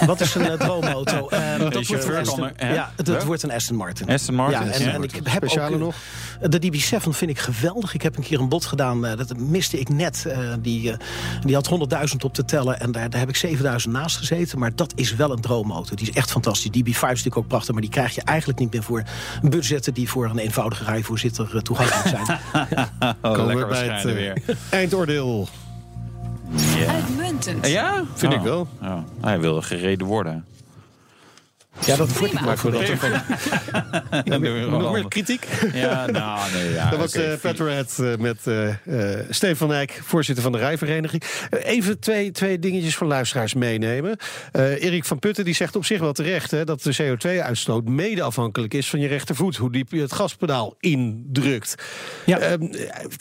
Wat 0.07 0.21
is 0.21 0.35
een 0.35 0.51
eh, 0.51 0.59
droomauto? 0.59 1.29
Ehm, 1.29 1.59
dat 1.71 1.87
wordt 1.87 2.05
een 2.05 2.17
Aston, 2.17 2.51
ja, 2.59 2.93
het, 2.97 3.07
het 3.07 3.25
wordt 3.25 3.43
een 3.43 3.51
Aston 3.53 3.77
Martin. 3.77 4.09
Aston 4.09 4.35
Martin, 4.35 4.67
Ja, 4.67 4.93
en, 4.93 5.03
ik 5.03 5.11
heb 5.15 5.27
ook 5.27 5.33
Speciale 5.35 5.75
eh, 5.75 5.81
nog? 5.81 5.95
de 6.49 6.61
DB7 6.61 7.09
vind 7.09 7.31
ik 7.31 7.39
geweldig. 7.39 7.95
Ik 7.95 8.03
heb 8.03 8.17
een 8.17 8.23
keer 8.23 8.41
een 8.41 8.49
bod 8.49 8.65
gedaan, 8.65 9.07
eh, 9.07 9.17
dat 9.17 9.37
miste 9.39 9.79
ik 9.81 9.89
net. 9.89 10.25
Eh, 10.27 10.39
die, 10.61 10.91
eh, 10.93 10.99
die 11.45 11.55
had 11.55 11.67
100.000 11.67 12.25
op 12.25 12.35
te 12.35 12.45
tellen 12.45 12.81
en 12.81 12.93
daar, 12.93 13.11
daar 13.11 13.21
heb 13.21 13.29
ik 13.29 13.37
7.000 13.37 13.93
naast 13.93 14.17
gezeten. 14.17 14.59
Maar 14.59 14.71
dat 14.75 14.93
is 14.95 15.15
wel 15.15 15.31
een 15.33 15.41
droomauto. 15.41 15.95
Die 15.95 16.09
is 16.09 16.15
echt 16.17 16.31
fantastisch. 16.31 16.71
DB5 16.71 16.89
is 16.89 17.01
natuurlijk 17.01 17.37
ook 17.37 17.47
prachtig, 17.47 17.73
maar 17.73 17.83
die 17.83 17.91
krijg 17.91 18.15
je 18.15 18.23
eigenlijk 18.23 18.59
niet 18.59 18.73
meer 18.73 18.83
voor 18.83 19.03
budgetten 19.43 19.95
die 19.95 20.09
voor 20.09 20.25
een 20.31 20.39
eenvoudige 20.39 20.85
rijvoorzitter 20.85 21.51
eh, 21.57 21.61
toegankelijk 21.61 22.09
zijn. 22.09 22.41
Oh, 23.23 23.33
We 23.69 23.73
bij 23.73 23.83
het 23.83 23.91
waarschijnlijk 23.91 24.37
eh, 24.39 24.45
weer. 24.45 24.57
eindoordeel. 24.81 25.49
Uitmuntend. 26.89 27.67
Ja? 27.69 28.05
Vind 28.15 28.33
ik 28.33 28.39
Oh. 28.39 28.45
wel. 28.45 28.69
Oh. 28.83 28.99
Hij 29.21 29.41
wilde 29.41 29.63
gereden 29.63 30.07
worden. 30.07 30.45
Ja, 31.87 31.97
dat 31.97 32.19
wordt 32.19 32.35
Prima. 32.35 32.55
maar. 32.55 32.65
En 34.25 34.31
doen 34.43 34.61
we 34.61 34.67
Nog 34.71 34.93
meer 34.93 35.09
kritiek? 35.09 35.47
Ja, 35.73 36.07
nou, 36.07 36.53
nee, 36.53 36.71
ja. 36.73 36.91
Dat 36.91 36.99
was 36.99 37.13
de 37.13 37.39
Petrohead 37.41 37.99
eh, 37.99 38.17
met 38.17 38.47
eh 38.47 38.69
eh 38.69 39.27
Steven 39.31 39.57
van 39.57 39.73
Eyck, 39.73 40.01
voorzitter 40.05 40.43
van 40.43 40.53
de 40.53 40.59
rijvereniging. 40.59 41.23
Eh, 41.51 41.65
even 41.65 41.99
twee, 42.01 42.31
twee 42.31 42.59
dingetjes 42.59 42.97
van 42.97 43.07
luisteraars 43.07 43.55
meenemen. 43.55 44.17
Eh 44.53 44.83
Erik 44.83 45.05
van 45.05 45.19
Putten 45.19 45.45
die 45.45 45.55
zegt 45.55 45.77
op 45.77 45.85
zich 45.85 46.01
wel 46.01 46.13
terecht... 46.13 46.51
Hè, 46.51 46.65
dat 46.65 46.83
de 46.83 46.97
CO2-uitstoot 47.03 47.85
mede 47.89 48.23
afhankelijk 48.23 48.75
is 48.75 48.91
van 48.91 49.01
je 49.01 49.09
rechtervoet. 49.09 49.57
Hoe 49.57 49.73
diep 49.73 49.93
je 49.93 50.01
het 50.01 50.13
gaspedaal 50.13 50.75
indrukt. 50.81 51.75
Ja. 52.27 52.39
Ehm, 52.39 52.63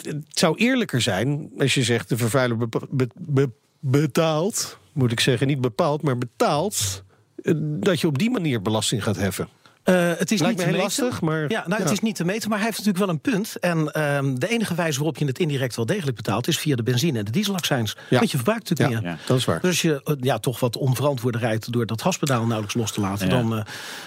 het 0.02 0.26
zou 0.30 0.58
eerlijker 0.58 1.02
zijn 1.02 1.50
als 1.58 1.74
je 1.74 1.84
zegt... 1.84 2.10
de 2.10 2.18
vervuiler 2.18 2.58
be- 2.58 2.68
be- 2.90 3.08
be- 3.16 3.50
betaalt, 3.80 4.78
moet 4.94 5.12
ik 5.12 5.20
zeggen, 5.20 5.48
niet 5.48 5.62
bepaald, 5.62 6.02
maar 6.02 6.18
betaalt... 6.18 7.04
eh, 7.42 7.54
dat 7.58 8.02
je 8.02 8.08
op 8.08 8.18
die 8.18 8.30
manier 8.30 8.62
belasting 8.62 9.04
gaat 9.04 9.16
heffen. 9.16 9.48
Eh, 9.84 10.12
het 10.18 10.32
is 10.32 10.40
Lijkt 10.40 10.58
niet 10.58 10.68
heel 10.68 10.78
lastig, 10.78 11.22
maar- 11.22 11.50
Ja, 11.50 11.64
nou, 11.68 11.82
het 11.82 11.92
is 11.92 12.00
niet 12.00 12.16
te 12.16 12.26
meten, 12.26 12.50
maar 12.50 12.58
hij 12.58 12.68
heeft 12.68 12.78
natuurlijk 12.86 13.06
wel 13.06 13.16
een 13.16 13.22
punt. 13.22 13.60
En 13.60 13.92
ehm, 13.92 14.36
de 14.36 14.48
enige 14.48 14.76
wijze 14.76 14.98
waarop 14.98 15.18
je 15.18 15.26
het 15.26 15.40
indirect 15.40 15.76
wel 15.76 15.86
degelijk 15.86 16.16
betaalt... 16.16 16.48
is 16.48 16.60
via 16.60 16.76
de 16.76 16.84
benzine 16.84 17.20
en 17.20 17.26
de 17.26 17.32
dieselaccijns. 17.32 17.96
Ja. 18.10 18.18
Want 18.18 18.32
je 18.32 18.38
verbruikt 18.38 18.70
natuurlijk 18.70 19.00
Ja, 19.00 19.04
meer. 19.04 19.18
Ja. 19.20 19.26
dat 19.28 19.38
is 19.38 19.46
waar. 19.46 19.60
Dus 19.60 19.70
als 19.70 19.82
je 19.82 20.02
eh, 20.04 20.14
ja, 20.20 20.38
toch 20.40 20.60
wat 20.60 20.78
onverantwoord 20.78 21.36
rijdt... 21.36 21.72
door 21.72 21.86
dat 21.86 22.02
gaspedaal 22.02 22.40
nauwelijks 22.42 22.74
los 22.74 22.92
te 22.92 23.02
laten... 23.02 23.30
Dan, 23.30 23.58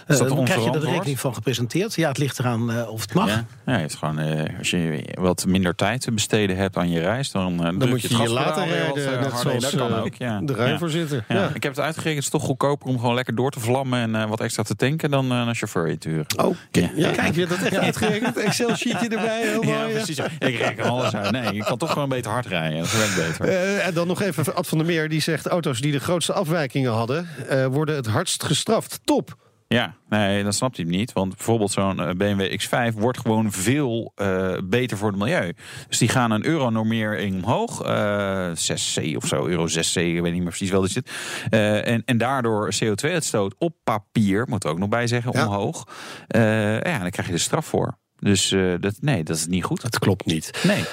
eh, 0.06 0.18
dan 0.18 0.44
krijg 0.44 0.64
je 0.64 0.70
er 0.70 0.80
de 0.80 0.90
rekening 0.90 1.20
van 1.20 1.34
gepresenteerd. 1.34 1.94
Ja, 1.94 2.08
het 2.08 2.18
ligt 2.18 2.38
eraan 2.38 2.88
of 2.88 3.00
het 3.00 3.14
mag. 3.14 3.28
Ja, 3.28 3.44
ja 3.66 3.72
je 3.72 3.78
hebt 3.78 3.94
gewoon, 3.94 4.18
als 4.58 4.70
je 4.70 5.04
wat 5.20 5.46
minder 5.46 5.74
tijd 5.74 6.00
te 6.00 6.12
besteden 6.12 6.56
hebt 6.56 6.76
aan 6.76 6.90
je 6.90 7.00
reis, 7.00 7.30
dan, 7.30 7.56
Dan 7.56 7.88
moet 7.88 8.02
je 8.02 8.08
het 8.08 8.16
je 8.16 8.30
later 8.32 8.66
rijden, 8.66 9.20
net 9.20 9.38
zoals 9.38 9.62
dat 9.62 9.76
kan 9.76 9.94
ook. 9.94 10.14
Ja. 10.14 10.40
de 10.40 10.52
rijvoorzitter. 10.52 11.24
Ja. 11.28 11.50
Ik 11.54 11.62
heb 11.62 11.72
het 11.76 11.84
uitgerekend, 11.84 12.24
het 12.24 12.34
is 12.34 12.40
toch 12.40 12.48
goedkoper 12.48 12.88
om 12.88 12.98
gewoon 12.98 13.14
lekker 13.14 13.34
door 13.34 13.50
te 13.50 13.60
vlammen 13.60 14.14
en 14.14 14.28
wat 14.28 14.40
extra 14.40 14.62
te 14.62 14.76
tanken 14.76 15.10
dan 15.10 15.32
eh, 15.32 15.42
een 15.46 15.56
chauffeur 15.66 15.90
je 15.90 15.98
te 15.98 16.08
huren. 16.08 16.26
Ja. 16.70 16.90
ja. 16.94 17.10
kijk, 17.10 17.34
je 17.34 17.40
hebt 17.40 17.60
dat 17.60 17.72
echt 17.72 17.76
uitgerekend. 17.76 18.36
Excel-sheetje 18.36 19.08
erbij, 19.08 19.42
heel 19.42 19.62
mooi. 19.62 19.76
Ja, 19.76 19.86
ja. 19.86 19.92
precies. 19.92 20.18
Ik 20.18 20.58
reken 20.58 20.84
alles 20.84 21.14
uit. 21.14 21.30
Nee, 21.30 21.52
je 21.52 21.64
kan 21.64 21.78
toch 21.78 21.92
gewoon 21.92 22.08
beter 22.08 22.30
hard 22.30 22.46
rijden. 22.46 22.78
Dat 22.78 22.92
werkt 22.92 23.16
beter. 23.38 23.48
Eh, 23.48 23.86
en 23.86 23.94
dan 23.94 24.06
nog 24.06 24.22
even 24.22 24.54
Ad 24.54 24.66
van 24.66 24.78
der 24.78 24.86
Meer, 24.86 25.08
die 25.08 25.20
zegt... 25.20 25.46
auto's 25.46 25.80
die 25.80 25.92
de 25.92 26.00
grootste 26.00 26.32
afwijkingen 26.32 26.92
hadden... 26.92 27.28
eh, 27.48 27.66
worden 27.66 27.96
het 27.96 28.06
hardst 28.06 28.44
gestraft. 28.44 29.00
Top. 29.04 29.36
Ja, 29.74 29.94
nee, 30.08 30.42
dan 30.42 30.52
snapt 30.52 30.76
hij 30.76 30.86
het 30.86 30.94
niet. 30.94 31.12
Want 31.12 31.36
bijvoorbeeld 31.36 31.70
zo'n 31.70 32.00
eh, 32.00 32.10
BMW 32.14 32.60
X5 32.60 32.94
wordt 32.98 33.18
gewoon 33.18 33.52
veel 33.52 34.12
uh, 34.16 34.56
beter 34.64 34.96
voor 34.96 35.08
het 35.08 35.18
milieu. 35.18 35.52
Dus 35.88 35.98
die 35.98 36.08
gaan 36.08 36.30
een 36.30 36.46
euronormering 36.46 37.34
omhoog. 37.34 37.86
Uh, 37.86 38.48
6C 38.48 39.16
of 39.16 39.26
zo, 39.26 39.46
euro 39.46 39.66
6C, 39.68 39.94
ik 39.94 40.20
weet 40.20 40.22
niet 40.22 40.32
meer 40.32 40.42
precies 40.42 40.70
wel 40.70 40.80
dat 40.80 40.90
zit. 40.90 41.10
Uh, 41.50 41.86
en, 41.86 42.02
en 42.04 42.18
daardoor 42.18 42.74
CO2-uitstoot 42.84 43.54
op 43.58 43.74
papier, 43.84 44.46
moet 44.48 44.64
er 44.64 44.70
ook 44.70 44.78
nog 44.78 44.88
bij 44.88 45.06
zeggen, 45.06 45.32
ja. 45.32 45.46
omhoog. 45.46 45.84
ja, 46.28 46.98
dan 46.98 47.10
krijg 47.10 47.26
je 47.26 47.34
de 47.34 47.38
straf 47.38 47.66
voor. 47.66 47.98
Dus 48.18 48.54
dat, 48.80 48.94
nee, 49.00 49.22
dat 49.22 49.36
is 49.36 49.46
niet 49.46 49.64
goed. 49.64 49.82
Dat 49.82 49.98
klopt 49.98 50.26
niet. 50.26 50.60
Nee. 50.62 50.84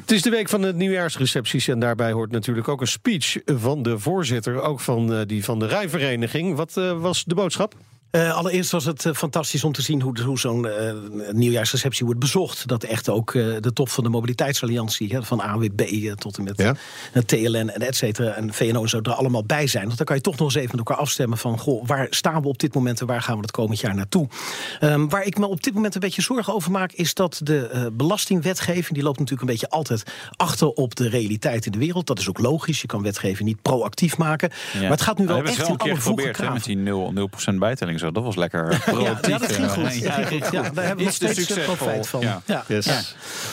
Het 0.00 0.10
is 0.10 0.22
de 0.22 0.30
week 0.30 0.48
van 0.48 0.60
de 0.60 0.74
nieuwjaarsrecepties 0.74 1.68
en 1.68 1.78
daarbij 1.78 2.12
hoort 2.12 2.30
natuurlijk 2.30 2.68
ook 2.68 2.80
een 2.80 2.86
speech 2.86 3.36
van 3.44 3.82
de 3.82 3.98
voorzitter, 3.98 4.60
ook 4.62 4.80
van 4.80 5.24
die 5.24 5.44
van 5.44 5.58
de 5.58 5.66
rijvereniging. 5.66 6.56
Wat 6.56 6.74
was 6.98 7.24
de 7.24 7.34
boodschap? 7.34 7.74
Uh, 8.16 8.36
allereerst 8.36 8.70
was 8.70 8.84
het 8.84 9.04
uh, 9.04 9.12
fantastisch 9.12 9.64
om 9.64 9.72
te 9.72 9.82
zien 9.82 10.02
hoe, 10.02 10.20
hoe 10.20 10.38
zo'n 10.38 10.66
uh, 10.66 10.92
nieuwjaarsreceptie 11.32 12.04
wordt 12.04 12.20
bezocht. 12.20 12.68
Dat 12.68 12.84
echt 12.84 13.08
ook 13.08 13.32
de 13.32 13.70
top 13.74 13.88
van 13.88 14.04
de 14.04 14.10
mobiliteitsalliantie, 14.10 15.14
hè, 15.14 15.22
van 15.22 15.40
AWB 15.40 16.12
tot 16.14 16.36
en 16.38 16.44
met 16.44 16.58
ja. 16.58 16.74
TLN 17.26 17.68
en 17.68 17.80
et 17.80 17.96
cetera, 17.96 18.32
en 18.32 18.52
VNO 18.54 18.82
en 18.82 18.88
zo 18.88 19.00
er 19.02 19.12
allemaal 19.12 19.44
bij 19.44 19.66
zijn. 19.66 19.84
Want 19.84 19.96
dan 19.96 20.06
kan 20.06 20.16
je 20.16 20.22
toch 20.22 20.36
nog 20.36 20.46
eens 20.46 20.54
even 20.54 20.76
met 20.76 20.86
elkaar 20.86 21.02
afstemmen 21.02 21.38
van, 21.38 21.58
goh, 21.58 21.86
waar 21.86 22.06
staan 22.10 22.42
we 22.42 22.48
op 22.48 22.58
dit 22.58 22.74
moment 22.74 23.00
en 23.00 23.06
waar 23.06 23.22
gaan 23.22 23.34
we 23.34 23.40
het 23.40 23.50
komend 23.50 23.80
jaar 23.80 23.94
naartoe? 23.94 24.28
Um, 24.80 25.08
waar 25.08 25.24
ik 25.24 25.38
me 25.38 25.46
op 25.46 25.62
dit 25.62 25.74
moment 25.74 25.94
een 25.94 26.00
beetje 26.00 26.22
zorgen 26.22 26.54
over 26.54 26.70
maak, 26.70 26.92
is 26.92 27.14
dat 27.14 27.40
de 27.42 27.90
belastingwetgeving, 27.92 28.94
die 28.94 29.02
loopt 29.02 29.18
natuurlijk 29.18 29.48
een 29.48 29.54
beetje 29.54 29.70
altijd 29.70 30.02
achter 30.36 30.68
op 30.68 30.94
de 30.94 31.08
realiteit 31.08 31.66
in 31.66 31.72
de 31.72 31.78
wereld. 31.78 32.06
Dat 32.06 32.18
is 32.18 32.28
ook 32.28 32.38
logisch, 32.38 32.80
je 32.80 32.86
kan 32.86 33.02
wetgeving 33.02 33.48
niet 33.48 33.62
proactief 33.62 34.18
maken. 34.18 34.50
Ja. 34.72 34.80
Maar 34.80 34.90
het 34.90 35.02
gaat 35.02 35.18
nu 35.18 35.26
wel 35.26 35.42
echt 35.42 35.56
wel 35.56 35.68
in 35.68 35.78
alle 35.78 35.94
geprobeerd 35.94 36.52
met 36.52 36.64
die 36.64 36.76
0%, 36.76 36.80
0 36.80 37.30
bijtelling. 37.58 37.98
Zo. 38.06 38.12
Dat 38.12 38.22
was 38.22 38.36
lekker 38.36 38.82
productief. 38.84 39.26
Ja, 39.26 39.38
dat 39.38 39.52
ging 39.52 39.70
goed. 39.70 39.94
Ja, 39.94 40.12
goed. 40.12 40.48
Ja, 40.50 40.62
daar 40.62 40.84
hebben 40.84 40.96
we 40.96 41.02
nog 41.02 41.12
steeds 41.12 41.52
profijt 41.52 42.08
van. 42.08 42.20
Ja. 42.20 42.42
Ja. 42.44 42.64
Yes. 42.68 42.84
ja. 42.84 43.00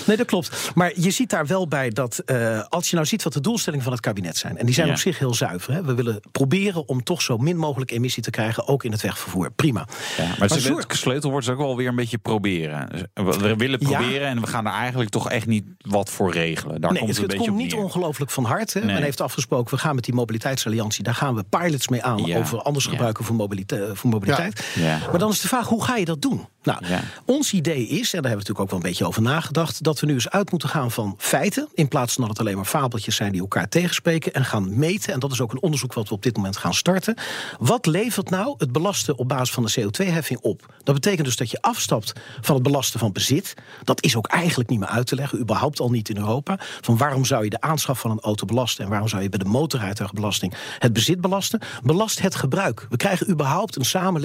Nee, 0.05 0.17
dat 0.17 0.25
klopt. 0.25 0.71
Maar 0.75 0.91
je 0.95 1.11
ziet 1.11 1.29
daar 1.29 1.45
wel 1.45 1.67
bij 1.67 1.89
dat 1.89 2.21
uh, 2.25 2.63
als 2.69 2.89
je 2.89 2.95
nou 2.95 3.07
ziet 3.07 3.23
wat 3.23 3.33
de 3.33 3.41
doelstellingen 3.41 3.83
van 3.83 3.93
het 3.93 4.01
kabinet 4.01 4.37
zijn... 4.37 4.57
en 4.57 4.65
die 4.65 4.75
zijn 4.75 4.89
op 4.89 4.97
zich 4.97 5.19
heel 5.19 5.33
zuiver. 5.33 5.73
Hè. 5.73 5.83
We 5.83 5.93
willen 5.93 6.19
proberen 6.31 6.87
om 6.87 7.03
toch 7.03 7.21
zo 7.21 7.37
min 7.37 7.57
mogelijk 7.57 7.91
emissie 7.91 8.23
te 8.23 8.29
krijgen... 8.29 8.67
ook 8.67 8.83
in 8.83 8.91
het 8.91 9.01
wegvervoer. 9.01 9.51
Prima. 9.51 9.87
Ja, 10.17 10.23
maar, 10.23 10.35
maar 10.39 10.49
het 10.49 10.97
sleutelwoord 10.97 11.43
is 11.43 11.49
ook 11.49 11.57
wel 11.57 11.77
weer 11.77 11.87
een 11.87 11.95
beetje 11.95 12.17
proberen. 12.17 13.09
We 13.13 13.55
willen 13.57 13.79
proberen 13.79 14.27
en 14.27 14.41
we 14.41 14.47
gaan 14.47 14.65
er 14.65 14.73
eigenlijk 14.73 15.09
toch 15.09 15.29
echt 15.29 15.47
niet 15.47 15.65
wat 15.77 16.09
voor 16.09 16.31
regelen. 16.31 16.81
Daar 16.81 16.91
nee, 16.91 16.99
komt 16.99 17.13
het, 17.13 17.21
het, 17.21 17.31
het 17.31 17.41
een 17.41 17.47
komt 17.47 17.61
niet 17.61 17.73
ongelooflijk 17.73 18.31
van 18.31 18.45
hart. 18.45 18.73
Hè. 18.73 18.79
Nee. 18.79 18.93
Men 18.93 19.03
heeft 19.03 19.21
afgesproken, 19.21 19.75
we 19.75 19.81
gaan 19.81 19.95
met 19.95 20.03
die 20.03 20.13
mobiliteitsalliantie... 20.13 21.03
daar 21.03 21.15
gaan 21.15 21.35
we 21.35 21.43
pilots 21.49 21.87
mee 21.87 22.03
aan 22.03 22.35
over 22.35 22.61
anders 22.61 22.85
gebruiken 22.85 23.25
voor 23.25 23.35
mobiliteit. 23.35 23.97
Voor 23.97 24.09
mobiliteit. 24.09 24.33
Ja. 24.76 25.00
Maar 25.10 25.19
dan 25.19 25.32
is 25.32 25.41
de 25.41 25.48
vraag, 25.48 25.67
hoe 25.67 25.84
ga 25.84 25.96
je 25.96 26.06
dat 26.06 26.22
doen? 26.22 26.48
Nou, 26.63 26.88
ja. 26.88 27.00
ons 27.26 27.54
idee 27.54 27.88
is, 27.88 27.89
en 27.89 27.98
daar 28.00 28.10
hebben 28.12 28.30
we 28.30 28.30
natuurlijk 28.30 28.60
ook 28.60 28.69
wel 28.69 28.80
een 28.80 28.86
beetje 28.86 29.06
over 29.06 29.22
nagedacht... 29.22 29.84
dat 29.84 30.00
we 30.00 30.06
nu 30.06 30.13
eens 30.13 30.30
uit 30.30 30.52
moeten 30.52 30.69
gaan 30.69 30.91
van 30.91 31.15
feiten... 31.17 31.67
in 31.74 31.88
plaats 31.88 32.13
van 32.13 32.22
dat 32.22 32.32
het 32.32 32.39
alleen 32.39 32.56
maar 32.56 32.65
fabeltjes 32.65 33.15
zijn 33.15 33.32
die 33.32 33.41
elkaar 33.41 33.69
tegenspreken... 33.69 34.34
en 34.34 34.46
gaan 34.46 34.80
meten, 34.80 35.13
en 35.13 35.19
dat 35.19 35.32
is 35.32 35.41
ook 35.41 35.52
een 35.52 35.62
onderzoek 35.62 35.93
wat 35.93 36.08
we 36.08 36.13
op 36.13 36.24
dit 36.24 36.36
moment 36.36 36.58
gaan 36.58 36.74
starten... 36.74 37.17
wat 37.60 37.86
levert 37.86 38.30
nou 38.30 38.56
het 38.58 38.72
belasten 38.72 39.17
op 39.17 39.28
basis 39.28 39.52
van 39.52 39.63
de 39.63 39.82
CO2-heffing 39.82 40.39
op? 40.39 40.74
Dat 40.84 40.96
betekent 40.96 41.26
dus 41.26 41.36
dat 41.36 41.52
je 41.52 41.62
afstapt 41.62 42.13
van 42.41 42.56
het 42.56 42.63
belasten 42.63 43.00
van 43.00 43.12
bezit. 43.12 43.54
Dat 43.84 44.04
is 44.04 44.15
ook 44.15 44.28
eigenlijk 44.28 44.69
niet 44.69 44.80
meer 44.80 44.89
uit 44.89 45.08
te 45.08 45.15
leggen, 45.15 45.39
überhaupt 45.39 45.80
al 45.80 45.89
niet 45.89 46.10
in 46.10 46.17
Europa. 46.17 46.60
Van 46.82 46.98
waarom 46.98 47.26
zou 47.26 47.43
je 47.43 47.50
de 47.50 47.62
aanschaf 47.62 48.00
van 48.00 48.12
een 48.12 48.19
auto 48.19 48.46
belasten... 48.46 48.84
en 48.84 48.89
waarom 48.89 49.08
zou 49.08 49.22
je 49.22 49.30
bij 49.30 49.39
de 49.39 49.46
motorrijtuigbelasting 49.46 50.54
het 50.80 50.93
bezit 50.93 51.22
belasten? 51.22 51.60
Belast 51.84 52.22
het 52.22 52.36
gebruik. 52.36 52.88
We 52.89 52.98
krijgen 52.98 53.30
überhaupt 53.30 53.76
een 53.76 53.86
samenleving 53.86 54.22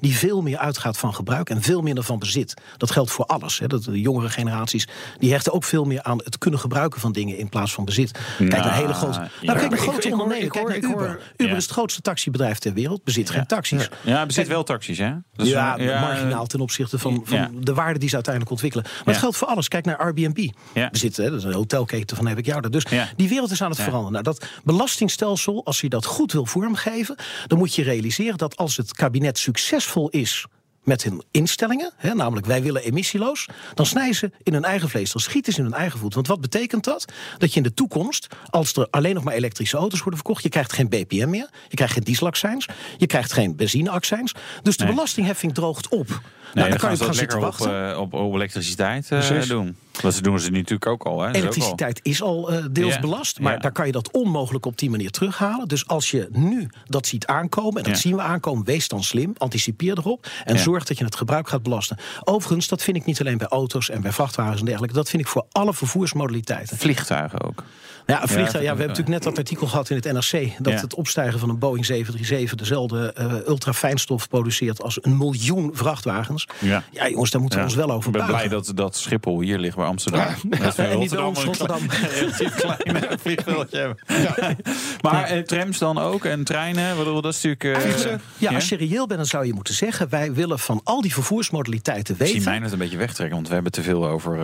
die 0.00 0.16
veel 0.16 0.42
meer 0.42 0.58
uitgaat 0.58 0.98
van 0.98 1.14
gebruik 1.14 1.50
en 1.50 1.62
veel 1.62 1.80
minder 1.80 2.04
van 2.04 2.18
bezit. 2.18 2.54
Dat 2.76 2.90
geldt 2.90 3.10
voor 3.10 3.24
alles. 3.24 3.58
Hè. 3.58 3.66
Dat 3.66 3.84
de 3.84 4.00
jongere 4.00 4.28
generaties 4.28 4.88
die 5.18 5.32
hechten 5.32 5.52
ook 5.52 5.64
veel 5.64 5.84
meer 5.84 6.02
aan 6.02 6.18
het 6.24 6.38
kunnen 6.38 6.60
gebruiken 6.60 7.00
van 7.00 7.12
dingen 7.12 7.38
in 7.38 7.48
plaats 7.48 7.72
van 7.72 7.84
bezit. 7.84 8.18
Kijk 8.38 8.50
naar 8.50 8.74
hele 8.74 8.94
grote. 8.94 9.18
Nou, 9.18 9.30
ja. 9.40 9.54
kijk 9.54 9.70
naar 9.70 9.78
grote 9.78 10.10
ondernemingen. 10.10 10.50
Kijk 10.50 10.68
naar 10.68 10.76
Uber. 10.76 11.20
Uber 11.36 11.48
ja. 11.48 11.56
is 11.56 11.62
het 11.62 11.72
grootste 11.72 12.00
taxibedrijf 12.00 12.58
ter 12.58 12.72
wereld. 12.72 13.04
Bezit 13.04 13.28
ja. 13.28 13.34
geen 13.34 13.46
taxis. 13.46 13.88
Ja, 14.02 14.26
bezit 14.26 14.48
wel 14.48 14.62
taxis, 14.62 14.98
hè? 14.98 15.10
Dat 15.34 15.46
is 15.46 15.52
ja, 15.52 15.76
ja, 15.76 16.00
marginaal 16.00 16.46
ten 16.46 16.60
opzichte 16.60 16.98
van, 16.98 17.22
van 17.24 17.50
de 17.60 17.74
waarde 17.74 17.98
die 17.98 18.08
ze 18.08 18.14
uiteindelijk 18.14 18.52
ontwikkelen. 18.52 18.86
Maar 18.86 19.14
het 19.14 19.16
geldt 19.16 19.36
voor 19.36 19.48
alles. 19.48 19.68
Kijk 19.68 19.84
naar 19.84 19.96
Airbnb. 19.96 20.48
Bezit, 20.90 21.16
hè, 21.16 21.30
dat 21.30 21.38
is 21.38 21.44
een 21.44 21.52
hotelketen 21.52 22.16
van 22.16 22.26
heb 22.26 22.38
ik 22.38 22.46
jou. 22.46 22.70
Dus 22.70 22.84
die 23.16 23.28
wereld 23.28 23.50
is 23.50 23.62
aan 23.62 23.70
het 23.70 23.80
veranderen. 23.80 24.12
Nou, 24.12 24.24
dat 24.24 24.46
belastingstelsel, 24.64 25.64
als 25.64 25.80
je 25.80 25.88
dat 25.88 26.04
goed 26.04 26.32
wil 26.32 26.46
vormgeven, 26.46 27.16
dan 27.46 27.58
moet 27.58 27.74
je 27.74 27.82
realiseren 27.82 28.38
dat 28.38 28.56
als 28.56 28.76
het 28.76 28.94
kabinet 28.94 29.29
succesvol 29.38 30.08
is 30.08 30.46
met 30.84 31.02
hun 31.02 31.22
instellingen, 31.30 31.92
hè, 31.96 32.14
namelijk 32.14 32.46
wij 32.46 32.62
willen 32.62 32.82
emissieloos, 32.82 33.46
dan 33.74 33.86
snijden 33.86 34.14
ze 34.14 34.30
in 34.42 34.52
hun 34.52 34.64
eigen 34.64 34.88
vlees, 34.88 35.12
dan 35.12 35.20
schieten 35.20 35.52
ze 35.52 35.58
in 35.58 35.64
hun 35.64 35.74
eigen 35.74 35.98
voet. 35.98 36.14
Want 36.14 36.26
wat 36.26 36.40
betekent 36.40 36.84
dat? 36.84 37.04
Dat 37.38 37.50
je 37.50 37.56
in 37.56 37.62
de 37.62 37.74
toekomst, 37.74 38.26
als 38.50 38.72
er 38.72 38.86
alleen 38.90 39.14
nog 39.14 39.24
maar 39.24 39.34
elektrische 39.34 39.76
auto's 39.76 39.98
worden 39.98 40.18
verkocht, 40.18 40.42
je 40.42 40.48
krijgt 40.48 40.72
geen 40.72 40.88
BPM 40.88 41.28
meer, 41.28 41.50
je 41.68 41.76
krijgt 41.76 41.94
geen 41.94 42.04
dieselaccijns, 42.04 42.68
je 42.96 43.06
krijgt 43.06 43.32
geen 43.32 43.56
benzineaccijns, 43.56 44.34
dus 44.62 44.76
de 44.76 44.84
nee. 44.84 44.92
belastingheffing 44.92 45.54
droogt 45.54 45.88
op. 45.88 46.20
Nee, 46.54 46.64
nou, 46.64 46.68
dan, 46.68 46.78
dan, 46.78 46.88
kan 46.88 46.90
je 46.90 47.04
gaan 47.04 47.14
lekker 47.14 47.46
op, 47.46 47.92
uh, 47.92 47.98
op, 48.00 48.14
op, 48.14 48.34
elektriciteit 48.34 49.10
uh, 49.10 49.42
doen. 49.42 49.76
Dat 50.00 50.22
doen 50.22 50.40
ze 50.40 50.50
natuurlijk 50.50 50.86
ook 50.86 51.02
al. 51.02 51.20
Hè? 51.20 51.32
Elektriciteit 51.32 52.00
is 52.02 52.22
al 52.22 52.52
uh, 52.52 52.64
deels 52.70 52.98
belast, 52.98 53.40
maar 53.40 53.52
ja. 53.52 53.58
daar 53.58 53.72
kan 53.72 53.86
je 53.86 53.92
dat 53.92 54.10
onmogelijk 54.10 54.66
op 54.66 54.78
die 54.78 54.90
manier 54.90 55.10
terughalen. 55.10 55.68
Dus 55.68 55.86
als 55.86 56.10
je 56.10 56.28
nu 56.32 56.68
dat 56.86 57.06
ziet 57.06 57.26
aankomen, 57.26 57.82
en 57.82 57.90
dat 57.90 58.00
zien 58.00 58.16
we 58.16 58.22
aankomen, 58.22 58.64
wees 58.64 58.88
dan 58.88 59.02
slim, 59.02 59.32
anticipeer 59.36 59.98
erop 59.98 60.26
en 60.44 60.58
zorg 60.58 60.84
dat 60.84 60.98
je 60.98 61.04
het 61.04 61.16
gebruik 61.16 61.48
gaat 61.48 61.62
belasten. 61.62 61.96
Overigens, 62.24 62.68
dat 62.68 62.82
vind 62.82 62.96
ik 62.96 63.04
niet 63.04 63.20
alleen 63.20 63.38
bij 63.38 63.46
auto's 63.46 63.90
en 63.90 64.00
bij 64.00 64.12
vrachtwagens 64.12 64.58
en 64.58 64.64
dergelijke, 64.64 64.96
dat 64.96 65.08
vind 65.10 65.22
ik 65.22 65.28
voor 65.28 65.46
alle 65.52 65.74
vervoersmodaliteiten. 65.74 66.76
Vliegtuigen 66.76 67.40
ook. 67.40 67.64
Ja, 68.10 68.26
vliegtuig, 68.26 68.52
ja, 68.52 68.60
we 68.60 68.66
hebben 68.66 68.86
natuurlijk 68.86 69.08
net 69.08 69.22
dat 69.22 69.38
artikel 69.38 69.66
gehad 69.66 69.90
in 69.90 69.96
het 69.96 70.04
NRC... 70.04 70.52
dat 70.58 70.72
ja. 70.72 70.80
het 70.80 70.94
opstijgen 70.94 71.38
van 71.38 71.48
een 71.48 71.58
Boeing 71.58 71.86
737 71.86 72.58
dezelfde 72.58 73.14
uh, 73.18 73.48
ultrafijnstof 73.48 74.28
produceert... 74.28 74.82
als 74.82 74.98
een 75.02 75.16
miljoen 75.16 75.70
vrachtwagens. 75.74 76.48
Ja, 76.58 76.82
ja 76.90 77.08
jongens, 77.08 77.30
daar 77.30 77.40
moeten 77.40 77.58
we 77.58 77.64
ons 77.64 77.74
wel 77.74 77.90
over 77.90 78.06
Ik 78.06 78.16
ben 78.16 78.26
blij 78.26 78.48
dat, 78.48 78.72
dat 78.74 78.96
Schiphol 78.96 79.40
hier 79.40 79.58
ligt 79.58 79.76
bij 79.76 79.84
Amsterdam. 79.84 80.26
Dat 80.48 80.76
en 80.76 80.98
niet 80.98 81.12
Rotterdam. 81.12 81.80
relatief 82.18 82.54
klein 82.54 83.18
vliegveldje 83.22 83.78
hebben. 83.78 83.98
Maar 85.00 85.24
eh, 85.24 85.42
trams 85.42 85.78
dan 85.78 85.98
ook 85.98 86.24
en 86.24 86.44
treinen? 86.44 86.96
Bedoel, 86.96 87.20
dat 87.20 87.34
is 87.34 87.42
natuurlijk... 87.42 87.84
Uh, 88.06 88.12
ja, 88.38 88.54
als 88.54 88.68
je 88.68 88.76
reëel 88.76 89.06
bent, 89.06 89.18
dan 89.18 89.28
zou 89.28 89.46
je 89.46 89.54
moeten 89.54 89.74
zeggen... 89.74 90.08
wij 90.08 90.32
willen 90.32 90.58
van 90.58 90.80
al 90.84 91.00
die 91.00 91.12
vervoersmodaliteiten 91.12 92.16
weten... 92.16 92.34
Ik 92.34 92.42
zie 92.42 92.50
mij 92.50 92.58
net 92.58 92.72
een 92.72 92.78
beetje 92.78 92.96
wegtrekken, 92.96 93.36
want 93.36 93.48
we 93.48 93.54
hebben 93.54 93.72
te 93.72 93.82
veel 93.82 94.08
over 94.08 94.38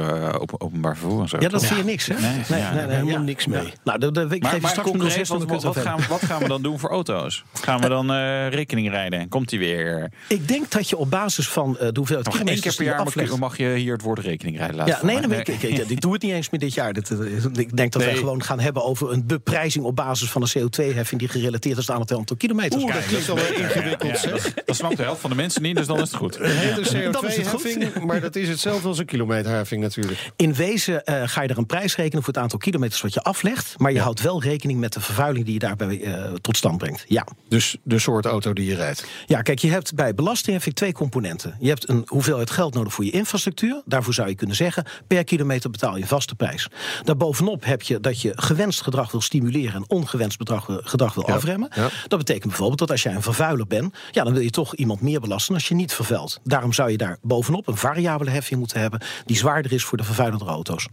openbaar 0.59 0.97
vervoer 0.97 1.23
en 1.23 1.29
zo. 1.29 1.37
Ja, 1.41 1.49
dat 1.49 1.65
vind 1.65 1.79
je 1.79 1.85
niks, 1.85 2.07
hè? 2.07 2.15
Nee, 2.21 2.43
nee, 2.49 2.87
nee 2.87 2.97
helemaal 2.97 3.23
niks 3.23 3.47
mee. 3.63 3.67
Ja. 3.67 3.73
Nou, 3.85 3.99
de, 3.99 4.11
de, 4.11 4.27
ik 4.35 4.43
maar, 4.43 4.53
geef 4.53 4.61
maar 4.61 4.71
straks 4.71 4.91
concreet, 4.91 5.29
wat, 5.29 5.45
wat, 5.45 5.63
wat, 5.63 5.77
gaan, 5.77 6.01
wat 6.09 6.25
gaan 6.25 6.43
we 6.43 6.49
dan 6.49 6.63
doen 6.63 6.79
voor 6.79 6.91
auto's? 6.91 7.45
Gaan 7.53 7.81
we 7.81 7.89
dan 7.89 8.11
uh, 8.11 8.49
rekening 8.49 8.91
rijden? 8.91 9.29
Komt 9.29 9.49
die 9.49 9.59
weer? 9.59 10.11
Ik 10.29 10.49
denk 10.49 10.71
dat 10.71 10.89
je 10.89 10.97
op 10.97 11.11
basis 11.11 11.49
van 11.49 11.71
uh, 11.71 11.79
de 11.79 11.93
hoeveelheid 11.95 12.27
Nog 12.27 12.39
één 12.39 12.61
keer 12.61 12.75
per 12.75 12.85
jaar 12.85 12.99
aflegt, 12.99 13.37
mag 13.37 13.57
je 13.57 13.75
hier 13.75 13.93
het 13.93 14.03
woord 14.03 14.19
rekening 14.19 14.57
rijden 14.57 14.77
laten. 14.77 14.95
Ja, 14.95 15.05
nee, 15.05 15.19
nee, 15.19 15.27
nee. 15.27 15.39
Ik, 15.39 15.49
ik, 15.49 15.63
ik, 15.63 15.89
ik, 15.89 16.01
doe 16.01 16.13
het 16.13 16.23
niet 16.23 16.33
eens 16.33 16.51
meer 16.51 16.61
dit 16.61 16.75
jaar. 16.75 16.93
Dit, 16.93 17.11
ik 17.53 17.77
denk 17.77 17.93
dat 17.93 18.03
nee. 18.03 18.11
wij 18.11 18.21
gewoon 18.21 18.43
gaan 18.43 18.61
hebben 18.61 18.85
over 18.85 19.13
een 19.13 19.27
beprijzing 19.27 19.85
op 19.85 19.97
basis 19.97 20.31
van 20.31 20.43
een 20.43 20.49
CO2-heffing 20.49 21.21
die 21.21 21.29
gerelateerd 21.29 21.79
is 21.79 21.91
aan 21.91 22.01
het 22.01 22.13
aantal 22.13 22.37
kilometers. 22.37 22.83
Oeh, 22.83 22.95
dat 22.95 23.07
klinkt 23.07 23.27
wel 23.27 23.37
ingewikkeld. 23.37 24.21
Ja, 24.21 24.31
dat, 24.31 24.53
dat 24.65 24.77
snapt 24.77 24.97
de 24.97 25.03
helft 25.03 25.21
van 25.21 25.31
de 25.31 25.37
mensen 25.37 25.63
niet, 25.63 25.77
dus 25.77 25.87
dan 25.87 25.97
is 25.97 26.03
het 26.03 26.15
goed. 26.15 26.39
Een 26.41 26.51
hele 26.51 27.11
CO2-heffing, 27.11 28.05
maar 28.05 28.21
dat 28.21 28.37
is 28.37 28.49
hetzelfde 28.49 28.89
als 28.89 28.99
een 28.99 29.05
kilometerheffing 29.05 29.83
natuurlijk. 29.83 30.31
In 30.37 30.55
wezen 30.55 31.03
uh, 31.05 31.23
ga 31.25 31.43
je 31.43 31.49
er 31.49 31.59
een 31.59 31.67
prijs 31.67 31.97
rekenen 31.97 32.23
voor 32.23 32.33
het 32.33 32.43
aantal 32.43 32.59
kilometers 32.59 33.01
wat 33.01 33.15
je 33.15 33.23
aflegt, 33.37 33.75
maar 33.79 33.93
je 33.93 34.01
houdt 34.01 34.21
wel 34.21 34.43
rekening 34.43 34.81
met 34.81 34.93
de 34.93 35.01
vervuiling 35.01 35.45
die 35.45 35.55
je 35.55 35.61
daarbij 35.61 36.01
uh, 36.01 36.33
tot 36.33 36.57
stand 36.57 36.79
brengt. 36.79 37.05
Ja. 37.09 37.27
Dus 37.49 37.77
de 37.83 37.99
soort 37.99 38.25
auto 38.25 38.53
die 38.53 38.67
je 38.67 38.75
rijdt? 38.75 39.07
Ja, 39.27 39.43
kijk, 39.43 39.59
je 39.59 39.71
hebt 39.71 39.95
bij 39.95 40.15
belastingheffing 40.15 40.75
twee 40.75 40.93
componenten. 40.93 41.57
Je 41.61 41.69
hebt 41.69 41.89
een 41.89 42.03
hoeveelheid 42.07 42.51
geld 42.51 42.75
nodig 42.75 42.95
voor 42.95 43.05
je 43.05 43.11
infrastructuur. 43.11 43.83
Daarvoor 43.85 44.15
zou 44.15 44.29
je 44.29 44.35
kunnen 44.35 44.57
zeggen, 44.57 44.85
per 45.07 45.25
kilometer 45.25 45.71
betaal 45.71 45.97
je 45.97 46.03
een 46.03 46.09
vaste 46.09 46.35
prijs. 46.35 46.69
Daarbovenop 47.03 47.65
heb 47.65 47.83
je 47.83 48.01
dat 48.01 48.21
je 48.21 48.33
gewenst 48.35 48.83
gedrag 48.83 49.11
wil 49.11 49.21
stimuleren 49.21 49.75
en 49.75 49.85
ongewenst 49.91 50.39
bedrag, 50.39 50.67
gedrag 50.69 51.15
wil 51.15 51.25
ja. 51.27 51.35
afremmen. 51.35 51.69
Ja. 51.75 51.89
Dat 52.09 52.19
betekent 52.19 52.47
bijvoorbeeld 52.47 52.79
dat 52.79 52.91
als 52.91 53.03
jij 53.03 53.15
een 53.15 53.23
vervuiler 53.23 53.67
bent, 53.67 53.97
ja, 54.11 54.25
dan 54.25 54.33
wil 54.33 54.43
je 54.43 54.51
toch 54.51 54.75
iemand 54.75 55.01
meer 55.01 55.21
belasten 55.21 55.55
als 55.55 55.69
je 55.69 55.75
niet 55.75 55.93
vervuilt. 55.93 56.41
Daarom 56.45 56.73
zou 56.73 56.91
je 56.91 56.97
daar 56.97 57.19
bovenop 57.23 57.67
een 57.67 57.77
variabele 57.77 58.31
heffing 58.31 58.59
moeten 58.59 58.81
hebben 58.81 59.01
die 59.25 59.37
zwaarder 59.37 59.73
is 59.73 59.85
voor 59.85 59.99
de 59.99 60.05
vervuilende 60.05 60.45
auto's. 60.45 60.89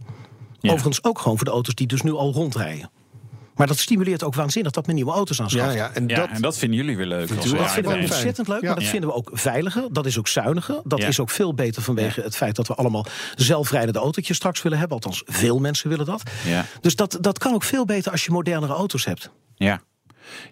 Ja. 0.64 0.70
Overigens 0.70 1.04
ook 1.04 1.18
gewoon 1.18 1.36
voor 1.36 1.46
de 1.46 1.52
auto's 1.52 1.74
die 1.74 1.86
dus 1.86 2.02
nu 2.02 2.12
al 2.12 2.32
rondrijden. 2.32 2.90
Maar 3.54 3.66
dat 3.66 3.78
stimuleert 3.78 4.22
ook 4.22 4.34
waanzinnig 4.34 4.72
dat 4.72 4.86
men 4.86 4.94
nieuwe 4.94 5.12
auto's 5.12 5.40
aanschaft. 5.40 5.72
Ja, 5.72 5.76
ja, 5.76 5.90
en, 5.94 6.06
dat, 6.06 6.16
ja, 6.16 6.30
en 6.30 6.42
dat 6.42 6.58
vinden 6.58 6.78
jullie 6.78 6.96
weer 6.96 7.06
leuk. 7.06 7.28
Dat 7.28 7.38
vinden 7.38 7.92
we 7.92 7.98
ontzettend 7.98 8.48
leuk, 8.48 8.60
ja. 8.60 8.66
maar 8.66 8.80
dat 8.80 8.84
vinden 8.84 9.08
we 9.08 9.14
ook 9.14 9.30
veiliger. 9.32 9.92
Dat 9.92 10.06
is 10.06 10.18
ook 10.18 10.28
zuiniger. 10.28 10.80
Dat 10.84 11.02
is 11.02 11.20
ook 11.20 11.30
veel 11.30 11.54
beter 11.54 11.82
vanwege 11.82 12.20
het 12.20 12.36
feit 12.36 12.56
dat 12.56 12.66
we 12.66 12.74
allemaal 12.74 13.06
zelfrijdende 13.34 13.98
autootjes 13.98 14.36
straks 14.36 14.62
willen 14.62 14.78
hebben. 14.78 14.96
Althans, 14.96 15.22
veel 15.26 15.58
mensen 15.58 15.88
willen 15.88 16.06
dat. 16.06 16.22
Dus 16.80 16.96
dat, 16.96 17.18
dat 17.20 17.38
kan 17.38 17.54
ook 17.54 17.62
veel 17.62 17.84
beter 17.84 18.12
als 18.12 18.24
je 18.24 18.30
modernere 18.30 18.72
auto's 18.72 19.04
hebt. 19.04 19.30
Ja. 19.54 19.80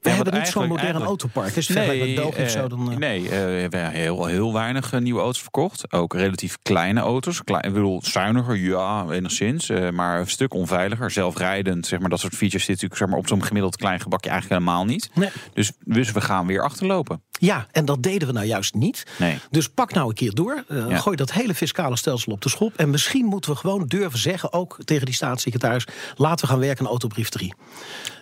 We 0.00 0.10
hebben 0.10 0.34
niet 0.34 0.48
zo'n 0.48 0.68
modern 0.68 1.02
autopark. 1.02 1.68
Nee, 1.68 1.98
met 1.98 2.14
België 2.14 2.48
zo 2.48 2.68
dan... 2.68 2.92
Uh... 2.92 2.96
Nee, 2.96 3.22
uh, 3.22 3.28
we 3.28 3.36
hebben 3.36 3.90
heel, 3.90 4.26
heel 4.26 4.52
weinig 4.52 5.00
nieuwe 5.00 5.20
auto's 5.20 5.42
verkocht. 5.42 5.92
Ook 5.92 6.14
relatief 6.14 6.58
kleine 6.62 7.00
auto's. 7.00 7.44
Klein, 7.44 7.62
ik 7.64 7.72
bedoel, 7.72 8.02
zuiniger, 8.04 8.56
ja, 8.56 9.06
enigszins. 9.10 9.70
maar 9.92 10.18
een 10.18 10.28
stuk 10.28 10.54
onveiliger. 10.54 11.10
Zelfrijdend, 11.10 11.86
zeg 11.86 12.00
maar, 12.00 12.10
dat 12.10 12.20
soort 12.20 12.34
features 12.34 12.64
zit 12.64 12.74
natuurlijk 12.74 13.00
zeg 13.00 13.08
maar, 13.08 13.18
op 13.18 13.28
zo'n 13.28 13.44
gemiddeld 13.44 13.76
klein 13.76 14.00
gebakje 14.00 14.30
eigenlijk 14.30 14.60
helemaal 14.60 14.84
niet. 14.84 15.10
Nee. 15.14 15.28
Dus, 15.52 15.72
dus 15.84 16.12
we 16.12 16.20
gaan 16.20 16.46
weer 16.46 16.62
achterlopen. 16.62 17.22
Ja, 17.44 17.66
en 17.72 17.84
dat 17.84 18.02
deden 18.02 18.28
we 18.28 18.34
nou 18.34 18.46
juist 18.46 18.74
niet. 18.74 19.06
Nee. 19.18 19.38
Dus 19.50 19.68
pak 19.68 19.92
nou 19.92 20.08
een 20.08 20.14
keer 20.14 20.34
door. 20.34 20.64
Uh, 20.68 21.00
Gooi 21.00 21.16
dat 21.16 21.32
hele 21.32 21.54
fiscale 21.54 21.96
stelsel 21.96 22.32
op 22.32 22.42
de 22.42 22.48
schop. 22.48 22.76
En 22.76 22.90
misschien 22.90 23.24
moeten 23.24 23.50
we 23.50 23.56
gewoon 23.56 23.86
durven 23.86 24.18
zeggen, 24.18 24.52
ook 24.52 24.76
tegen 24.84 25.06
die 25.06 25.14
staatssecretaris... 25.14 25.86
laten 26.16 26.46
we 26.46 26.52
gaan 26.52 26.60
werken 26.60 26.84
aan 26.84 26.90
autobrief 26.90 27.28
3. 27.28 27.54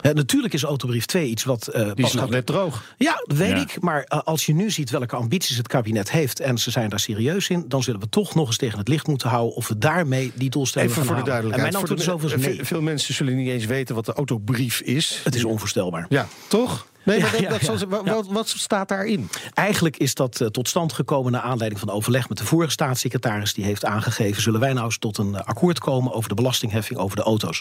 Uh, 0.03 0.13
natuurlijk 0.13 0.55
is 0.55 0.63
autobrief 0.63 1.07
2 1.07 1.29
iets 1.29 1.45
wat... 1.45 1.71
Uh, 1.75 1.91
die 1.95 2.05
is 2.05 2.13
nog 2.13 2.31
net 2.31 2.47
droog. 2.47 2.95
Ja, 2.97 3.23
dat 3.25 3.37
weet 3.37 3.57
ik. 3.57 3.81
Maar 3.81 4.05
als 4.05 4.47
je 4.47 4.55
nu 4.55 4.71
ziet 4.71 4.91
welke 4.91 5.17
ambities 5.17 5.57
het 5.57 5.69
kabinet 5.69 6.11
heeft... 6.11 6.41
en 6.41 6.59
ze 6.59 6.71
zijn 6.71 6.91
daar 6.91 7.01
serieus 7.01 7.49
in... 7.49 7.65
dan 7.69 7.83
zullen 7.83 8.01
we 8.01 8.09
toch 8.09 8.35
nog 8.35 8.47
eens 8.47 8.57
tegen 8.57 8.79
het 8.79 8.89
licht 8.89 9.07
moeten 9.07 9.29
houden... 9.29 9.57
of 9.57 9.69
we 9.69 9.79
daarmee 9.79 10.33
die 10.35 10.51
doelstellingen 10.51 10.95
Even 10.95 11.07
voor 11.07 11.17
de 11.17 11.23
duidelijkheid. 11.23 11.75
En 11.75 11.81
mijn 11.81 11.91
antwoord 11.91 12.25
is 12.25 12.47
nee. 12.47 12.65
Veel 12.65 12.83
mensen 12.83 13.15
zullen 13.15 13.37
niet 13.37 13.49
eens 13.49 13.67
weten 13.67 13.95
wat 13.95 14.07
de 14.07 14.13
autobrief 14.13 14.81
is. 14.81 15.21
Het 15.25 15.35
is 15.35 15.45
onvoorstelbaar. 15.45 16.07
Ja, 16.09 16.29
toch? 16.49 16.89
Nee, 17.03 17.21
maar 17.21 17.31
dat, 17.49 17.61
dat 17.61 18.05
wat, 18.05 18.27
wat, 18.27 18.49
staat 18.49 18.89
daarin? 18.89 19.29
Eigenlijk 19.55 19.97
is 19.97 20.15
dat 20.15 20.41
uh, 20.41 20.49
tot 20.49 20.69
stand 20.69 20.93
gekomen 20.93 21.33
naar 21.33 21.41
aanleiding 21.41 21.81
van 21.81 21.91
overleg 21.91 22.29
met 22.29 22.39
de 22.39 22.45
vorige 22.45 22.71
staatssecretaris. 22.71 23.55
Die 23.55 23.65
heeft 23.65 23.85
aangegeven: 23.85 24.43
zullen 24.43 24.61
wij 24.61 24.73
nou 24.73 24.85
eens 24.85 24.99
tot 24.99 25.19
een 25.19 25.43
akkoord 25.43 25.79
komen 25.79 26.13
over 26.13 26.29
de 26.29 26.35
belastingheffing 26.35 26.99
over 26.99 27.17
de 27.17 27.23
auto's? 27.23 27.61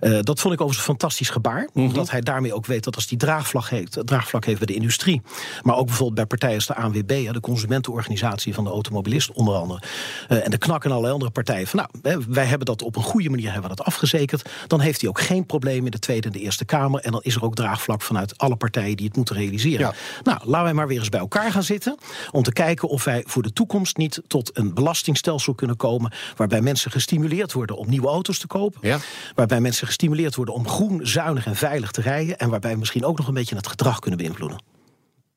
Uh, 0.00 0.18
dat 0.20 0.40
vond 0.40 0.54
ik 0.54 0.60
overigens 0.60 0.78
een 0.78 0.94
fantastisch 0.94 1.30
gebaar. 1.30 1.68
Mm 1.72 1.86
Omdat 1.86 2.10
hij 2.10 2.20
daarmee 2.20 2.54
ook 2.54 2.66
weet 2.66 2.84
dat 2.84 2.94
als 2.94 3.06
die 3.06 3.18
draagvlak 3.18 3.68
heeft, 3.68 3.98
draagvlak 4.04 4.44
heeft 4.44 4.58
bij 4.58 4.66
de 4.66 4.74
industrie. 4.74 5.22
Maar 5.62 5.76
ook 5.76 5.86
bijvoorbeeld 5.86 6.16
bij 6.16 6.26
partijen 6.26 6.54
als 6.54 6.66
de 6.66 6.74
ANWB, 6.74 7.32
de 7.32 7.40
consumentenorganisatie 7.40 8.54
van 8.54 8.64
de 8.64 8.70
automobilist, 8.70 9.32
onder 9.32 9.54
andere. 9.54 9.82
Uh, 10.28 10.44
en 10.44 10.50
de 10.50 10.58
knak 10.58 10.84
en 10.84 10.90
allerlei 10.90 11.12
andere 11.12 11.30
partijen. 11.30 11.66
Van, 11.66 11.88
nou, 12.02 12.24
wij 12.28 12.44
hebben 12.44 12.66
dat 12.66 12.82
op 12.82 12.96
een 12.96 13.02
goede 13.02 13.30
manier 13.30 13.52
hebben 13.52 13.70
we 13.70 13.76
dat 13.76 13.86
afgezekerd. 13.86 14.48
Dan 14.66 14.80
heeft 14.80 15.00
hij 15.00 15.10
ook 15.10 15.20
geen 15.20 15.46
probleem 15.46 15.84
in 15.84 15.90
de 15.90 15.98
Tweede 15.98 16.26
en 16.26 16.32
de 16.32 16.40
Eerste 16.40 16.64
Kamer. 16.64 17.00
En 17.00 17.12
dan 17.12 17.22
is 17.22 17.34
er 17.34 17.44
ook 17.44 17.54
draagvlak 17.54 18.02
vanuit 18.02 18.38
alle 18.38 18.56
partijen 18.56 18.70
die 18.72 19.06
het 19.06 19.16
moeten 19.16 19.36
realiseren. 19.36 19.94
Nou, 20.22 20.38
laten 20.44 20.64
wij 20.64 20.74
maar 20.74 20.86
weer 20.88 20.98
eens 20.98 21.08
bij 21.08 21.20
elkaar 21.20 21.52
gaan 21.52 21.62
zitten. 21.62 21.96
Om 22.30 22.42
te 22.42 22.52
kijken 22.52 22.88
of 22.88 23.04
wij 23.04 23.22
voor 23.26 23.42
de 23.42 23.52
toekomst 23.52 23.96
niet 23.96 24.22
tot 24.26 24.50
een 24.58 24.74
belastingstelsel 24.74 25.54
kunnen 25.54 25.76
komen. 25.76 26.12
Waarbij 26.36 26.60
mensen 26.60 26.90
gestimuleerd 26.90 27.52
worden 27.52 27.76
om 27.76 27.88
nieuwe 27.88 28.08
auto's 28.08 28.38
te 28.38 28.46
kopen. 28.46 28.88
Ja. 28.88 28.98
Waarbij 29.34 29.60
mensen 29.60 29.86
gestimuleerd 29.86 30.34
worden 30.34 30.54
om 30.54 30.68
groen, 30.68 31.00
zuinig 31.02 31.46
en 31.46 31.56
veilig 31.56 31.90
te 31.90 32.00
rijden. 32.00 32.38
En 32.38 32.50
waarbij 32.50 32.72
we 32.72 32.78
misschien 32.78 33.04
ook 33.04 33.18
nog 33.18 33.28
een 33.28 33.34
beetje 33.34 33.56
het 33.56 33.66
gedrag 33.66 33.98
kunnen 33.98 34.20
beïnvloeden. 34.20 34.62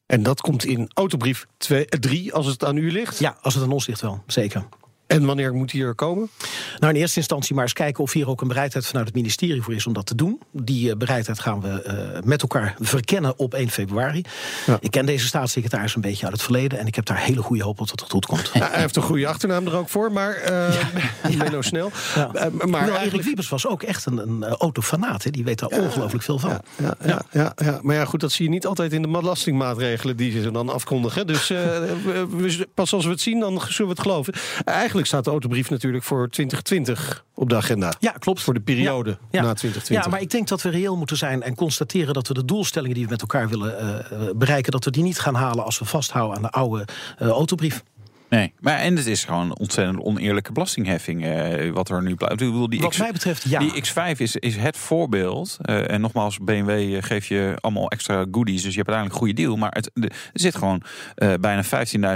En 0.06 0.24
dat 0.24 0.42
komt 0.42 0.66
in 0.66 0.90
autobrief 0.94 1.46
3 2.00 2.34
als 2.34 2.46
het 2.46 2.64
aan 2.64 2.78
u 2.78 2.92
ligt? 2.92 3.20
Ja, 3.20 3.38
als 3.42 3.54
het 3.54 3.64
aan 3.64 3.72
ons 3.72 3.88
ligt 3.88 4.02
wel, 4.02 4.24
zeker. 4.28 4.66
En 5.08 5.26
wanneer 5.26 5.54
moet 5.54 5.72
die 5.72 5.84
er 5.84 5.96
komen? 5.96 6.30
Nou, 6.80 6.94
in 6.94 7.00
eerste 7.00 7.20
instantie 7.20 7.56
maar 7.56 7.64
eens 7.64 7.74
kijken 7.74 8.04
of 8.04 8.12
hier 8.12 8.30
ook 8.30 8.42
een 8.42 8.48
bereidheid 8.48 8.86
vanuit 8.86 9.06
het 9.06 9.16
ministerie 9.16 9.62
voor 9.62 9.74
is 9.74 9.88
om 9.88 9.94
dat 9.94 10.06
te 10.06 10.16
doen. 10.16 10.42
Die 10.52 10.90
uh, 10.90 10.96
bereidheid 10.96 11.40
gaan 11.40 11.62
we 11.62 11.84
uh, 12.18 12.24
met 12.24 12.42
elkaar 12.42 12.76
verkennen 12.80 13.40
op 13.40 13.54
1 13.54 13.70
februari. 13.70 14.24
Ja. 14.66 14.78
Ik 14.80 14.92
ken 14.92 15.06
deze 15.06 15.26
staatssecretaris 15.26 15.96
een 15.96 16.02
beetje 16.02 16.24
uit 16.24 16.34
het 16.34 16.42
verleden 16.42 16.80
en 16.80 16.88
ik 16.88 16.96
heb 16.96 17.06
daar 17.06 17.20
hele 17.20 17.42
goede 17.42 17.64
hoop 17.64 17.80
op 17.80 17.88
dat 17.88 18.00
het 18.00 18.12
goed 18.12 18.26
komt. 18.26 18.50
Ja, 18.54 18.70
hij 18.70 18.80
heeft 18.80 18.96
een 18.96 19.02
goede 19.02 19.28
achternaam 19.28 19.68
er 19.68 19.76
ook 19.76 19.90
voor, 19.90 20.12
maar 20.12 20.42
uh, 20.52 20.74
ja. 21.30 21.38
Menno 21.38 21.62
Snel. 21.62 21.92
Ja. 22.16 22.30
maar 22.52 22.68
nou, 22.68 22.92
eigenlijk 22.92 23.24
Wiebes 23.24 23.50
was 23.50 23.68
ook 23.68 23.84
echt 23.84 24.06
een, 24.06 24.18
een 24.18 24.44
autofanaat. 24.44 25.24
Hè. 25.24 25.32
Die 25.32 25.44
weet 25.44 25.60
daar 25.60 25.70
ongelooflijk 25.70 26.24
veel 26.24 26.40
van. 26.40 26.50
Ja, 26.50 26.96
ja, 27.06 27.22
ja. 27.32 27.54
Ja, 27.56 27.80
Maar 27.82 27.96
ja, 27.96 28.06
goed, 28.06 28.20
dat 28.20 28.32
zie 28.32 28.46
je 28.46 28.52
niet 28.52 28.66
altijd 28.66 28.94
in 28.94 29.02
de 29.02 29.08
belastingmaatregelen 29.08 30.18
die 30.18 30.42
ze 30.42 30.52
dan 30.52 30.70
afkondigen. 30.70 31.28
Dus 31.28 31.54
pas 32.74 32.94
als 32.94 33.06
we 33.06 33.12
het 33.12 33.22
zien, 33.22 33.40
dan 33.40 33.62
zullen 33.62 33.92
we 33.92 33.98
het 33.98 34.00
geloven. 34.00 34.34
Eigenlijk 34.66 34.95
staat 35.04 35.24
de 35.24 35.30
autobrief 35.30 35.70
natuurlijk 35.70 36.04
voor 36.04 36.30
2020 36.30 37.26
op 37.34 37.50
de 37.50 37.56
agenda. 37.56 37.94
Ja, 38.00 38.12
klopt. 38.12 38.42
Voor 38.42 38.54
de 38.54 38.60
periode 38.60 39.10
na 39.10 39.54
2020. 39.54 39.90
Ja, 39.90 40.08
maar 40.08 40.22
ik 40.22 40.30
denk 40.30 40.48
dat 40.48 40.62
we 40.62 40.70
reëel 40.70 40.98
moeten 40.98 41.18
zijn 41.18 41.44
en 41.44 41.56
constateren 41.56 42.14
dat 42.14 42.28
we 42.28 42.34
de 42.34 42.46
doelstellingen 42.46 42.96
die 42.96 43.04
we 43.04 43.10
met 43.10 43.22
elkaar 43.22 43.50
willen 43.50 43.76
uh, 44.12 44.30
bereiken, 44.36 44.72
dat 44.72 44.86
we 44.86 44.92
die 44.92 45.04
niet 45.04 45.20
gaan 45.20 45.36
halen 45.36 45.66
als 45.66 45.80
we 45.80 45.86
vasthouden 45.86 46.36
aan 46.36 46.42
de 46.42 46.50
oude 46.50 46.88
uh, 47.22 47.28
autobrief. 47.28 47.84
Nee, 48.36 48.54
maar 48.60 48.78
en 48.78 48.96
het 48.96 49.06
is 49.06 49.24
gewoon 49.24 49.42
een 49.42 49.58
ontzettend 49.58 50.00
oneerlijke 50.00 50.52
belastingheffing 50.52 51.26
uh, 51.26 51.72
wat 51.72 51.90
er 51.90 52.04
nu 52.04 52.16
blijft. 52.16 52.40
die 52.40 52.82
wat 52.82 52.98
mij 52.98 53.12
betreft, 53.12 53.44
ja. 53.50 53.60
Die 53.60 53.84
X5 53.84 54.18
is, 54.18 54.36
is 54.36 54.56
het 54.56 54.78
voorbeeld. 54.78 55.58
Uh, 55.62 55.92
en 55.92 56.02
nogmaals, 56.02 56.38
BMW 56.42 56.70
uh, 56.70 57.04
geeft 57.04 57.28
je 57.28 57.58
allemaal 57.62 57.90
extra 57.90 58.26
goodies, 58.32 58.62
dus 58.62 58.74
je 58.74 58.78
hebt 58.78 58.90
uiteindelijk 58.90 59.14
een 59.14 59.20
goede 59.20 59.34
deal. 59.34 59.56
Maar 59.56 59.72
het, 59.72 59.92
de, 59.94 60.08
er 60.10 60.40
zit 60.40 60.56
gewoon 60.56 60.82
bijna 61.40 61.64
15.000 61.64 61.70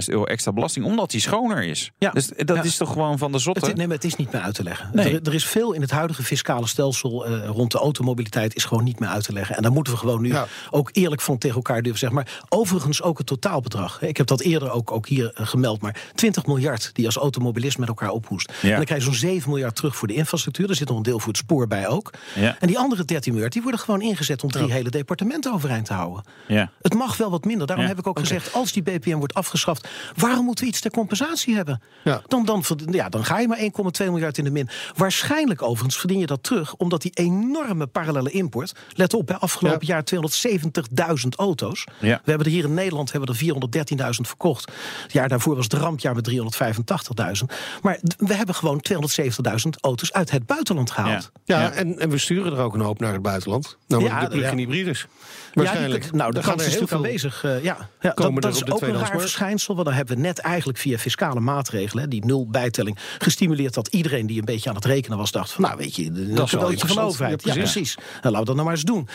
euro 0.06 0.24
extra 0.24 0.52
belasting, 0.52 0.86
omdat 0.86 1.12
die 1.12 1.22
schoner 1.22 1.64
is. 1.64 1.92
Ja. 1.98 2.12
Dus 2.12 2.28
dat 2.28 2.56
ja. 2.56 2.64
is 2.64 2.78
toch 2.78 2.92
gewoon 2.92 3.18
van 3.18 3.32
de 3.32 3.40
zotte? 3.40 3.66
Het, 3.66 3.76
nee, 3.76 3.88
maar 3.88 3.96
het 3.96 4.06
is 4.06 4.16
niet 4.16 4.32
meer 4.32 4.42
uit 4.42 4.56
te 4.56 4.64
leggen. 4.64 4.90
Nee. 4.94 5.14
Er, 5.14 5.28
er, 5.28 5.34
is 5.34 5.46
veel 5.46 5.74
in 5.74 5.82
het 5.82 5.92
huidige 5.92 6.24
fiscale 6.24 6.68
stelsel 6.68 7.28
rond 7.28 7.72
de 7.72 7.78
automobiliteit 7.78 8.56
is 8.56 8.66
gewoon 8.66 8.84
niet 8.84 9.00
meer 9.00 9.10
uit 9.10 9.24
te 9.24 9.34
leggen. 9.34 9.56
En 9.56 9.62
daar 9.62 9.72
moeten 9.72 9.94
we 9.94 10.00
gewoon 10.00 10.22
nu 10.22 10.32
ja. 10.32 10.48
ook 10.70 10.90
eerlijk 10.94 11.22
van 11.22 11.38
tegen 11.38 11.56
elkaar 11.56 11.82
durven 11.82 12.00
zeggen. 12.00 12.18
Maar 12.18 12.42
overigens 12.50 13.02
ook 13.02 13.18
het 13.18 13.28
totaalbedrag. 13.28 14.02
Ik 14.02 14.18
heb 14.18 14.28
dat 14.28 14.42
eerder 14.42 14.72
ook, 14.72 14.92
ook 14.92 15.08
hier 15.08 15.32
gemeld, 15.34 15.82
maar 15.82 16.09
20 16.16 16.46
miljard 16.46 16.90
die 16.94 17.06
als 17.06 17.16
automobilist 17.16 17.78
met 17.78 17.88
elkaar 17.88 18.10
ophoest. 18.10 18.52
En 18.62 18.70
dan 18.70 18.86
krijg 18.86 19.04
je 19.04 19.06
zo'n 19.06 19.14
7 19.14 19.50
miljard 19.50 19.76
terug 19.76 19.96
voor 19.96 20.08
de 20.08 20.14
infrastructuur. 20.14 20.70
Er 20.70 20.76
zit 20.76 20.88
nog 20.88 20.98
een 20.98 21.04
deel 21.04 21.20
voor 21.20 21.28
het 21.28 21.38
spoor 21.38 21.68
bij 21.68 21.88
ook. 21.88 22.14
Ja. 22.36 22.58
En 22.60 22.68
die 22.68 22.78
andere 22.78 23.06
13 23.06 23.32
miljard 23.32 23.54
die 23.54 23.62
worden 23.62 23.80
gewoon 23.80 24.02
ingezet 24.02 24.44
om 24.44 24.52
drie 24.52 24.72
hele 24.72 24.90
departementen 24.90 25.54
overeind 25.54 25.86
te 25.86 25.94
houden. 25.94 26.24
Ja. 26.48 26.72
Het 26.82 26.94
mag 26.94 27.18
wel 27.18 27.30
wat 27.30 27.46
minder. 27.46 27.68
Daarom 27.68 27.86
heb 27.86 28.00
ik 28.00 28.08
ook 28.08 28.20
gezegd, 28.20 28.54
als 28.54 28.72
die 28.72 28.84
BPM 28.84 29.18
wordt 29.18 29.34
afgeschaft, 29.34 29.88
waarom 30.16 30.46
moeten 30.46 30.64
we 30.64 30.70
iets 30.70 30.82
ter 30.82 30.92
compensatie 30.92 31.56
hebben? 31.56 31.82
Dan, 32.28 32.46
dan, 32.46 32.64
ja, 32.92 33.10
dan 33.10 33.26
ga 33.26 33.40
je 33.40 33.48
maar 33.48 33.60
1,2 34.02 34.06
miljard 34.06 34.38
in 34.38 34.44
de 34.44 34.52
min. 34.52 34.70
Waarschijnlijk 34.96 35.62
overigens 35.62 35.98
verdien 35.98 36.20
je 36.20 36.26
dat 36.26 36.44
terug, 36.44 36.76
omdat 36.76 37.02
die 37.02 37.12
enorme 37.14 37.88
parallele 37.88 38.32
import. 38.32 38.76
Let 38.94 39.14
op, 39.14 39.26
bij 39.26 39.36
afgelopen 39.36 39.88
jaar 39.88 40.04
270.000 40.16 41.28
auto's. 41.36 41.84
We 42.00 42.08
hebben 42.08 42.46
er 42.46 42.52
hier 42.52 42.64
in 42.64 42.74
Nederland 42.74 43.12
hebben 43.12 43.30
er 43.30 44.16
413.000 44.16 44.22
verkocht. 44.22 44.72
Het 45.04 45.14
jaar 45.14 45.30
daarvoor 45.30 45.56
was 45.56 45.68
het 46.08 46.28
rampjaar 46.28 46.44
met 46.76 47.42
385.000. 47.42 47.80
Maar 47.82 48.00
we 48.18 48.34
hebben 48.34 48.56
gewoon 48.56 48.84
270.000 48.94 49.70
auto's 49.82 50.12
uit 50.12 50.32
het 50.32 50.46
buitenland 50.46 50.92
gehaald. 50.92 51.32
Ja, 51.46 51.62
ja, 51.62 51.72
En, 51.72 52.00
en, 52.00 52.10
we 52.10 52.18
sturen 52.18 52.54
er 52.54 52.60
ook 52.60 52.74
een 52.74 52.82
hoop 52.82 53.00
naar 53.00 53.14
het 53.14 53.22
buitenland. 53.22 53.78
Nou, 53.88 54.04
ja, 54.04 54.20
de 54.20 54.28
plug-in 54.28 54.58
hybrides. 54.58 55.08
Waarschijnlijk. 55.54 56.04
Ja, 56.04 56.10
nou, 56.12 56.34
de 56.34 56.42
kans 56.42 56.62
is 56.62 56.66
natuurlijk 56.66 56.92
aanwezig. 56.92 57.44
Uh, 57.44 57.64
ja, 57.64 57.90
ja 58.02 58.12
dat, 58.14 58.42
dat 58.42 58.56
is 58.56 58.72
ook 58.72 58.82
een 58.82 58.94
raar 58.94 59.20
verschijnsel. 59.20 59.74
Want 59.74 59.88
dan 59.88 59.96
hebben 59.96 60.16
we 60.16 60.22
net 60.22 60.40
eigenlijk 60.40 60.78
via 60.78 60.98
fiscale 60.98 61.40
maatregelen, 61.40 62.10
die 62.10 62.26
nul 62.26 62.48
bijtelling, 62.48 62.98
gestimuleerd 63.18 63.74
dat 63.74 63.88
iedereen 63.88 64.28
die 64.28 64.40
een 64.40 64.46
beetje 64.46 64.70
aan 64.70 64.76
het 64.76 64.86
rekenen 64.86 65.18
was, 65.18 65.32
dacht 65.32 65.52
van 65.52 65.64
nou 65.64 65.78
weet 65.78 65.96
je, 65.96 66.12
dat 66.12 66.46
is 66.46 66.52
wel 66.52 66.78
van 66.78 66.96
de 66.96 67.02
overheid. 67.02 67.44
Ja, 67.44 67.54
precies. 67.54 67.96
Nou, 67.96 68.06
laten 68.22 68.40
we 68.40 68.46
dat 68.46 68.56
nou 68.56 68.64
maar 68.64 68.76
eens 68.76 68.84
doen. 68.84 69.08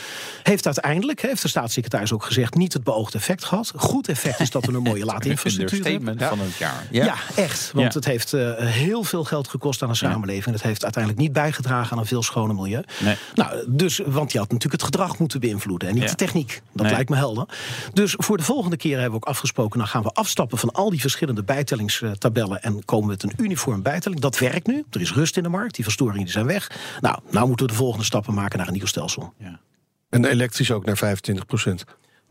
Heeft 0.43 0.67
uiteindelijk, 0.67 1.23
heeft 1.23 1.43
de 1.43 1.49
staatssecretaris 1.49 2.13
ook 2.13 2.25
gezegd, 2.25 2.55
niet 2.55 2.73
het 2.73 2.85
beoogde 2.85 3.19
effect 3.19 3.45
gehad. 3.45 3.73
Goed 3.77 4.09
effect 4.09 4.41
is 4.41 4.51
dat 4.51 4.65
we 4.65 4.73
een 4.73 4.83
mooie 4.83 5.05
late 5.15 5.29
infrastructuur 5.29 5.85
hebben. 5.85 6.19
van 6.19 6.41
het 6.41 6.57
jaar. 6.57 6.87
Ja, 6.91 7.15
echt. 7.37 7.71
Want 7.75 7.95
het 7.95 8.05
heeft 8.05 8.33
uh, 8.33 8.57
heel 8.57 9.05
veel 9.05 9.25
geld 9.25 9.49
gekost 9.49 9.83
aan 9.83 9.89
een 9.89 9.97
samenleving. 9.97 10.55
Het 10.55 10.65
heeft 10.65 10.83
uiteindelijk 10.83 11.23
niet 11.23 11.33
bijgedragen 11.33 11.93
aan 11.93 11.99
een 11.99 12.07
veel 12.07 12.23
schoner 12.23 12.55
milieu. 12.55 12.83
Nee. 12.99 13.17
Nou, 13.35 13.65
dus, 13.69 14.01
want 14.07 14.33
je 14.33 14.39
had 14.39 14.53
natuurlijk 14.53 14.83
het 14.83 14.93
gedrag 14.93 15.19
moeten 15.19 15.41
beïnvloeden 15.41 15.89
en 15.89 15.95
niet 15.95 16.09
de 16.09 16.15
techniek. 16.25 16.63
Dat 16.73 16.91
lijkt 16.91 17.11
me 17.11 17.17
helder. 17.17 17.47
Dus 17.93 18.15
voor 18.19 18.37
de 18.37 18.43
volgende 18.43 18.77
keer 18.77 18.93
hebben 18.93 19.11
we 19.11 19.27
ook 19.27 19.33
afgesproken... 19.33 19.79
dan 19.79 19.89
gaan 19.89 20.03
we 20.03 20.11
afstappen 20.11 20.59
van 20.59 20.71
al 20.73 20.91
die 20.91 21.01
verschillende 21.01 21.43
bijtellingstabellen... 21.43 22.63
en 22.63 22.85
komen 22.85 23.07
we 23.07 23.13
met 23.13 23.23
een 23.23 23.45
uniform 23.45 23.83
bijtelling. 23.83 24.21
Dat 24.21 24.39
werkt 24.39 24.67
nu. 24.67 24.85
Er 24.91 25.01
is 25.01 25.13
rust 25.13 25.37
in 25.37 25.43
de 25.43 25.49
markt. 25.49 25.75
Die 25.75 25.85
verstoringen 25.85 26.25
die 26.25 26.33
zijn 26.33 26.47
weg. 26.47 26.71
Nou, 27.01 27.19
nou 27.31 27.47
moeten 27.47 27.67
we 27.67 27.73
de 27.73 27.79
volgende 27.79 28.05
stappen 28.05 28.35
maken 28.35 28.59
naar 28.59 28.67
een 28.67 28.73
nieuw 28.73 28.87
stelsel. 28.87 29.33
Ja. 29.39 29.61
En 30.09 30.25
elektrisch 30.25 30.71
ook 30.71 30.85
naar 30.85 30.97
25 30.97 31.47
procent. 31.47 31.85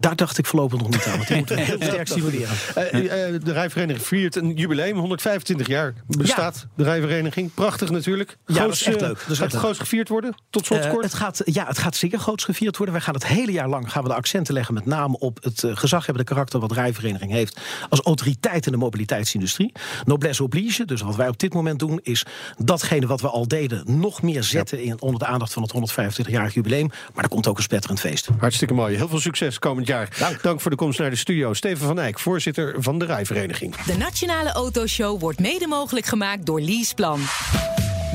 Daar 0.03 0.15
dacht 0.15 0.37
ik 0.37 0.45
voorlopig 0.45 0.79
nog 0.79 0.89
niet 0.89 1.05
aan. 1.05 1.15
Want 1.15 1.27
die 1.27 1.37
moeten 1.37 1.57
heel 1.65 1.77
sterk 1.81 2.07
stimuleren. 2.07 2.55
Uh, 2.77 3.03
uh, 3.03 3.09
de 3.43 3.51
rijvereniging 3.51 4.05
viert 4.05 4.35
een 4.35 4.53
jubileum. 4.53 4.97
125 4.97 5.67
jaar 5.67 5.93
bestaat 6.07 6.67
de 6.75 6.83
rijvereniging. 6.83 7.53
Prachtig 7.53 7.89
natuurlijk. 7.89 8.37
Ja, 8.45 8.63
dat 8.63 8.73
is 8.73 8.83
echt 8.83 9.01
leuk. 9.01 9.23
Dat 9.27 9.37
gaat 9.37 9.51
het 9.51 9.61
groots 9.61 9.79
gevierd 9.79 10.09
worden? 10.09 10.35
Tot 10.49 10.65
slot 10.65 10.89
kort? 10.89 11.03
het 11.03 11.13
gaat, 11.13 11.41
ja, 11.45 11.67
het 11.67 11.77
gaat 11.77 11.95
zeker 11.95 12.19
groots 12.19 12.43
gevierd 12.43 12.77
worden. 12.77 12.95
Wij 12.95 13.03
gaan 13.03 13.13
het 13.13 13.27
hele 13.27 13.51
jaar 13.51 13.67
lang 13.67 13.91
gaan 13.91 14.03
we 14.03 14.09
de 14.09 14.15
accenten 14.15 14.53
leggen... 14.53 14.73
met 14.73 14.85
name 14.85 15.19
op 15.19 15.43
het 15.43 15.63
gezaghebbende 15.67 16.29
karakter 16.29 16.59
wat 16.59 16.69
de 16.69 16.75
rijvereniging 16.75 17.31
heeft... 17.31 17.59
als 17.89 18.01
autoriteit 18.01 18.65
in 18.65 18.71
de 18.71 18.77
mobiliteitsindustrie. 18.77 19.71
Noblesse 20.05 20.43
oblige. 20.43 20.85
Dus 20.85 21.01
wat 21.01 21.15
wij 21.15 21.27
op 21.27 21.39
dit 21.39 21.53
moment 21.53 21.79
doen 21.79 21.99
is 22.01 22.25
datgene 22.57 23.07
wat 23.07 23.21
we 23.21 23.27
al 23.29 23.47
deden... 23.47 23.99
nog 23.99 24.21
meer 24.21 24.43
zetten 24.43 24.83
in, 24.83 25.01
onder 25.01 25.19
de 25.19 25.25
aandacht 25.25 25.53
van 25.53 25.63
het 25.63 25.91
125-jarig 25.91 26.53
jubileum. 26.53 26.89
Maar 27.13 27.23
er 27.23 27.29
komt 27.29 27.47
ook 27.47 27.57
een 27.57 27.63
spetterend 27.63 27.99
feest. 27.99 28.29
Hartstikke 28.37 28.73
mooi. 28.73 28.95
Heel 28.95 29.07
veel 29.07 29.19
succes 29.19 29.59
komend 29.59 29.87
jaar. 29.93 30.09
Dank. 30.19 30.41
Dank 30.41 30.61
voor 30.61 30.71
de 30.71 30.77
komst 30.77 30.99
naar 30.99 31.09
de 31.09 31.15
studio. 31.15 31.53
Steven 31.53 31.87
van 31.87 31.99
Eyck, 31.99 32.19
voorzitter 32.19 32.75
van 32.77 32.99
de 32.99 33.05
Rijvereniging. 33.05 33.75
De 33.75 33.97
Nationale 33.97 34.51
Autoshow 34.51 35.19
wordt 35.19 35.39
mede 35.39 35.67
mogelijk 35.67 36.05
gemaakt 36.05 36.45
door 36.45 36.61
Leaseplan. 36.61 37.19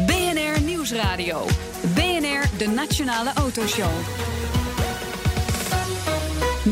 BNR 0.07 0.61
Nieuwsradio. 0.63 1.47
BNR, 1.95 2.43
de 2.59 2.69
Nationale 2.75 3.33
Autoshow. 3.35 3.91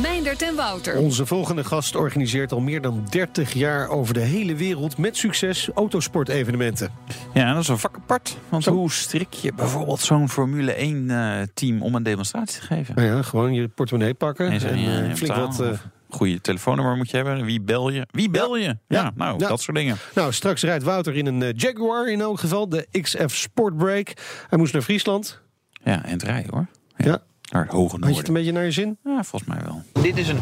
Meindert 0.03 0.43
en 0.43 0.55
Wouter. 0.57 0.97
Onze 0.99 1.27
volgende 1.27 1.65
gast 1.65 1.95
organiseert 1.97 2.53
al 2.53 2.61
meer 2.61 2.81
dan 2.81 3.07
30 3.11 3.53
jaar 3.53 3.89
over 3.89 4.15
de 4.15 4.21
hele 4.21 4.55
wereld 4.55 4.99
met 4.99 5.17
succes 5.17 5.69
autosportevenementen. 5.75 6.91
Ja, 7.35 7.53
dat 7.53 7.63
is 7.63 7.69
een 7.69 7.79
vak 7.79 7.97
apart. 7.97 8.37
Want 8.49 8.65
hoe 8.65 8.93
strik 8.93 9.33
je 9.33 9.53
bijvoorbeeld 9.55 10.01
zo'n 10.01 10.29
Formule 10.29 10.75
1-team 10.75 11.83
om 11.83 11.95
een 11.95 12.03
demonstratie 12.03 12.61
te 12.61 12.67
geven? 12.67 12.95
Nou 12.95 13.07
ja, 13.09 13.23
gewoon 13.23 13.55
je 13.55 13.69
portemonnee 13.69 14.15
pakken 14.15 14.51
En 14.51 14.61
zo, 14.61 14.67
en, 14.67 14.79
ja, 14.81 15.03
eh, 15.03 15.15
flink 15.15 15.35
wat... 15.35 15.61
eh, 15.61 15.69
of 15.71 15.87
Goede 16.11 16.41
telefoonnummer 16.41 16.97
moet 16.97 17.11
je 17.11 17.17
hebben. 17.17 17.45
Wie 17.45 17.61
bel 17.61 17.89
je? 17.91 18.07
Wie 18.11 18.31
bel 18.31 18.57
je? 18.57 18.65
Ja, 18.67 18.77
Ja. 18.89 19.13
nou, 19.15 19.39
Ja. 19.39 19.49
dat 19.49 19.61
soort 19.61 19.77
dingen. 19.77 19.97
Nou, 20.15 20.33
straks 20.33 20.63
rijdt 20.63 20.85
Wouter 20.85 21.15
in 21.17 21.27
een 21.27 21.43
eh, 21.43 21.49
Jaguar 21.57 22.09
in 22.09 22.21
elk 22.21 22.41
geval, 22.41 22.69
de 22.69 22.87
XF 23.03 23.35
Sportbrake. 23.37 24.13
Hij 24.49 24.59
moest 24.59 24.73
naar 24.73 24.83
Friesland. 24.83 25.41
Ja, 25.85 26.05
en 26.05 26.11
het 26.13 26.23
rijden 26.23 26.51
hoor. 26.55 26.67
Ja. 26.97 27.23
Naar 27.53 27.63
het 27.63 27.73
hoge 27.73 27.97
Had 28.01 28.11
je 28.13 28.17
het 28.19 28.29
een 28.29 28.35
beetje 28.35 28.53
naar 28.53 28.65
je 28.65 28.71
zin? 28.71 28.99
Ja, 29.05 29.23
volgens 29.25 29.51
mij 29.55 29.61
wel. 29.65 29.83
Dit 30.03 30.17
is 30.17 30.29
een 30.29 30.39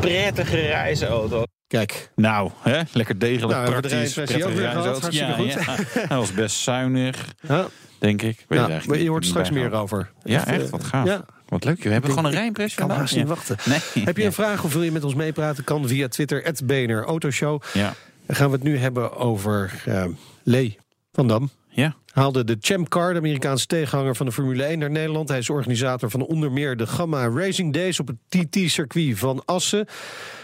prettige 0.00 0.56
reisauto. 0.60 1.42
Kijk, 1.66 2.10
Nou, 2.16 2.50
hè? 2.62 2.80
lekker 2.92 3.18
degelijk, 3.18 3.52
Nou, 3.52 3.64
de 3.64 3.70
praktisch. 3.70 4.18
ook 4.18 4.24
prettige 4.24 4.52
weer 4.54 4.68
gehad. 4.68 4.84
reisauto. 4.84 5.00
Hartstikke 5.00 5.42
Ja, 5.42 5.82
ja. 6.02 6.06
Hij 6.08 6.16
was 6.16 6.32
best 6.32 6.56
zuinig, 6.56 7.34
ja, 7.40 7.66
denk 7.98 8.22
ik. 8.22 8.44
Weet 8.48 8.58
eigenlijk 8.58 8.86
maar 8.88 8.98
je 8.98 9.08
hoort 9.08 9.26
straks 9.26 9.50
meer 9.50 9.72
over. 9.72 10.10
Ja, 10.24 10.46
eh, 10.46 10.54
echt? 10.54 10.70
Wat 10.70 10.84
gaaf. 10.84 11.06
Ja, 11.06 11.24
Wat 11.48 11.64
leuk, 11.64 11.82
we 11.82 11.90
hebben 11.90 12.10
gewoon 12.10 12.24
een 12.24 12.30
rijimpressie 12.32 12.78
kan 12.78 12.88
vandaag. 12.88 13.04
haast 13.06 13.16
niet 13.18 13.28
Ja. 13.28 13.34
wachten. 13.34 13.56
Nee. 13.94 14.04
Heb 14.04 14.16
je 14.16 14.24
een 14.24 14.32
vraag 14.32 14.64
of 14.64 14.72
wil 14.72 14.82
je 14.82 14.92
met 14.92 15.04
ons 15.04 15.14
meepraten? 15.14 15.64
Kan 15.64 15.88
via 15.88 16.08
Twitter, 16.08 16.52
BNR 16.64 17.04
Autoshow. 17.04 17.62
Ja. 17.74 17.94
Dan 18.26 18.36
gaan 18.36 18.46
we 18.46 18.54
het 18.54 18.62
nu 18.64 18.78
hebben 18.78 19.16
over 19.16 19.82
eh 19.84 20.04
Lee 20.42 20.78
van 21.12 21.28
Dam. 21.28 21.50
Ja. 21.78 21.94
Haalde 22.12 22.44
de 22.44 22.56
Champ 22.60 22.88
Car, 22.88 23.12
de 23.12 23.18
Amerikaanse 23.18 23.66
tegenhanger 23.66 24.16
van 24.16 24.26
de 24.26 24.32
Formule 24.32 24.64
1, 24.64 24.78
naar 24.78 24.90
Nederland. 24.90 25.28
Hij 25.28 25.38
is 25.38 25.50
organisator 25.50 26.10
van 26.10 26.22
onder 26.22 26.52
meer 26.52 26.76
de 26.76 26.86
Gamma 26.86 27.28
Racing 27.28 27.72
Days 27.72 28.00
op 28.00 28.06
het 28.06 28.16
TT-circuit 28.28 29.18
van 29.18 29.42
Assen. 29.44 29.86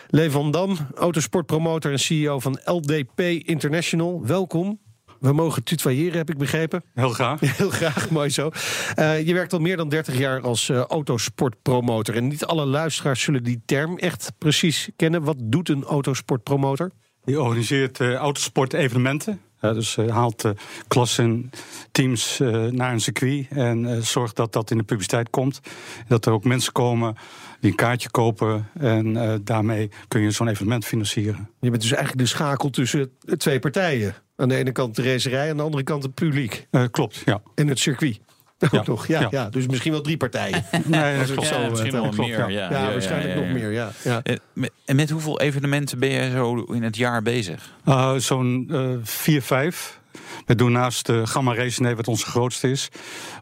Lee 0.09 0.31
van 0.31 0.51
Dam, 0.51 0.77
autosportpromotor 0.94 1.92
en 1.92 1.99
CEO 1.99 2.40
van 2.40 2.59
LDP 2.64 3.20
International. 3.20 4.27
Welkom. 4.27 4.79
We 5.20 5.33
mogen 5.33 5.64
tutoyeren, 5.64 6.16
heb 6.16 6.31
ik 6.31 6.38
begrepen. 6.38 6.85
Heel 6.94 7.09
graag. 7.09 7.40
Heel 7.59 7.70
graag, 7.70 8.11
mooi 8.11 8.31
zo. 8.31 8.51
Eh, 8.94 9.27
je 9.27 9.35
werkt 9.35 9.53
al 9.53 9.61
meer 9.61 9.77
dan 9.77 9.88
30 9.88 10.18
jaar 10.18 10.40
als 10.40 10.68
eh, 10.68 10.79
autosportpromotor. 10.79 12.16
En 12.16 12.29
niet 12.29 12.44
alle 12.44 12.64
luisteraars 12.64 13.23
zullen 13.23 13.42
die 13.42 13.62
term 13.66 13.99
echt 13.99 14.33
precies 14.38 14.88
kennen. 14.97 15.23
Wat 15.23 15.37
doet 15.38 15.68
een 15.68 15.85
autosportpromotor? 15.85 16.90
Die 17.25 17.40
organiseert 17.40 18.01
eh 18.01 18.14
autosport-evenementen. 18.14 19.40
Dus 19.72 19.96
eh, 19.96 20.09
haalt 20.09 20.44
eh, 20.44 20.50
klassen, 20.88 21.50
teams 21.92 22.40
eh, 22.40 22.64
naar 22.64 22.92
een 22.92 23.00
circuit 23.00 23.46
en 23.50 24.03
zorgt 24.03 24.37
dat 24.37 24.53
dat 24.53 24.70
in 24.70 24.77
de 24.77 24.83
publiciteit 24.83 25.31
komt. 25.31 25.61
Dat 26.09 26.27
er 26.27 26.33
ook 26.33 26.44
mensen 26.44 26.72
komen 26.72 27.16
die 27.61 27.70
een 27.70 27.77
kaartje 27.77 28.11
kopen 28.11 28.68
en 28.79 29.40
daarmee 29.44 29.90
kun 30.09 30.20
je 30.20 30.31
zo'n 30.31 30.48
evenement 30.48 30.85
financieren. 30.85 31.48
Je 31.61 31.70
bent 31.70 31.83
dus 31.83 31.92
eigenlijk 31.92 32.22
de 32.22 32.35
schakel 32.35 32.70
tussen 32.70 33.11
twee 33.37 33.59
partijen. 33.59 34.14
Aan 34.37 34.48
de 34.48 34.57
ene 34.57 34.72
kant 34.72 34.96
de 34.96 35.03
racerij, 35.03 35.50
aan 35.50 35.57
de 35.57 35.62
andere 35.62 35.83
kant 35.83 36.03
het 36.03 36.14
publiek. 36.14 36.66
Klopt, 36.90 37.22
ja. 37.24 37.42
En 37.55 37.68
het 37.68 37.79
circuit. 37.79 38.20
Ook 38.64 38.70
Ja. 38.72 38.83
nog, 38.92 39.07
ja, 39.07 39.20
ja. 39.20 39.29
Ja. 39.31 39.48
dus 39.48 39.66
misschien 39.66 39.92
wel 39.92 40.00
drie 40.00 40.16
partijen. 40.16 40.64
Nee, 40.85 41.18
dat 41.18 41.33
klopt. 41.33 41.46
zo, 41.48 41.55
eh, 41.55 41.70
misschien 41.70 41.92
wel 41.92 42.12
meer, 42.12 42.50
ja. 42.50 42.68
waarschijnlijk 42.70 43.35
nog 43.35 43.48
meer, 43.53 43.70
ja. 43.72 43.90
ja. 44.05 44.20
Eh, 44.22 44.37
met- 44.53 44.72
En 44.85 44.96
met 44.96 45.11
hoeveel 45.11 45.40
evenementen 45.40 45.98
ben 45.98 46.11
jij 46.11 46.31
zo 46.31 46.57
in 46.62 46.83
het 46.83 46.96
jaar 46.96 47.22
bezig? 47.22 47.72
Uh, 47.88 48.14
Zo'n 48.16 48.68
eh, 48.70 48.88
vier, 49.03 49.42
vijf. 49.42 50.00
We 50.46 50.55
doen 50.55 50.72
naast 50.72 51.07
de 51.07 51.27
Gamma 51.27 51.55
Racing 51.55 51.87
Day, 51.87 51.96
wat 51.96 52.09
onze 52.09 52.27
grootste 52.27 52.70
is, 52.70 52.88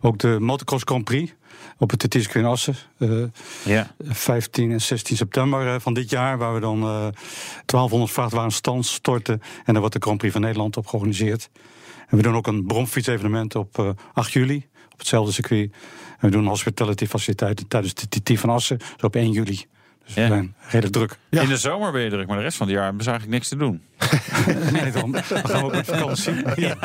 ook 0.01 0.19
de 0.19 0.37
Motocross 0.41 0.83
Grand 0.87 1.05
Prix 1.05 1.33
op 1.79 1.91
het 1.91 2.01
TT 2.11 2.35
in 2.35 2.45
Assen. 2.45 2.75
Eh, 2.99 3.09
Ja. 3.65 3.95
15 4.05 4.71
en 4.73 4.81
16 4.81 5.17
september 5.17 5.81
van 5.81 5.95
dit 5.95 6.11
jaar, 6.11 6.39
waar 6.39 6.55
we 6.55 6.61
dan 6.61 6.83
eh 6.83 7.07
1200 7.67 8.13
vrachtwagens 8.13 8.55
stand 8.55 8.87
storten. 8.87 9.41
En 9.65 9.73
daar 9.73 9.79
wordt 9.81 9.95
de 9.95 10.01
Grand 10.01 10.19
Prix 10.19 10.33
van 10.33 10.43
Nederland 10.43 10.77
op 10.77 10.87
georganiseerd. 10.87 11.51
En 12.09 12.17
we 12.17 12.23
doen 12.23 12.35
ook 12.37 12.47
een 12.47 12.67
bromfietsevenement 12.67 13.55
op 13.55 13.79
eh, 13.79 13.89
8 14.13 14.33
juli, 14.33 14.67
op 14.93 14.99
hetzelfde 14.99 15.33
circuit. 15.33 15.73
En 16.19 16.29
we 16.29 16.31
doen 16.31 16.47
hospitality 16.47 17.07
faciliteiten 17.07 17.69
tijdens 17.69 17.95
de 17.95 18.09
TT 18.09 18.41
van 18.41 18.51
Assen, 18.51 18.79
zo 18.97 19.07
op 19.07 19.17
1 19.17 19.31
juli. 19.31 19.65
Dus 20.05 20.15
Ja. 20.15 20.23
we 20.23 20.29
zijn 20.29 20.55
redelijk 20.61 20.93
druk. 20.93 21.19
In 21.31 21.49
de 21.49 21.57
zomer 21.57 21.93
ben 21.93 22.03
je 22.03 22.11
druk, 22.11 22.27
maar 22.27 22.37
de 22.37 22.43
rest 22.43 22.57
van 22.57 22.67
het 22.67 22.77
jaar 22.77 22.85
hebben 22.85 23.03
ze 23.05 23.11
eigenlijk 23.11 23.39
niks 23.39 23.51
te 23.51 23.57
doen. 23.57 23.83
Nee, 24.73 24.91
dan, 24.93 25.11
dan 25.13 25.23
gaan 25.25 25.43
we 25.61 25.65
ook 25.65 25.73
met 25.73 25.87
vakantie. 25.87 26.35
Ja. 26.57 26.77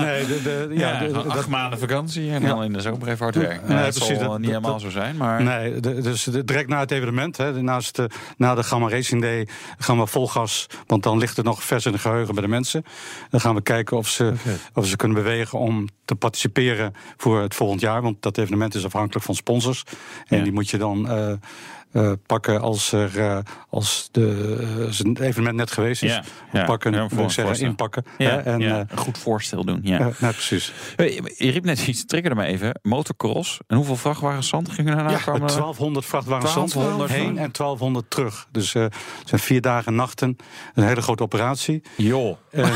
Nee, 0.00 0.26
de, 0.26 0.40
de, 0.42 0.68
Ja, 0.70 0.98
de- 0.98 1.14
acht 1.18 1.34
dat- 1.34 1.46
maanden 1.46 1.78
vakantie 1.78 2.30
en 2.30 2.42
dan 2.42 2.62
in 2.64 2.72
de 2.72 2.80
zomer 2.80 3.08
even 3.08 3.18
hard 3.24 3.34
werken. 3.36 3.60
Nee, 3.60 3.68
Nou, 3.68 3.84
dat 3.84 3.94
precies, 3.94 4.18
zal 4.18 4.28
dat- 4.28 4.38
niet 4.38 4.48
helemaal 4.48 4.80
zo 4.80 4.90
zijn, 4.90 5.16
maar... 5.16 5.42
Nee, 5.42 5.80
dus 5.80 6.24
de- 6.24 6.44
direct 6.44 6.68
na 6.68 6.80
het 6.80 6.90
evenement, 6.90 7.36
hè, 7.36 7.62
naast 7.62 8.00
na 8.36 8.54
de 8.54 8.62
Gamma 8.62 8.88
Racing 8.88 9.22
Day, 9.22 9.48
gaan 9.78 9.98
we 9.98 10.06
vol 10.06 10.28
gas. 10.28 10.66
Want 10.86 11.02
dan 11.02 11.18
ligt 11.18 11.36
het 11.36 11.44
nog 11.46 11.62
vers 11.64 11.86
in 11.86 11.92
de 11.92 11.98
geheugen 11.98 12.34
bij 12.34 12.42
de 12.42 12.48
mensen. 12.50 12.84
Dan 13.30 13.40
gaan 13.40 13.54
we 13.54 13.62
kijken 13.62 13.96
of 13.96 14.08
ze, 14.08 14.32
of 14.74 14.86
ze 14.86 14.96
kunnen 14.96 15.16
bewegen 15.22 15.58
om 15.58 15.88
te 16.04 16.14
participeren 16.14 16.94
voor 17.16 17.40
het 17.40 17.54
volgend 17.54 17.80
jaar. 17.80 18.02
Want 18.02 18.22
dat 18.22 18.38
evenement 18.38 18.74
is 18.74 18.84
afhankelijk 18.84 19.24
van 19.24 19.34
sponsors. 19.34 19.82
En 20.26 20.36
Ja. 20.36 20.42
die 20.42 20.52
moet 20.52 20.70
je 20.70 20.78
dan. 20.78 21.08
eh, 21.08 21.32
eh, 21.92 22.12
pakken 22.26 22.60
als, 22.60 22.92
er, 22.92 23.18
eh, 23.20 23.38
als 23.68 24.08
de, 24.12 24.84
als 24.86 25.04
een 25.04 25.16
evenement 25.20 25.56
net 25.56 25.70
geweest 25.70 26.02
is. 26.02 26.10
Ja, 26.10 26.22
ja. 26.52 26.64
pakken, 26.64 26.92
Ja, 26.92 27.08
ik 27.10 27.30
zeggen, 27.30 27.66
inpakken. 27.66 28.04
Ja, 28.18 28.42
en, 28.42 28.60
ja, 28.60 28.80
eh, 28.80 28.84
een 28.88 28.98
goed 28.98 29.18
voorstel 29.18 29.64
doen. 29.64 29.80
Ja. 29.82 29.98
nee, 29.98 30.32
precies. 30.32 30.72
Je 31.36 31.50
riep 31.50 31.64
net 31.64 31.86
iets, 31.86 32.06
triggerde 32.06 32.36
me 32.36 32.44
even. 32.44 32.80
Motocross. 32.82 33.58
En 33.66 33.76
hoeveel 33.76 33.96
vrachtwagens 33.96 34.48
zand 34.48 34.68
gingen 34.68 34.96
er 34.96 35.02
nou 35.02 35.10
Ja, 35.10 35.18
kwamen? 35.18 35.40
met 35.40 35.50
1200 35.50 36.06
vrachtwagens 36.06 36.52
zand 36.52 36.72
1200 36.72 37.20
heen 37.20 37.38
en 37.38 37.52
1200 37.52 38.10
terug. 38.10 38.46
Dus 38.50 38.74
eh, 38.74 38.82
het 38.82 38.94
zijn 39.24 39.40
vier 39.40 39.60
dagen 39.60 39.86
en 39.86 39.94
nachten. 39.94 40.36
Een 40.74 40.84
hele 40.84 41.02
grote 41.02 41.22
operatie. 41.22 41.82
Joh. 41.96 42.36
Eh, 42.50 42.62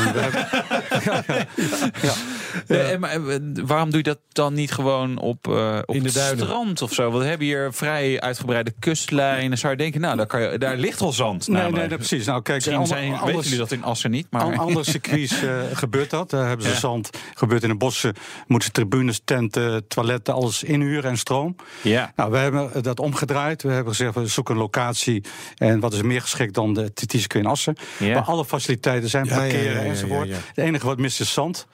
maar, 2.99 3.11
eh, 3.11 3.17
waarom 3.65 3.89
doe 3.89 3.97
je 3.97 4.03
dat 4.03 4.19
dan 4.31 4.53
niet 4.53 4.71
gewoon 4.71 5.19
op, 5.19 5.47
op 5.47 5.95
In 5.95 6.03
de 6.03 6.19
het 6.19 6.39
strand 6.39 6.81
of 6.81 6.93
zo? 6.93 7.09
Want 7.09 7.23
we 7.23 7.29
hebben 7.29 7.47
hier 7.47 7.73
vrij 7.73 8.21
uitgebreide 8.21 8.73
kustlijnen. 8.79 9.57
Zou 9.57 9.71
je 9.71 9.77
denken, 9.77 10.01
nou, 10.01 10.17
daar, 10.17 10.25
kan 10.25 10.41
je, 10.41 10.57
daar 10.57 10.77
ligt 10.77 11.01
al 11.01 11.11
zand. 11.11 11.47
nee, 11.47 11.55
namelijk. 11.55 11.77
nee, 11.79 11.87
nee, 11.87 11.97
precies. 11.97 12.25
Nou, 12.25 12.41
kijk, 12.41 12.65
Misschien 12.65 12.87
zijn, 12.87 13.13
jullie 13.51 13.69
dat 13.69 13.71
in 13.77 13.83
Assen 13.83 14.11
niet, 14.11 14.27
maar... 14.29 14.41
Aan 14.41 14.57
andere 14.57 14.85
circuits 14.85 15.43
eh, 15.43 15.59
gebeurt 15.73 16.09
dat. 16.09 16.29
Daar 16.29 16.47
hebben 16.47 16.65
ze 16.65 16.71
Ja. 16.71 16.77
zand. 16.79 17.09
Gebeurt 17.33 17.63
in 17.63 17.69
de 17.69 17.75
bossen. 17.75 18.13
Moeten 18.47 18.67
ze 18.67 18.73
tribunes, 18.73 19.21
tenten, 19.25 19.87
toiletten, 19.87 20.33
alles 20.33 20.63
inhuren 20.63 21.09
en 21.09 21.17
stroom. 21.17 21.55
Ja. 21.81 22.11
Nou, 22.15 22.31
we 22.31 22.37
hebben 22.37 22.83
dat 22.83 22.99
omgedraaid. 22.99 23.63
We 23.63 23.69
hebben 23.71 23.95
gezegd, 23.95 24.15
we 24.15 24.27
zoeken 24.27 24.53
een 24.55 24.59
locatie. 24.61 25.23
En 25.55 25.79
wat 25.79 25.93
is 25.93 26.01
meer 26.01 26.21
geschikt 26.21 26.53
dan 26.53 26.73
de 26.73 26.93
TT 26.93 27.33
in 27.33 27.45
Assen. 27.45 27.75
Ja. 27.99 28.13
Waar 28.13 28.23
alle 28.23 28.45
faciliteiten 28.45 29.09
zijn, 29.09 29.27
parkeren 29.27 29.73
ja, 29.73 29.81
ja, 29.81 29.89
enzovoort. 29.89 30.27
ja, 30.27 30.33
ja. 30.35 30.39
Het 30.47 30.57
enige 30.65 30.85
wat 30.85 30.97
mist 30.97 31.19
is 31.19 31.33
zand. 31.33 31.67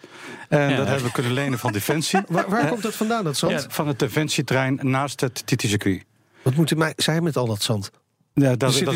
En 0.49 0.75
dat 0.75 0.87
hebben 0.87 1.05
we 1.05 1.11
kunnen 1.11 1.33
lenen 1.33 1.59
van 1.59 1.71
Defensie. 1.71 2.19
Waar, 2.27 2.49
waar 2.49 2.67
komt 2.67 2.81
dat 2.81 2.95
vandaan, 2.95 3.23
dat 3.23 3.37
zand? 3.37 3.51
Ja. 3.51 3.65
Van 3.69 3.87
het 3.87 3.99
Defensieterrein 3.99 4.79
naast 4.81 5.21
het 5.21 5.41
TT-circuit. 5.45 6.03
Wat 6.41 6.55
moeten 6.55 6.77
mij, 6.77 6.93
zij 6.95 7.21
met 7.21 7.37
al 7.37 7.45
dat 7.45 7.61
zand? 7.63 7.91
Ja, 8.39 8.55
dat, 8.55 8.69
is 8.73 8.81
een 8.81 8.87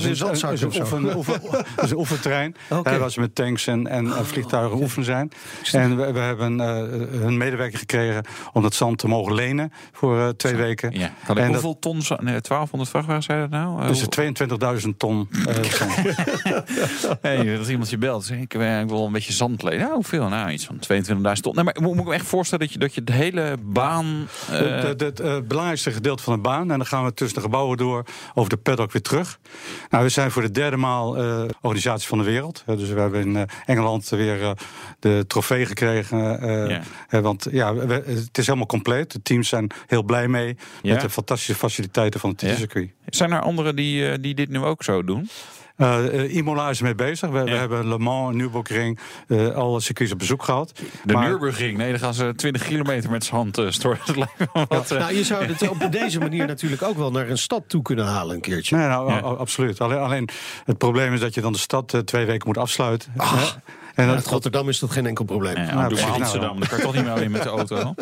is 0.52 0.62
een 0.62 0.84
of 0.84 1.16
oefen, 1.16 1.42
is 1.84 1.92
een 1.92 1.98
oefenterrein. 1.98 2.56
Hè, 2.84 2.98
waar 2.98 3.12
ze 3.12 3.20
met 3.20 3.36
tanks 3.36 3.68
en, 3.68 3.88
en 3.88 4.16
en 4.18 4.26
vliegtuigen 4.26 4.78
oefen 4.82 5.04
zijn. 5.04 5.32
En 5.72 5.98
we, 5.98 6.12
we 6.12 6.20
hebben 6.20 6.60
eh, 6.60 6.68
hun 7.20 7.38
medewerker 7.38 7.80
gekregen 7.80 8.24
om 8.54 8.62
dat 8.62 8.74
zand 8.74 8.98
te 8.98 9.08
mogen 9.08 9.34
lenen 9.34 9.72
voor 9.92 10.20
eh, 10.20 10.28
twee 10.30 10.56
weken. 10.56 10.92
Ja. 11.00 11.12
Kan 11.26 11.38
ik, 11.38 11.44
En 11.44 11.50
hoeveel 11.50 11.80
ton... 11.80 11.96
Nee, 11.98 12.42
1200 12.42 12.90
vrachtwagens, 12.90 13.26
zei 13.26 13.40
dat 13.42 13.50
nou? 13.50 13.82
Eh, 13.82 13.88
Dus 13.88 14.02
hoe- 14.02 14.82
22.000 14.84 14.98
ton 14.98 15.28
eh, 15.48 15.64
zand. 15.64 15.92
Hey, 17.22 17.58
dat 17.58 17.68
iemand 17.68 17.90
je 17.90 17.98
belt. 17.98 18.26
Zeg, 18.26 18.38
ik, 18.38 18.54
eh, 18.54 18.80
ik 18.80 18.88
wil 18.90 19.06
een 19.06 19.12
beetje 19.12 19.34
zand 19.34 19.64
lenen. 19.64 19.80
Nou, 19.80 19.94
hoeveel? 19.94 20.28
Nou, 20.28 20.52
iets 20.52 20.66
van 20.66 20.76
22.000 20.78 21.42
ton. 21.42 21.56
Nee, 21.56 21.64
maar 21.64 21.76
moet, 21.82 21.98
ik 21.98 22.06
me 22.06 22.14
echt 22.14 22.26
voorstellen 22.26 22.66
dat 22.66 22.74
je, 22.74 22.80
dat 22.80 22.94
je 22.96 23.04
de 23.04 23.12
hele 23.14 23.58
baan... 23.64 24.28
eh, 24.52 24.60
Het 24.84 25.20
eh, 25.20 25.36
belangrijkste 25.48 25.92
gedeelte 25.92 26.24
van 26.24 26.34
de 26.36 26.40
baan. 26.42 26.62
En 26.72 26.78
dan 26.78 26.86
gaan 26.86 27.04
we 27.06 27.14
tussen 27.14 27.36
de 27.38 27.44
gebouwen 27.44 27.78
door 27.78 28.04
over 28.34 28.50
de 28.50 28.58
paddock 28.58 28.92
weer 28.92 29.02
terug. 29.02 29.31
Nou, 29.90 30.04
we 30.04 30.10
zijn 30.10 30.32
voor 30.32 30.42
de 30.42 30.52
derde 30.52 30.78
maal 30.78 31.18
eh, 31.18 31.44
organisatie 31.62 32.08
van 32.08 32.18
de 32.18 32.24
wereld. 32.24 32.64
Dus 32.66 32.90
we 32.90 33.00
hebben 33.00 33.22
in 33.22 33.36
eh, 33.36 33.44
Engeland 33.66 34.10
weer 34.10 34.42
eh, 34.44 34.52
de 35.00 35.24
trofee 35.28 35.66
gekregen. 35.66 36.40
want 37.22 37.48
ja, 37.52 37.74
we- 37.76 37.94
het 38.06 38.38
is 38.38 38.46
helemaal 38.46 38.66
compleet. 38.68 39.12
De 39.12 39.22
teams 39.22 39.50
zijn 39.50 39.70
heel 39.88 40.04
blij 40.04 40.28
mee 40.28 40.58
met 40.84 41.02
de 41.02 41.10
fantastische 41.10 41.56
faciliteiten 41.56 42.20
van 42.20 42.30
het 42.30 42.40
circuit. 42.58 42.90
zijn 43.06 43.32
er 43.32 43.42
anderen 43.42 43.76
die, 43.76 44.10
eh, 44.10 44.18
die 44.22 44.34
dit 44.36 44.50
nu 44.50 44.60
ook 44.60 44.84
zo 44.84 45.04
doen? 45.04 45.30
Eh, 45.82 46.24
eh, 46.24 46.36
Imola 46.36 46.70
is 46.70 46.78
ermee 46.78 46.96
bezig. 46.96 47.30
We, 47.30 47.38
hebben 47.50 47.88
Le 47.88 47.98
Mans, 47.98 48.36
Nürburgring, 48.36 49.00
eh 49.28 49.48
alle 49.56 49.80
circuits 49.82 50.12
op 50.12 50.18
bezoek 50.20 50.44
gehad. 50.44 50.72
De 51.04 51.14
Maar- 51.14 51.28
Nürburgring. 51.28 51.78
Nee, 51.78 51.90
dan 51.92 52.00
gaan 52.00 52.14
ze 52.14 52.34
20 52.36 52.64
kilometer 52.64 53.10
met 53.10 53.24
z'n 53.24 53.36
hand 53.36 53.58
uh, 53.60 53.70
storten. 53.70 54.16
Eh, 54.54 54.80
Nou, 54.90 55.14
je 55.16 55.24
zou 55.24 55.46
het 55.46 55.70
op 55.70 55.88
deze 55.92 56.20
manier 56.20 56.46
natuurlijk 56.48 56.82
ook 56.82 56.98
wel 56.98 57.12
naar 57.12 57.30
een 57.30 57.38
stad 57.38 57.64
toe 57.68 57.82
kunnen 57.82 58.06
halen 58.06 58.36
een 58.36 58.42
keertje. 58.42 58.76
Nee, 58.78 58.88
nou, 58.88 59.12
Ja. 59.12 59.20
absoluut. 59.20 59.82
Alleen, 59.82 59.98
alleen 60.00 60.30
het 60.66 60.78
probleem 60.78 61.14
is 61.14 61.20
dat 61.20 61.34
je 61.34 61.42
dan 61.42 61.52
de 61.52 61.58
stad 61.60 62.02
twee 62.06 62.26
weken 62.26 62.48
moet 62.48 62.58
afsluiten. 62.58 63.14
Ach, 63.18 63.60
en 63.96 64.08
dat, 64.08 64.26
Rotterdam 64.28 64.70
is 64.70 64.80
dat 64.80 64.92
geen 64.92 65.06
enkel 65.06 65.26
probleem. 65.26 65.56
ja, 65.58 65.74
Nou, 65.74 65.90
doe 65.90 65.98
maar 66.00 66.10
Nou, 66.10 66.22
Amsterdam. 66.22 66.60
Dan 66.60 66.68
kan 66.68 66.78
je 66.78 66.84
toch 66.84 66.94
niet 66.94 67.04
meer 67.04 67.14
alleen 67.14 67.32
met 67.32 67.44
de 67.44 67.50
auto. 67.50 67.94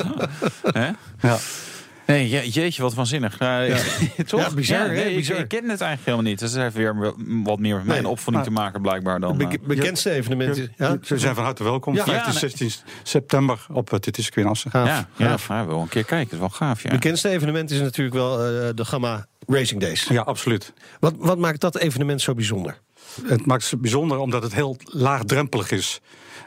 Hè? 0.63 0.87
ja. 1.19 1.37
Nee, 2.09 2.29
je, 2.29 2.49
jeetje, 2.49 2.81
wat 2.81 2.93
waanzinnig. 2.93 3.41
Uh, 3.41 3.67
ja. 3.67 3.77
toch? 4.23 4.39
Ja, 4.39 4.53
bizar, 4.53 4.95
ja, 4.95 5.03
nee, 5.03 5.15
bizar. 5.15 5.35
Ik, 5.35 5.41
ik, 5.41 5.47
ken 5.47 5.69
het 5.69 5.81
eigenlijk 5.81 6.01
helemaal 6.05 6.25
niet. 6.25 6.39
Dus 6.39 6.51
het 6.51 6.61
heeft 6.61 6.75
weer 6.75 7.13
wat 7.43 7.59
meer 7.59 7.75
met 7.75 7.85
mijn 7.85 8.01
Nee, 8.01 8.11
opvoeding 8.11 8.43
te 8.43 8.51
maken, 8.51 8.81
blijkbaar 8.81 9.19
dan. 9.19 9.37
Be 9.37 9.43
uh, 9.43 9.67
bekendste 9.67 10.11
evenementen. 10.11 10.73
Ja? 10.77 10.97
Ze 11.01 11.17
zijn 11.17 11.35
van 11.35 11.43
harte 11.43 11.63
welkom. 11.63 11.95
Ja. 11.95 12.03
15, 12.03 12.23
Ja, 12.23 12.39
nee. 12.39 12.49
16 12.49 12.71
september 13.03 13.65
op 13.71 13.89
het 13.89 14.17
is 14.17 14.29
in 14.29 14.45
Assen. 14.45 14.71
Gaaf, 14.71 14.87
ja, 14.87 15.07
ja, 15.15 15.27
gaaf. 15.27 15.47
ja, 15.47 15.65
wel 15.67 15.81
een 15.81 15.87
keer 15.87 16.05
kijken. 16.05 16.37
Dat 16.39 16.49
is 16.49 16.57
wel 16.57 16.67
gaaf, 16.67 16.83
ja. 16.83 16.89
Bekendste 16.89 17.29
evenement 17.29 17.71
is 17.71 17.79
natuurlijk 17.79 18.15
wel 18.15 18.45
eh, 18.45 18.69
de 18.75 18.85
Gamma 18.85 19.25
Racing 19.47 19.81
Days. 19.81 20.03
Ja, 20.03 20.21
absoluut. 20.21 20.73
Wat, 20.99 21.13
wat 21.17 21.37
maakt 21.37 21.62
dat 21.62 21.77
evenement 21.77 22.21
zo 22.21 22.33
bijzonder? 22.33 22.79
Het 23.23 23.45
maakt 23.45 23.69
het 23.69 23.81
bijzonder 23.81 24.17
omdat 24.17 24.43
het 24.43 24.53
heel 24.53 24.77
laagdrempelig 24.83 25.71
is. 25.71 26.01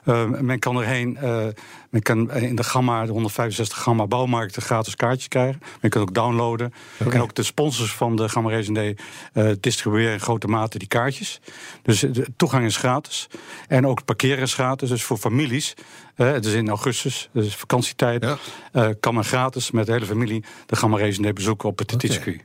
Uh, 0.04 0.24
men 0.28 0.58
kan 0.58 0.76
erheen, 0.76 1.18
uh, 1.22 1.46
men 1.92 2.02
kan 2.02 2.30
in 2.30 2.54
de 2.56 2.64
Gamma, 2.64 3.04
de 3.06 3.12
165 3.12 3.78
Gamma 3.82 4.06
bouwmarkten 4.06 4.62
gratis 4.62 4.96
kaartjes 4.96 5.28
krijgen. 5.28 5.60
Men 5.80 5.90
kan 5.90 6.02
ook 6.02 6.14
downloaden. 6.14 6.72
En 7.10 7.22
ook 7.22 7.34
de 7.34 7.42
sponsors 7.42 7.92
van 7.94 8.16
de 8.16 8.28
Gamma 8.28 8.50
Racing 8.50 8.76
Day 8.76 8.96
uh, 9.34 9.50
distribueren 9.60 10.12
in 10.12 10.20
grote 10.20 10.46
mate 10.46 10.78
die 10.78 10.88
kaartjes. 10.88 11.40
Dus 11.82 12.00
de 12.00 12.26
toegang 12.36 12.64
is 12.64 12.76
gratis. 12.76 13.26
En 13.68 13.86
ook 13.86 13.96
het 13.96 14.06
parkeren 14.06 14.42
is 14.42 14.54
gratis. 14.54 14.88
Dus 14.88 15.02
voor 15.02 15.16
families, 15.16 15.74
uh, 16.16 16.32
het 16.32 16.44
is 16.44 16.52
in 16.52 16.68
augustus, 16.68 17.28
dus 17.32 17.56
vakantietijd, 17.56 18.24
Ja. 18.24 18.38
uh, 18.72 18.88
kan 19.00 19.14
men 19.14 19.24
gratis 19.24 19.70
met 19.70 19.86
de 19.86 19.92
hele 19.92 20.06
familie 20.06 20.44
de 20.66 20.76
Gamma 20.76 20.98
Racing 20.98 21.22
Day 21.22 21.32
bezoeken 21.32 21.68
op 21.68 21.78
het. 21.78 21.88
TT-circuit. 21.88 22.44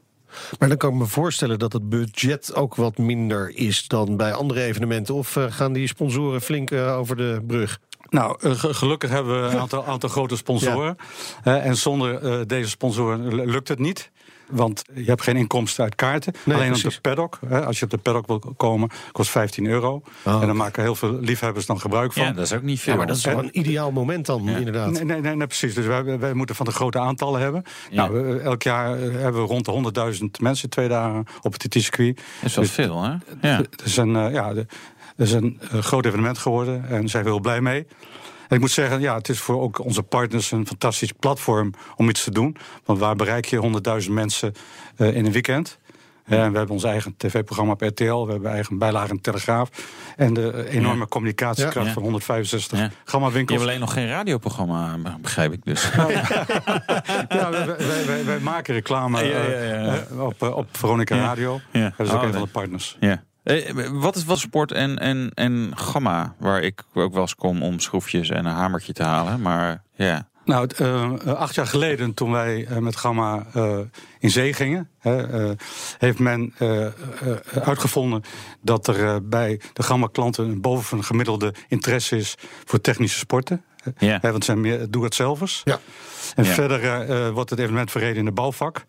Maar 0.60 0.70
dan 0.70 0.78
kan 0.78 0.89
ik 0.93 0.95
me 0.95 1.06
voorstellen 1.06 1.60
dat 1.60 1.74
het 1.74 1.89
budget 1.89 2.56
ook 2.56 2.76
wat 2.76 2.98
minder 2.98 3.56
is 3.56 3.88
dan 3.88 4.18
bij 4.18 4.34
andere 4.34 4.64
evenementen. 4.64 5.16
Of 5.16 5.36
eh, 5.36 5.45
gaan 5.50 5.74
die 5.74 5.88
sponsoren 5.88 6.41
flink 6.41 6.72
eh, 6.72 6.98
over 6.98 7.16
de 7.16 7.41
brug? 7.48 7.80
Nou, 8.10 8.38
eh, 8.41 8.51
ge- 8.51 8.74
gelukkig 8.74 9.10
hebben 9.10 9.41
we 9.43 9.47
een 9.49 9.60
aantal, 9.66 9.86
aantal 9.86 10.10
grote 10.10 10.36
sponsoren. 10.36 10.97
Eh, 11.43 11.66
en 11.66 11.78
zonder 11.78 12.16
eh, 12.24 12.39
deze 12.47 12.70
sponsoren 12.70 13.45
lukt 13.45 13.68
het 13.68 13.80
niet. 13.80 14.12
Want 14.47 14.84
je 14.93 15.03
hebt 15.03 15.22
geen 15.22 15.36
inkomsten 15.36 15.84
uit 15.84 15.95
kaarten. 15.95 16.34
Nee, 16.45 16.55
Alleen 16.58 16.74
op 16.74 16.80
de 16.82 16.97
paddock. 17.01 17.39
Hè, 17.47 17.66
als 17.66 17.80
je 17.80 17.86
op 17.86 17.91
de 17.91 17.97
paddock 17.97 18.28
wil 18.28 18.53
komen, 18.58 18.89
kost 19.12 19.30
15 19.30 19.66
euro. 19.66 20.01
Oh. 20.24 20.34
En 20.41 20.45
daar 20.47 20.55
maken 20.55 20.84
heel 20.84 20.95
veel 20.95 21.20
liefhebbers 21.20 21.66
dan 21.66 21.80
gebruik 21.80 22.14
van. 22.14 22.24
Ja, 22.24 22.32
dat 22.32 22.43
is 22.45 22.53
ook 22.53 22.62
niet 22.62 22.80
veel. 22.80 22.91
Ja, 22.91 22.97
maar 22.97 23.08
dat 23.08 23.16
is 23.16 23.22
toch 23.22 23.34
een 23.38 23.60
ideaal 23.60 23.91
moment 23.91 24.26
dan, 24.26 24.43
Ja. 24.43 24.58
inderdaad. 24.58 24.91
Nee, 24.91 25.03
nee, 25.03 25.22
nee, 25.22 25.36
nee, 25.36 25.47
precies. 25.47 25.74
Dus 25.74 25.86
wij, 25.86 26.20
wij 26.20 26.34
moeten 26.34 26.55
van 26.55 26.66
de 26.66 26.72
grote 26.72 26.99
aantallen 26.99 27.41
hebben. 27.41 27.64
Ja. 27.89 28.08
Nou, 28.08 28.39
elk 28.39 28.64
jaar 28.64 28.97
hebben 28.97 29.41
we 29.41 29.47
rond 29.47 29.66
de 29.66 29.72
100.000 30.20 30.26
mensen 30.41 30.70
twee 30.70 30.88
dagen 30.88 31.26
op 31.41 31.53
het 31.53 31.62
TT-circuit. 31.70 32.16
Dat 32.16 32.26
is 32.49 32.55
wel 32.55 32.64
Dus- 32.64 32.74
veel, 32.74 33.03
hè? 33.03 33.14
Ja. 33.41 33.62
Is 33.84 33.97
een, 33.97 34.12
ja, 34.32 34.53
de- 34.53 34.66
is 35.18 35.32
een 35.32 35.59
eh, 35.72 35.80
groot 35.80 36.05
evenement 36.05 36.38
geworden 36.38 36.86
en 36.89 37.09
zijn 37.09 37.24
we 37.24 37.30
heel 37.30 37.39
blij 37.39 37.61
mee. 37.61 37.88
En 38.47 38.55
ik 38.55 38.59
moet 38.61 38.72
zeggen, 38.72 39.01
ja, 39.01 39.15
het 39.15 39.30
is 39.30 39.39
voor 39.39 39.61
ook 39.61 39.80
onze 39.80 40.03
partners 40.03 40.51
een 40.51 40.68
fantastisch 40.68 41.11
platform 41.11 41.72
om 41.95 42.09
iets 42.09 42.24
te 42.24 42.32
doen. 42.32 42.57
Want 42.86 42.99
waar 42.99 43.15
bereik 43.15 43.45
je 43.45 44.01
100.000 44.07 44.11
mensen 44.11 44.53
eh, 44.95 45.15
in 45.15 45.26
een 45.26 45.32
weekend? 45.32 45.80
Eh, 46.26 46.43
en 46.43 46.51
we 46.51 46.57
hebben 46.57 46.76
ons 46.76 46.84
eigen 46.84 47.13
tv-programma 47.18 47.72
op 47.72 47.82
RTL, 47.82 48.26
we 48.26 48.32
hebben 48.32 48.51
eigen 48.51 48.78
bijlage 48.78 49.09
in 49.11 49.22
Telegraaf. 49.22 49.70
En 50.15 50.34
de 50.34 50.51
eh, 50.51 50.74
enorme 50.76 50.99
Ja. 50.99 51.05
communicatiekracht 51.05 51.88
Ja. 51.88 51.93
van 51.93 52.01
165 52.03 52.80
Ja. 52.80 52.89
gamma 53.05 53.28
Je 53.28 53.38
hebt 53.38 53.51
alleen 53.51 53.80
nog 53.80 53.93
geen 53.93 54.07
radioprogramma, 54.07 54.97
begrijp 55.22 55.53
ik 55.53 55.65
dus. 55.65 55.91
Ja, 57.30 57.49
wij, 57.49 57.65
wij, 57.65 58.05
wij, 58.05 58.26
wij 58.26 58.39
maken 58.39 58.74
reclame 58.74 59.22
eh, 59.22 60.22
op, 60.26 60.43
eh, 60.43 60.55
op 60.55 60.68
Veronica. 60.72 61.15
Radio. 61.15 61.59
Dat 61.72 61.91
is 61.97 62.09
ook 62.09 62.18
Oh, 62.22 62.24
een 62.24 62.34
van 62.34 62.41
de 62.41 62.47
partners. 62.47 62.97
Ja. 62.99 63.24
Eh, 63.48 63.89
wat 63.91 64.16
is 64.16 64.26
wat 64.26 64.39
sport 64.39 64.72
en, 64.72 64.98
en, 65.00 65.32
en 65.34 65.72
gamma, 65.76 66.36
waar 66.39 66.62
ik 66.62 66.84
ook 66.93 67.14
wel 67.14 67.22
eens 67.22 67.36
kom 67.36 67.64
om 67.64 67.80
schroefjes 67.80 68.30
en 68.30 68.45
een 68.45 68.54
hamertje 68.54 68.93
te 68.93 69.04
halen. 69.04 69.41
Maar 69.41 69.84
ja, 69.95 70.28
Nou, 70.45 70.68
eh, 70.78 71.12
acht 71.34 71.56
jaar 71.56 71.68
geleden, 71.68 72.14
toen 72.14 72.32
wij 72.32 72.66
eh, 72.66 72.78
met 72.78 72.95
Gamma 72.95 73.45
eh, 73.54 73.78
in 74.20 74.30
zee 74.30 74.54
gingen, 74.54 74.89
hè, 75.00 75.48
eh, 75.50 75.56
heeft 75.98 76.20
men 76.20 76.54
eh, 76.58 76.86
eh, 76.86 76.91
uitgevonden 77.64 78.24
dat 78.62 78.88
er 78.88 79.28
bij 79.28 79.62
de 79.74 79.84
Gamma-klanten 79.84 80.45
een 80.50 80.62
boven 80.62 81.04
gemiddelde 81.04 81.54
interesse 81.68 82.18
is 82.18 82.36
voor 82.66 82.82
technische 82.82 83.18
sporten. 83.20 83.64
Ja. 83.98 84.12
Hè, 84.14 84.20
want 84.22 84.34
het 84.34 84.43
zijn 84.43 84.62
meer 84.62 84.91
doe-het-zelvers. 84.91 85.62
Ja. 85.64 85.80
En 86.36 86.43
Ja. 86.43 86.52
verder 86.54 87.34
wordt 87.34 87.50
het 87.50 87.60
evenement 87.60 87.91
verreden 87.91 88.18
in 88.18 88.26
de 88.26 88.32
bouwvak. 88.32 88.86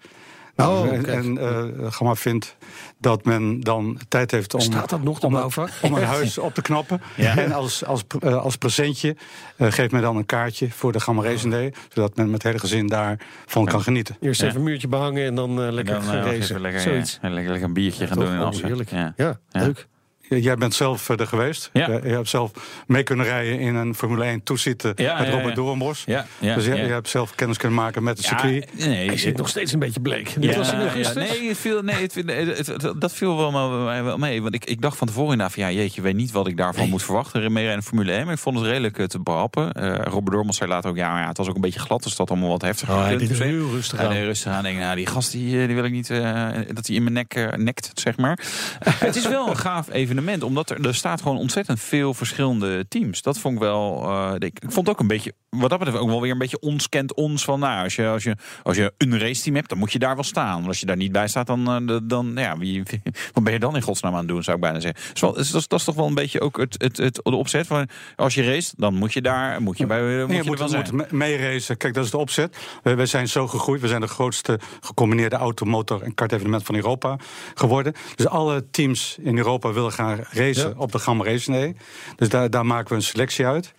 Oh, 0.61 0.67
Nou, 0.67 0.89
en 0.89 1.03
kijk. 1.03 1.25
en 1.25 1.39
eh, 1.39 1.93
Gamma 1.93 2.15
vindt 2.15 2.57
dat 3.01 3.25
men 3.25 3.61
dan 3.61 3.99
tijd 4.09 4.31
heeft 4.31 4.55
om, 4.55 4.61
Staat 4.61 4.89
dat 4.91 5.03
nog, 5.03 5.21
om, 5.21 5.37
om 5.83 5.95
een 5.95 6.03
huis 6.17 6.39
op 6.39 6.55
te 6.55 6.63
knappen. 6.63 7.01
Ja. 7.17 7.37
En 7.37 7.53
als, 7.53 7.85
als, 7.85 8.05
eh, 8.21 8.37
als 8.43 8.57
presentje 8.57 9.17
eh, 9.57 9.73
geeft 9.73 9.93
men 9.93 10.03
dan 10.03 10.17
een 10.17 10.27
kaartje 10.27 10.71
voor 10.71 10.93
de 10.93 11.01
Gamma 11.01 11.23
Racing 11.23 11.53
Day. 11.53 11.73
Zodat 11.89 12.17
men 12.17 12.25
met 12.27 12.35
het 12.35 12.43
hele 12.43 12.59
gezin 12.59 12.87
daarvan 12.87 13.65
kan 13.65 13.83
genieten. 13.83 14.17
Eerst 14.21 14.41
Ja. 14.41 14.47
even 14.47 14.59
een 14.59 14.65
muurtje 14.65 14.89
behangen 14.89 15.27
en 15.27 15.35
dan 15.35 15.51
eh, 15.63 15.73
lekker 15.73 15.95
en 15.95 16.01
dan 16.05 16.11
gaan 16.11 16.23
racen. 16.25 16.61
lekker, 16.61 16.81
Zoiets. 16.81 17.19
ja, 17.23 17.29
lekker, 17.29 17.51
lekker 17.51 17.69
een 17.69 17.75
biertje 17.75 18.07
gaan 18.07 18.19
doen 18.19 18.33
in 18.33 18.41
Oh, 18.41 18.47
Assen. 18.47 18.67
heerlijk. 18.67 18.91
Ja. 18.91 19.13
Ja, 19.17 19.39
Ja. 19.51 19.63
leuk. 19.65 19.87
Jij 20.29 20.55
bent 20.57 20.75
zelf 20.75 21.09
eh, 21.11 21.21
er 21.21 21.27
geweest. 21.27 21.71
Ja. 21.73 21.87
Je, 21.91 22.01
je 22.05 22.09
hebt 22.15 22.29
zelf 22.29 22.51
mee 22.87 23.03
kunnen 23.03 23.27
rijden 23.27 23.59
in 23.61 23.75
een 23.75 23.95
Formule 23.95 24.25
1 24.25 24.43
toezitten 24.43 24.93
Ja, 24.97 25.19
met 25.19 25.27
ja, 25.27 25.33
Robert 25.33 25.49
ja. 25.49 25.55
Doornbos. 25.55 26.03
Ja, 26.07 26.27
ja, 26.39 26.55
dus 26.55 26.65
je, 26.65 26.75
ja. 26.75 26.83
je 26.83 26.93
hebt 26.93 27.09
zelf 27.09 27.35
kennis 27.35 27.57
kunnen 27.57 27.79
maken 27.79 28.03
met 28.03 28.17
het 28.17 28.27
circuit. 28.27 28.71
Nee, 28.87 29.07
Hij 29.07 29.17
zit 29.17 29.37
nog 29.37 29.49
steeds 29.49 29.73
een 29.73 29.79
beetje 29.79 30.01
bleek. 30.01 30.29
Ja, 30.41 30.57
was 30.57 30.73
in 30.73 30.79
ja, 30.79 30.85
augustus. 30.85 31.15
nee, 31.29 31.49
het 31.49 31.59
viel, 31.59 31.83
nee 31.83 31.95
het, 32.03 32.15
het- 32.15 32.67
het- 32.67 33.01
dat 33.01 33.13
viel 33.15 33.37
wel, 33.37 33.51
maar 33.51 34.05
wel 34.05 34.19
mee. 34.19 34.43
Want 34.43 34.55
ik, 34.55 34.65
ik 34.65 34.81
dacht 34.81 34.97
van 34.97 35.07
tevoren 35.07 35.31
inderdaad 35.31 35.55
van... 35.55 35.63
ja, 35.63 35.71
jeetje, 35.71 35.97
ik 35.97 36.03
weet 36.03 36.15
niet 36.15 36.31
wat 36.31 36.47
ik 36.47 36.57
daarvan 36.57 36.89
moet 36.89 37.03
verwachten. 37.03 37.53
Meer 37.53 37.73
in 37.73 37.83
Formule 37.83 38.13
1, 38.13 38.25
maar 38.25 38.35
ik 38.35 38.41
vond 38.41 38.57
het 38.59 38.67
redelijk 38.67 38.99
eh, 38.99 39.05
te 39.05 39.21
behappen. 39.21 39.73
Eh 39.73 39.95
Robert 40.05 40.35
Dormans 40.35 40.57
zei 40.57 40.71
later 40.71 40.91
ook... 40.91 40.97
ja, 40.97 41.13
maar 41.13 41.21
ja, 41.23 41.29
het 41.29 41.37
was 41.37 41.49
ook 41.49 41.55
een 41.55 41.61
beetje 41.61 41.81
glad, 41.81 42.03
dus 42.03 42.17
dat 42.17 42.31
allemaal 42.31 42.49
wat 42.49 42.63
heftiger. 42.63 42.95
Oh, 42.95 43.03
hij 43.03 43.17
deed 43.17 43.39
heel 43.39 43.71
rustig 43.71 43.99
aan. 43.99 44.13
rustig 44.13 44.53
aan. 44.53 44.63
Denk, 44.63 44.79
nou, 44.79 44.97
die 44.97 45.07
gast 45.07 45.33
die, 45.33 45.61
eh, 45.61 45.67
die 45.67 45.75
wil 45.75 45.85
ik 45.85 45.93
niet 45.93 46.11
eh, 46.11 46.49
dat 46.73 46.87
hij 46.87 46.97
in 46.97 47.03
mijn 47.03 47.15
nek 47.15 47.35
eh, 47.35 47.53
nekt, 47.53 47.91
zeg 47.95 48.17
maar. 48.17 48.39
het 48.99 49.17
is 49.17 49.29
wel 49.29 49.49
een 49.49 49.57
gaaf 49.57 49.89
evenement, 50.19 50.43
omdat 50.43 50.71
er, 50.71 50.87
er 50.87 50.95
staat 50.95 51.23
gewoon 51.23 51.39
ontzettend 51.39 51.81
veel 51.81 52.15
verschillende 52.15 52.89
teams. 52.89 53.23
Dat 53.23 53.39
vond 53.39 53.55
ik 53.55 53.61
wel. 53.61 54.03
eh, 54.05 54.33
ik, 54.39 54.43
ik 54.61 54.73
vond 54.73 54.87
het 54.87 54.89
ook 54.89 55.01
een 55.01 55.07
beetje, 55.07 55.33
wat 55.49 55.71
dat 55.71 55.79
betreft, 55.79 56.03
ook 56.03 56.09
wel 56.09 56.21
weer 56.21 56.31
een 56.33 56.39
beetje 56.39 56.61
ons 56.61 56.89
kent 56.89 57.15
ons 57.15 57.45
van. 57.45 57.61
Nou, 57.61 57.85
als 57.85 57.95
je, 57.97 58.07
als 58.09 58.23
je, 58.23 58.37
als 58.63 58.77
je 58.77 58.93
een 58.99 59.19
raceteam 59.19 59.55
hebt, 59.57 59.69
dan 59.69 59.79
moet 59.79 59.93
je 59.93 59.99
daar 59.99 60.15
wel 60.15 60.25
staan. 60.25 60.55
Want 60.55 60.67
als 60.67 60.81
je 60.81 60.87
daar 60.87 60.97
niet 60.97 61.13
bij 61.13 61.29
staat, 61.29 61.47
dan, 61.47 61.89
eh, 61.89 61.97
dan 62.03 62.33
ja, 62.35 62.59
wie, 62.59 62.83
wat 63.35 63.45
ben 63.45 63.53
je 63.53 63.59
dan 63.59 63.77
in 63.77 63.83
godsnaam 63.83 64.13
aan 64.13 64.19
het 64.19 64.29
doen, 64.29 64.43
zou 64.43 64.57
ik 64.57 64.63
bijna 64.63 64.81
zeggen. 64.81 65.01
Dus 65.13 65.21
wel, 65.21 65.33
dat, 65.33 65.45
is, 65.45 65.51
dat 65.51 65.79
is 65.79 65.85
toch 65.85 65.95
wel 65.95 66.07
een 66.07 66.15
beetje 66.15 66.41
ook 66.41 66.57
het, 66.57 66.75
het, 66.83 66.97
het, 66.97 67.15
de 67.23 67.35
opzet 67.37 67.67
van 67.67 67.89
als 68.17 68.35
je 68.35 68.43
race, 68.45 68.73
dan 68.77 68.95
moet 68.95 69.13
je 69.13 69.23
daar, 69.23 69.63
moet 69.63 69.79
je 69.79 69.87
bij, 69.87 70.01
moet 70.19 70.29
Nee, 70.29 70.37
je 70.37 70.45
moet, 70.45 70.59
wel 70.59 70.69
zijn. 70.69 70.85
moet 70.93 71.11
me- 71.11 71.17
meeracen. 71.17 71.77
Kijk, 71.77 71.95
dat 71.95 72.05
is 72.05 72.11
de 72.11 72.17
opzet. 72.19 72.57
We, 72.83 72.95
we 72.95 73.07
zijn 73.07 73.29
zo 73.29 73.47
gegroeid. 73.49 73.81
We 73.81 73.89
zijn 73.89 74.01
de 74.01 74.07
grootste 74.07 74.59
gecombineerde 74.81 75.37
auto, 75.37 75.67
motor 75.67 76.03
en 76.03 76.15
kartevenement 76.15 76.63
van 76.63 76.75
Europa 76.75 77.17
geworden. 77.55 77.93
Dus 78.15 78.27
alle 78.27 78.71
teams 78.71 79.17
in 79.21 79.37
Europa 79.37 79.73
willen 79.73 79.93
gaan 79.93 80.08
racen 80.17 80.69
Ja. 80.69 80.75
op 80.77 80.93
de 80.93 80.99
Gamma 80.99 81.25
Racing 81.25 81.57
Day. 81.57 81.77
Dus 82.17 82.29
daar, 82.29 82.51
daar 82.51 82.67
maken 82.67 82.89
we 82.89 82.95
een 82.95 83.03
selectie 83.03 83.47
uit. 83.47 83.73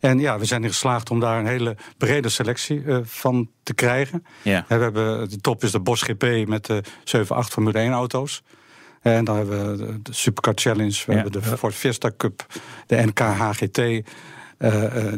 En 0.00 0.18
ja, 0.18 0.38
we 0.38 0.44
zijn 0.44 0.62
er 0.62 0.68
geslaagd 0.68 1.10
om 1.10 1.20
daar 1.20 1.38
een 1.38 1.46
hele 1.46 1.76
brede 1.98 2.28
selectie 2.28 2.84
eh, 2.86 2.98
van 3.04 3.48
te 3.62 3.74
krijgen. 3.74 4.24
Ja. 4.42 4.64
En 4.68 4.76
we 4.78 4.82
hebben, 4.84 5.28
de 5.28 5.40
top 5.40 5.62
is 5.64 5.70
de 5.70 5.80
Bosch 5.80 6.04
GP 6.04 6.46
met 6.48 6.66
de 6.66 6.82
7, 7.04 7.36
8 7.36 7.52
Formule 7.52 7.78
1 7.78 7.92
auto's. 7.92 8.42
En 9.02 9.24
dan 9.24 9.36
hebben 9.36 9.76
we 9.76 10.02
de- 10.02 10.12
Supercar 10.14 10.52
Challenge, 10.56 11.02
we 11.06 11.12
Ja. 11.14 11.20
hebben 11.22 11.42
de 11.42 11.56
Ford 11.56 11.74
Fiesta 11.74 12.10
Cup, 12.16 12.46
de 12.86 12.96
NK 13.06 13.18
HGT, 13.18 13.80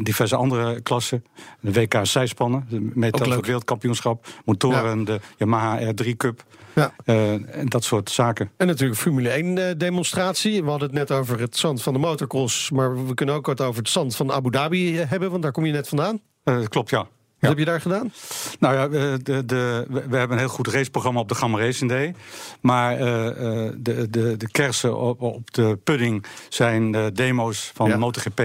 diverse 0.01 0.35
andere 0.35 0.81
klassen. 0.81 1.25
De 1.59 1.71
WK 1.71 1.99
zijspannen, 2.01 2.91
Metal 2.93 3.27
leuk. 3.27 3.45
Wereldkampioenschap, 3.45 4.27
motoren, 4.45 5.03
de 5.03 5.19
Yamaha 5.37 5.93
R3 5.93 6.17
Cup. 6.17 6.43
Ja. 6.75 6.93
eh, 7.05 7.31
en 7.33 7.65
dat 7.65 7.83
soort 7.83 8.09
zaken. 8.09 8.51
En 8.57 8.67
natuurlijk 8.67 8.99
Formule 8.99 9.29
1 9.29 9.57
eh, 9.57 9.75
demonstratie. 9.77 10.63
We 10.63 10.69
hadden 10.69 10.87
het 10.89 10.97
net 10.97 11.11
over 11.11 11.39
het 11.39 11.57
zand 11.57 11.81
van 11.81 11.93
de 11.93 11.99
motocross. 11.99 12.71
Maar 12.71 13.05
we 13.07 13.13
kunnen 13.13 13.35
ook 13.35 13.45
wat 13.45 13.61
over 13.61 13.81
het 13.81 13.89
zand 13.89 14.15
van 14.15 14.31
Abu 14.31 14.49
Dhabi 14.51 14.99
eh, 14.99 15.09
hebben. 15.09 15.31
Want 15.31 15.43
daar 15.43 15.51
kom 15.51 15.65
je 15.65 15.71
net 15.71 15.87
vandaan. 15.87 16.21
Eh, 16.43 16.63
klopt, 16.67 16.89
ja. 16.89 17.07
Wat 17.39 17.49
heb 17.49 17.59
je 17.59 17.65
daar 17.65 17.81
gedaan? 17.81 18.11
Nou 18.59 18.75
ja, 18.75 18.83
eh, 18.83 19.13
de, 19.23 19.45
de, 19.45 19.85
we 19.89 20.17
hebben 20.17 20.31
een 20.31 20.37
heel 20.37 20.47
goed 20.47 20.67
raceprogramma 20.67 21.19
op 21.19 21.27
de 21.27 21.35
Gamma 21.35 21.57
Racing 21.57 21.89
Day. 21.89 22.15
Maar 22.61 22.97
eh, 22.97 23.27
eh, 23.27 23.73
de, 23.77 24.09
de, 24.09 24.37
de 24.37 24.49
kersen 24.51 24.97
op, 24.97 25.21
op 25.21 25.53
de 25.53 25.79
pudding 25.83 26.25
zijn 26.49 26.91
de 26.91 27.11
demo's 27.13 27.71
van 27.73 27.89
Ja. 27.89 27.97
MotoGP 27.97 28.39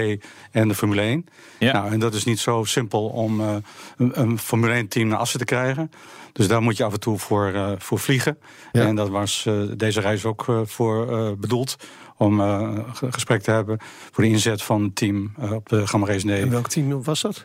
en 0.50 0.68
de 0.68 0.74
Formule 0.74 1.00
1. 1.00 1.26
Ja. 1.58 1.72
Nou, 1.72 1.92
en 1.92 1.98
dat 1.98 2.14
is 2.14 2.24
niet 2.24 2.38
zo 2.38 2.64
simpel 2.64 3.06
om 3.06 3.40
een, 3.40 4.20
een 4.20 4.38
Formule 4.38 4.72
1 4.72 4.88
team 4.88 5.08
naar 5.08 5.18
Assen 5.18 5.38
te 5.38 5.44
krijgen. 5.44 5.90
Dus 6.32 6.48
daar 6.48 6.62
moet 6.62 6.76
je 6.76 6.84
af 6.84 6.92
en 6.92 7.00
toe 7.00 7.18
voor, 7.18 7.76
voor 7.78 7.98
vliegen. 7.98 8.38
Ja. 8.72 8.86
En 8.86 8.94
dat 8.94 9.08
was 9.08 9.48
deze 9.76 10.00
reis 10.00 10.24
ook 10.24 10.46
voor 10.64 11.06
bedoeld. 11.38 11.76
Om 12.16 12.40
eh, 12.40 12.78
gesprek 13.10 13.42
te 13.42 13.50
hebben 13.50 13.78
voor 14.10 14.24
de 14.24 14.30
inzet 14.30 14.62
van 14.62 14.82
het 14.82 14.96
team 14.96 15.32
eh, 15.38 15.52
op 15.52 15.68
de 15.68 15.86
Gamma 15.86 16.06
Racing 16.06 16.32
Day. 16.32 16.40
En 16.40 16.50
welk 16.50 16.68
team 16.68 17.02
was 17.02 17.20
dat? 17.20 17.44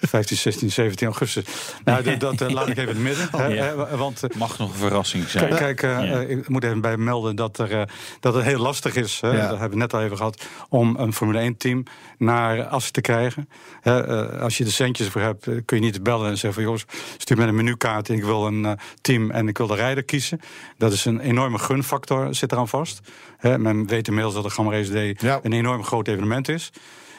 15, 0.00 0.36
16, 0.36 0.70
17 0.70 1.06
augustus. 1.06 1.44
Nou, 1.84 2.02
dat, 2.02 2.20
dat 2.20 2.40
eh, 2.40 2.48
laat 2.48 2.68
ik 2.68 2.76
even 2.78 2.96
in 2.96 3.06
het 3.06 3.18
midden. 3.18 3.28
Oh, 3.32 3.54
ja. 3.54 3.96
want 3.96 4.22
Mag 4.36 4.58
nog 4.58 4.72
een 4.72 4.78
verrassing 4.78 5.28
zijn. 5.28 5.48
Kijk, 5.48 5.76
kijk 5.76 5.80
Ja. 5.80 6.20
ik 6.20 6.48
moet 6.48 6.64
even 6.64 6.80
bij 6.80 6.96
melden 6.96 7.36
dat, 7.36 7.58
er, 7.58 7.72
eh, 7.72 7.82
dat 8.20 8.34
het 8.34 8.44
heel 8.44 8.58
lastig 8.58 8.94
is. 8.94 9.18
Ja. 9.20 9.32
Dat 9.32 9.50
hebben 9.50 9.70
we 9.70 9.76
net 9.76 9.94
al 9.94 10.02
even 10.02 10.16
gehad. 10.16 10.46
Om 10.68 10.96
een 10.96 11.12
Formule 11.12 11.52
1-team 11.52 11.82
naar 12.18 12.66
Assen 12.66 12.92
te 12.92 13.00
krijgen. 13.00 13.48
Hè, 13.80 14.06
eh, 14.06 14.40
als 14.42 14.58
je 14.58 14.64
er 14.64 14.72
centjes 14.72 15.08
voor 15.08 15.20
hebt, 15.20 15.48
kun 15.64 15.76
je 15.76 15.82
niet 15.82 16.02
bellen 16.02 16.28
en 16.30 16.38
zeggen 16.38 16.52
van... 16.52 16.62
jongens, 16.62 16.84
stuur 17.16 17.36
me 17.36 17.46
een 17.46 17.54
menukaart. 17.54 18.08
Ik 18.08 18.24
wil 18.24 18.46
een 18.46 18.64
eh, 18.64 18.72
team 19.00 19.30
en 19.30 19.48
ik 19.48 19.58
wil 19.58 19.66
de 19.66 19.74
rijder 19.74 20.04
kiezen. 20.04 20.40
Dat 20.78 20.92
is 20.92 21.04
een 21.04 21.20
enorme 21.20 21.58
gunfactor, 21.58 22.34
zit 22.34 22.52
eraan 22.52 22.68
vast. 22.68 23.00
Hè, 23.40 23.58
men 23.58 23.86
weet 23.86 24.08
inmiddels 24.08 24.34
dat 24.34 24.42
de 24.44 24.50
Gamma 24.50 24.70
Race 24.70 24.92
Day 24.92 25.16
Ja. 25.18 25.38
een 25.42 25.52
enorm 25.52 25.84
groot 25.84 26.08
evenement 26.08 26.48
is. 26.48 26.70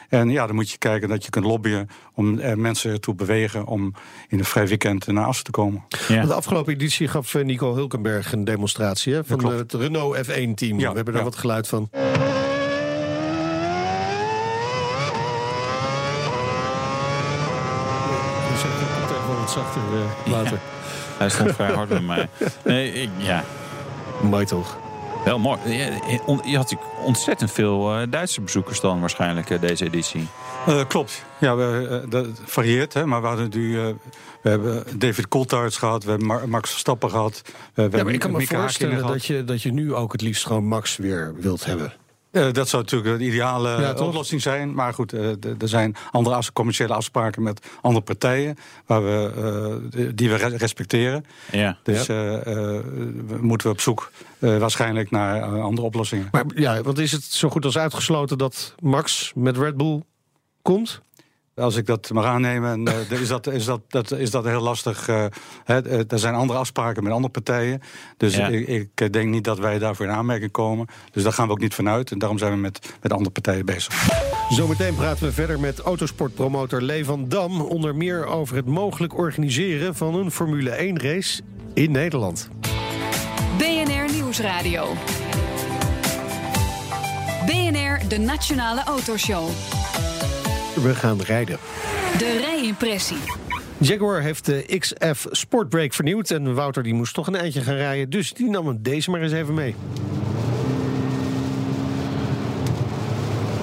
En 0.08 0.30
ja, 0.30 0.46
dan 0.46 0.54
moet 0.54 0.70
je 0.70 0.78
kijken 0.78 1.08
dat 1.08 1.24
je 1.24 1.30
kunt 1.30 1.44
lobbyen 1.44 1.88
om 2.14 2.38
eh, 2.38 2.54
mensen 2.54 2.92
ertoe 2.92 3.14
bewegen 3.14 3.66
om 3.66 3.94
in 4.28 4.38
een 4.38 4.44
vrij 4.44 4.66
weekend 4.68 5.06
naar 5.06 5.24
Assen 5.24 5.44
te 5.44 5.50
komen. 5.50 5.84
Ja. 6.08 6.24
De 6.26 6.34
afgelopen 6.34 6.72
editie 6.72 7.08
gaf 7.08 7.34
eh, 7.34 7.44
Nico 7.44 7.74
Hulkenberg 7.74 8.32
een 8.32 8.44
demonstratie 8.44 9.14
hè, 9.14 9.24
van 9.24 9.44
het 9.52 9.72
Renault 9.72 10.16
F1-team. 10.16 10.78
Ja, 10.78 10.88
We 10.90 10.96
hebben 10.96 11.04
daar 11.04 11.16
ja. 11.16 11.22
wat 11.28 11.36
geluid 11.36 11.68
van. 11.68 11.88
Dus 19.42 19.52
zachter 19.52 19.80
eh, 19.92 20.32
later. 20.32 20.58
Hij 21.18 21.28
stond 21.28 21.52
vrij 21.54 21.72
hard 21.72 21.88
bij 21.88 22.00
mij. 22.00 22.28
Nee, 22.64 22.92
ik- 22.92 23.10
ja, 23.16 23.44
Mooi 24.22 24.44
toch? 24.44 24.76
Wel 25.24 25.38
mooi. 25.38 25.58
Je 25.68 26.56
had 26.56 26.70
natuurlijk 26.70 26.90
ontzettend 27.04 27.50
veel 27.52 27.94
eh, 27.94 28.02
Duitse 28.10 28.40
bezoekers 28.40 28.80
dan 28.80 29.00
waarschijnlijk 29.00 29.50
eh, 29.50 29.60
deze 29.60 29.84
editie. 29.84 30.28
Eh, 30.66 30.80
klopt. 30.88 31.24
Ja, 31.38 31.56
we, 31.56 32.02
dat 32.08 32.26
varieert. 32.44 32.94
Hè, 32.94 33.06
maar 33.06 33.20
we 33.20 33.26
hadden 33.26 33.48
nu. 33.50 33.78
eh, 33.80 33.86
we 34.42 34.48
hebben 34.48 34.84
David 34.98 35.28
Coulthard 35.28 35.76
gehad, 35.76 36.04
we 36.04 36.10
hebben 36.10 36.26
Mar- 36.28 36.48
Max 36.48 36.70
Verstappen 36.70 37.10
gehad. 37.10 37.42
We, 37.74 37.82
Ja, 37.82 38.04
maar 38.04 38.12
ik 38.12 38.20
kan 38.20 38.30
me 38.30 38.38
Mika 38.38 38.60
voorstellen 38.60 38.92
Hakkinen 38.94 39.12
dat 39.18 39.26
je, 39.26 39.44
dat 39.44 39.62
je 39.62 39.72
nu 39.72 39.94
ook 39.94 40.12
het 40.12 40.20
liefst 40.20 40.46
gewoon 40.46 40.64
Max 40.64 40.96
weer 40.96 41.34
wilt 41.38 41.64
hebben. 41.64 41.92
Eh, 42.30 42.52
dat 42.52 42.68
zou 42.68 42.82
natuurlijk 42.82 43.18
de 43.18 43.24
ideale 43.24 43.80
Ja, 43.80 43.92
oplossing 43.94 44.42
zijn. 44.42 44.74
Maar 44.74 44.94
goed, 44.94 45.12
eh, 45.12 45.28
er 45.60 45.68
zijn 45.68 45.96
andere 46.10 46.42
commerciële 46.52 46.94
afspraken 46.94 47.42
met 47.42 47.66
andere 47.80 48.04
partijen. 48.04 48.56
Waar 48.86 49.04
we, 49.04 49.32
eh, 49.96 50.02
die 50.14 50.30
we 50.30 50.36
re- 50.36 50.56
respecteren. 50.56 51.24
Ja. 51.52 51.78
Dus 51.82 52.08
eh, 52.08 52.46
eh, 52.76 52.84
moeten 53.40 53.66
we 53.66 53.72
op 53.72 53.80
zoek 53.80 54.10
eh, 54.42 54.58
waarschijnlijk 54.58 55.10
naar 55.10 55.42
eh, 55.42 55.62
andere 55.62 55.86
oplossingen. 55.86 56.28
Maar 56.32 56.44
ja, 56.54 56.82
want 56.82 56.98
is 56.98 57.12
het 57.12 57.22
zo 57.24 57.48
goed 57.48 57.64
als 57.64 57.78
uitgesloten 57.78 58.38
dat 58.38 58.74
Max 58.82 59.32
met 59.34 59.56
Red 59.56 59.76
Bull 59.76 60.02
komt? 60.62 61.00
Als 61.54 61.76
ik 61.76 61.86
dat 61.86 62.10
mag 62.12 62.24
aannemen, 62.24 62.86
eh, 62.86 63.20
is, 63.20 63.28
dat, 63.28 63.46
is, 63.46 63.64
dat, 63.64 63.80
dat, 63.88 64.10
is 64.10 64.30
dat 64.30 64.44
heel 64.44 64.60
lastig. 64.60 65.06
hè, 65.64 66.04
er 66.08 66.18
zijn 66.18 66.34
andere 66.34 66.58
afspraken 66.58 67.02
met 67.02 67.12
andere 67.12 67.32
partijen. 67.32 67.80
Dus 68.16 68.36
Ja. 68.36 68.48
ik, 68.48 68.88
ik 68.94 69.12
denk 69.12 69.30
niet 69.30 69.44
dat 69.44 69.58
wij 69.58 69.78
daarvoor 69.78 70.06
in 70.06 70.12
aanmerking 70.12 70.50
komen. 70.50 70.86
Dus 71.12 71.22
daar 71.22 71.32
gaan 71.32 71.46
we 71.46 71.52
ook 71.52 71.60
niet 71.60 71.74
vanuit. 71.74 72.10
En 72.10 72.18
daarom 72.18 72.38
zijn 72.38 72.52
we 72.52 72.58
met, 72.58 72.94
met 73.02 73.12
andere 73.12 73.30
partijen 73.30 73.66
bezig. 73.66 74.08
Zometeen 74.48 74.94
praten 74.94 75.24
we 75.24 75.32
verder 75.32 75.60
met 75.60 75.78
autosportpromotor 75.78 76.80
Lee 76.82 77.04
van 77.04 77.28
Dam. 77.28 77.60
Onder 77.60 77.94
meer 77.96 78.26
over 78.26 78.56
het 78.56 78.66
mogelijk 78.66 79.18
organiseren 79.18 79.94
van 79.94 80.14
een 80.14 80.30
Formule 80.30 80.92
1-race 80.92 81.42
in 81.74 81.90
Nederland. 81.90 82.48
BNR 83.58 84.01
Nieuwsradio. 84.32 84.94
BNR, 87.46 88.08
de 88.08 88.18
Nationale 88.18 88.82
Autoshow. 88.84 89.48
We 90.74 90.94
gaan 90.94 91.20
rijden. 91.20 91.58
De 92.18 92.38
rijimpressie. 92.40 93.16
Jaguar 93.78 94.20
heeft 94.20 94.46
de 94.46 94.78
XF 94.78 95.26
Sportbrake 95.30 95.94
vernieuwd. 95.94 96.30
En 96.30 96.54
Wouter 96.54 96.82
die 96.82 96.94
moest 96.94 97.14
toch 97.14 97.26
een 97.26 97.34
eindje 97.34 97.60
gaan 97.60 97.74
rijden. 97.74 98.10
Dus 98.10 98.32
die 98.32 98.50
nam 98.50 98.82
deze 98.82 99.10
maar 99.10 99.22
eens 99.22 99.32
even 99.32 99.54
mee. 99.54 99.74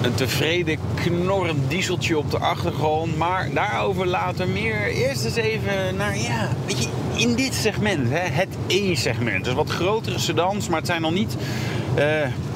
Een 0.02 0.14
tevreden 0.14 0.78
knorrend 0.94 1.70
dieseltje 1.70 2.18
op 2.18 2.30
de 2.30 2.38
achtergrond. 2.38 3.16
Maar 3.16 3.48
daarover 3.54 4.06
later 4.06 4.48
meer. 4.48 4.86
Eerst 4.86 5.24
eens 5.24 5.34
even 5.34 5.96
naar, 5.96 6.18
ja, 6.18 6.48
weet 6.66 6.82
je, 6.82 6.88
in 7.14 7.34
dit 7.34 7.54
segment. 7.54 8.08
Hè, 8.10 8.18
het 8.18 8.48
E-segment. 8.66 9.44
Dus 9.44 9.54
wat 9.54 9.70
grotere 9.70 10.18
sedans, 10.18 10.68
maar 10.68 10.78
het 10.78 10.86
zijn 10.86 11.02
nog 11.02 11.12
niet... 11.12 11.36
eh, 11.94 12.04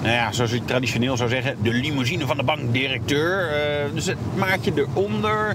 nou 0.03 0.15
ja, 0.15 0.33
zoals 0.33 0.51
je 0.51 0.65
traditioneel 0.65 1.17
zou 1.17 1.29
zeggen, 1.29 1.57
de 1.63 1.73
limousine 1.73 2.27
van 2.27 2.37
de 2.37 2.43
bankdirecteur. 2.43 3.49
Eh, 3.49 3.95
dus 3.95 4.07
het 4.07 4.19
maatje 4.37 4.73
eronder, 4.75 5.55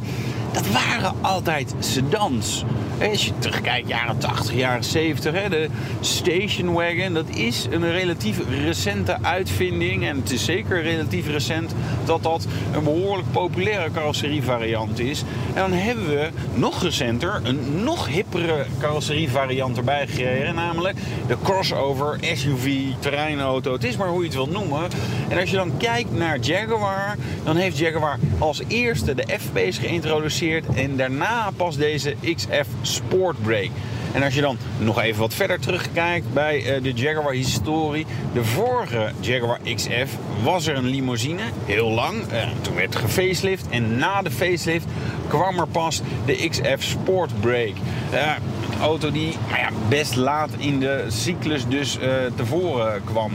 dat 0.51 0.67
waren 0.67 1.13
altijd 1.21 1.73
sedans. 1.79 2.63
Hè, 3.00 3.10
Als 3.10 3.26
je 3.26 3.32
terugkijkt, 3.39 3.88
jaren 3.88 4.18
80, 4.18 4.56
jaren 4.56 4.84
70, 4.84 5.34
hè, 5.34 5.50
de 5.50 5.70
station 6.00 6.74
wagon, 6.74 7.14
dat 7.14 7.30
is 7.30 7.68
een 7.70 7.91
relatief 7.91 8.39
recente 8.64 9.18
uitvinding. 9.22 10.06
En 10.06 10.18
het 10.18 10.32
is 10.32 10.45
zeker 10.45 10.82
relatief 10.82 11.28
recent 11.28 11.74
dat 12.06 12.24
dat 12.24 12.47
een 12.74 12.84
behoorlijk 12.84 13.32
populaire 13.32 13.91
carrosserievariant 13.91 15.00
is. 15.00 15.24
En 15.54 15.62
dan 15.62 15.72
hebben 15.72 16.08
we 16.10 16.30
nog 16.54 16.84
recenter 16.84 17.41
een 17.43 17.84
nog 17.84 18.08
hippere 18.08 18.66
carrosserievariant 18.80 19.78
erbij 19.78 20.08
gekregen. 20.08 20.56
Namelijk 20.56 20.97
de 21.28 21.36
crossover 21.43 22.18
SUV 22.22 22.74
terreinauto. 23.00 23.74
Het 23.74 23.84
is 23.84 23.97
maar 23.97 24.08
hoe 24.08 24.20
je 24.20 24.26
het 24.26 24.36
wilt 24.36 24.52
noemen. 24.52 24.88
En 25.28 25.39
als 25.39 25.50
je 25.50 25.56
dan 25.56 25.78
kijkt 25.78 26.12
naar 26.12 26.39
Jaguar, 26.39 27.16
dan 27.43 27.56
heeft 27.56 27.78
Jaguar 27.78 28.20
als 28.38 28.62
eerste 28.68 29.16
de 29.16 29.38
F-Pace 29.39 29.82
geïntroduceerd. 29.82 30.66
En 30.76 30.97
daarna 30.97 31.52
pas 31.56 31.78
deze 31.78 32.16
XF 32.36 32.68
Sportbrake. 32.93 33.71
En 34.11 34.23
als 34.23 34.33
je 34.33 34.41
dan 34.41 34.57
nog 34.77 35.01
even 35.01 35.19
wat 35.19 35.33
verder 35.33 35.59
terugkijkt 35.59 36.33
bij 36.33 36.75
eh, 36.75 36.83
de 36.83 36.93
Jaguar 36.93 37.33
historie. 37.33 38.05
De 38.33 38.43
vorige 38.43 39.11
Jaguar 39.19 39.59
XF 39.75 40.17
was 40.43 40.67
er 40.67 40.75
een 40.75 40.85
limousine, 40.85 41.41
heel 41.65 41.89
lang. 41.89 42.27
Eh, 42.27 42.47
toen 42.61 42.75
werd 42.75 42.95
gefacelift 42.95 43.65
en 43.69 43.97
na 43.97 44.21
de 44.21 44.31
facelift 44.31 44.85
kwam 45.27 45.59
er 45.59 45.67
pas 45.67 46.01
de 46.25 46.47
XF 46.49 46.83
Sportbrake. 46.83 47.73
Eh, 48.11 48.31
een 48.73 48.81
auto 48.81 49.11
die 49.11 49.35
nou 49.47 49.59
ja, 49.59 49.69
best 49.89 50.15
laat 50.15 50.49
in 50.57 50.79
de 50.79 51.05
cyclus 51.07 51.67
dus 51.67 51.97
tevoren 52.35 53.03
kwam. 53.03 53.31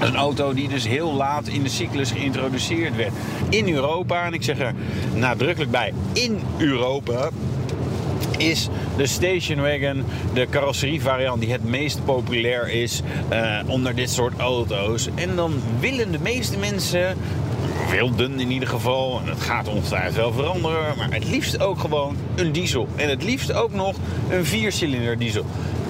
Een 0.00 0.16
auto 0.16 0.54
die 0.54 0.68
dus 0.68 0.86
heel 0.88 1.12
laat 1.12 1.46
in 1.46 1.62
de 1.62 1.68
cyclus 1.68 2.10
geïntroduceerd 2.10 2.96
werd. 2.96 3.12
In 3.48 3.68
Europa, 3.68 4.24
en 4.24 4.32
ik 4.32 4.42
zeg 4.42 4.58
er 4.58 4.74
nadrukkelijk 5.14 5.70
bij, 5.70 5.92
in 6.12 6.40
Europa 6.56 7.30
is 8.36 8.68
de 8.96 9.06
station 9.06 9.60
wagon 9.60 10.04
de 10.34 10.46
carrosserievariant 10.50 11.40
die 11.40 11.52
het 11.52 11.64
meest 11.64 12.04
populair 12.04 12.68
is 12.68 13.02
eh, 13.28 13.58
onder 13.66 13.94
dit 13.94 14.10
soort 14.10 14.38
auto's. 14.38 15.08
En 15.14 15.36
dan 15.36 15.52
willen 15.80 16.12
de 16.12 16.18
meeste 16.18 16.58
mensen, 16.58 17.16
wilden 17.90 18.40
in 18.40 18.50
ieder 18.50 18.68
geval, 18.68 19.20
en 19.20 19.28
het 19.28 19.40
gaat 19.40 19.68
ongetwijfeld 19.68 20.14
wel 20.14 20.32
veranderen, 20.32 20.96
maar 20.96 21.08
het 21.10 21.28
liefst 21.28 21.60
ook 21.60 21.78
gewoon 21.78 22.16
een 22.34 22.52
diesel. 22.52 22.88
En 22.96 23.08
het 23.08 23.22
liefst 23.22 23.52
ook 23.52 23.72
nog 23.72 23.96
een 24.30 24.44
viercilinder 24.44 25.18
diesel. 25.18 25.44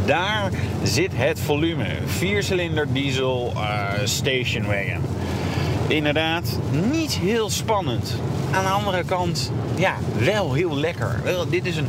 Daar 0.04 0.50
zit 0.82 1.10
het 1.14 1.40
volume. 1.40 1.86
Viercilinder 2.06 2.92
diesel 2.92 3.52
eh, 3.56 3.88
station 4.04 4.66
wagon. 4.66 5.02
Inderdaad, 5.88 6.58
niet 6.92 7.12
heel 7.12 7.50
spannend. 7.50 8.14
Aan 8.50 8.64
de 8.64 8.70
andere 8.70 9.04
kant, 9.04 9.52
ja, 9.76 9.94
wel 10.18 10.52
heel 10.52 10.76
lekker. 10.76 11.20
Wel, 11.24 11.48
dit 11.48 11.66
is 11.66 11.76
een 11.76 11.88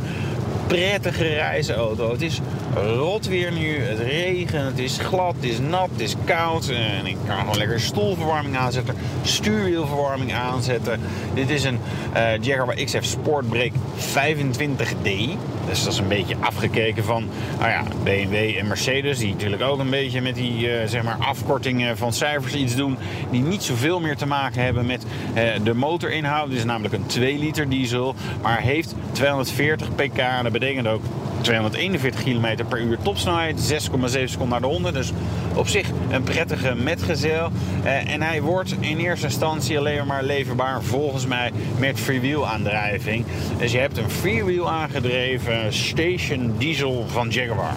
prettige 0.67 1.23
reisauto. 1.23 2.11
Het 2.11 2.21
is 2.21 2.39
rot 2.75 3.27
weer 3.27 3.51
nu, 3.51 3.79
het 3.79 3.99
regent, 3.99 4.69
het 4.69 4.79
is 4.79 4.97
glad, 4.97 5.35
het 5.35 5.43
is 5.43 5.59
nat, 5.59 5.89
het 5.91 5.99
is 5.99 6.15
koud. 6.25 6.69
En 6.69 7.05
ik 7.05 7.17
kan 7.27 7.37
gewoon 7.37 7.57
lekker 7.57 7.79
stoelverwarming 7.79 8.57
aanzetten, 8.57 8.95
stuurwielverwarming 9.23 10.33
aanzetten. 10.33 10.99
Dit 11.33 11.49
is 11.49 11.63
een 11.63 11.79
eh, 12.13 12.41
Jaguar 12.41 12.75
XF 12.75 13.03
Sportbrake 13.03 13.71
25D. 13.97 15.37
Dus 15.67 15.83
dat 15.83 15.93
is 15.93 15.99
een 15.99 16.07
beetje 16.07 16.35
afgekeken 16.39 17.03
van 17.03 17.29
nou 17.59 17.69
ja, 17.69 17.83
BMW 18.03 18.57
en 18.57 18.67
Mercedes. 18.67 19.17
Die 19.19 19.33
natuurlijk 19.33 19.61
ook 19.61 19.79
een 19.79 19.89
beetje 19.89 20.21
met 20.21 20.35
die 20.35 20.71
eh, 20.71 20.87
zeg 20.87 21.03
maar 21.03 21.17
afkortingen 21.19 21.97
van 21.97 22.13
cijfers 22.13 22.53
iets 22.53 22.75
doen. 22.75 22.97
Die 23.31 23.41
niet 23.41 23.63
zoveel 23.63 23.99
meer 23.99 24.17
te 24.17 24.25
maken 24.25 24.63
hebben 24.63 24.85
met 24.85 25.05
eh, 25.33 25.43
de 25.63 25.73
motorinhoud. 25.73 26.49
Dit 26.49 26.57
is 26.57 26.65
namelijk 26.65 26.93
een 26.93 27.05
2 27.05 27.37
liter 27.37 27.69
diesel. 27.69 28.15
Maar 28.41 28.61
heeft 28.61 28.95
240 29.11 29.95
pk. 29.95 30.21
Dat 30.43 30.51
betekent 30.51 30.87
ook 30.87 31.01
241 31.41 32.23
km 32.23 32.65
per 32.69 32.81
uur 32.81 32.97
topsnelheid. 33.01 33.71
6,7 33.71 34.23
seconden 34.23 34.49
naar 34.49 34.61
de 34.61 34.75
100. 34.75 34.93
Dus 34.93 35.11
op 35.55 35.67
zich 35.67 35.89
een 36.09 36.23
prettige 36.23 36.75
metgezel. 36.75 37.49
Eh, 37.83 38.13
en 38.13 38.21
hij 38.21 38.41
wordt 38.41 38.75
in 38.79 38.97
eerste 38.97 39.25
instantie 39.25 39.77
alleen 39.77 40.07
maar 40.07 40.23
leverbaar 40.23 40.83
volgens 40.83 41.25
mij 41.25 41.51
met 41.79 41.99
freewheel 41.99 42.47
aandrijving. 42.47 43.25
Dus 43.57 43.71
je 43.71 43.77
hebt 43.77 43.97
een 43.97 44.09
freewheel 44.09 44.69
aangedreven 44.69 45.73
station 45.73 46.53
diesel 46.57 47.05
van 47.07 47.29
Jaguar. 47.29 47.75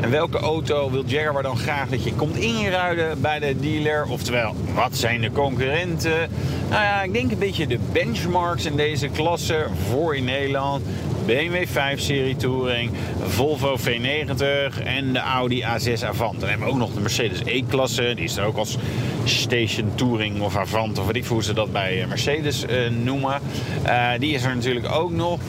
En 0.00 0.10
welke 0.10 0.38
auto 0.38 0.90
wil 0.90 1.04
Jaguar 1.06 1.42
dan 1.42 1.56
graag 1.56 1.88
dat 1.88 2.04
je 2.04 2.14
komt 2.14 2.36
inruiden 2.36 3.20
bij 3.20 3.38
de 3.38 3.60
dealer? 3.60 4.06
Oftewel, 4.08 4.54
wat 4.74 4.96
zijn 4.96 5.20
de 5.20 5.32
concurrenten? 5.32 6.30
Nou 6.70 6.82
ja, 6.82 7.02
ik 7.02 7.12
denk 7.12 7.30
een 7.30 7.38
beetje 7.38 7.66
de 7.66 7.78
benchmarks 7.92 8.64
in 8.64 8.76
deze 8.76 9.08
klasse 9.08 9.66
voor 9.88 10.16
in 10.16 10.24
Nederland. 10.24 10.84
BMW 11.30 11.66
5-serie 11.66 12.36
Touring, 12.36 12.90
Volvo 13.22 13.78
V90 13.78 14.82
en 14.84 15.12
de 15.12 15.18
Audi 15.18 15.62
A6 15.62 16.04
Avant. 16.04 16.40
Dan 16.40 16.48
hebben 16.48 16.66
we 16.66 16.72
ook 16.72 16.78
nog 16.78 16.92
de 16.94 17.00
Mercedes 17.00 17.40
E-klasse. 17.44 18.12
Die 18.14 18.24
is 18.24 18.36
er 18.36 18.44
ook 18.44 18.56
als 18.56 18.76
Station 19.24 19.92
Touring 19.94 20.40
of 20.40 20.56
Avant, 20.56 20.98
of 20.98 21.06
weet 21.06 21.16
ik 21.16 21.24
hoe 21.24 21.42
ze 21.42 21.52
dat 21.52 21.72
bij 21.72 22.04
Mercedes 22.08 22.64
uh, 22.64 22.88
noemen. 22.88 23.40
Uh, 23.86 24.08
die 24.18 24.34
is 24.34 24.44
er 24.44 24.54
natuurlijk 24.54 24.92
ook 24.92 25.10
nog. 25.10 25.40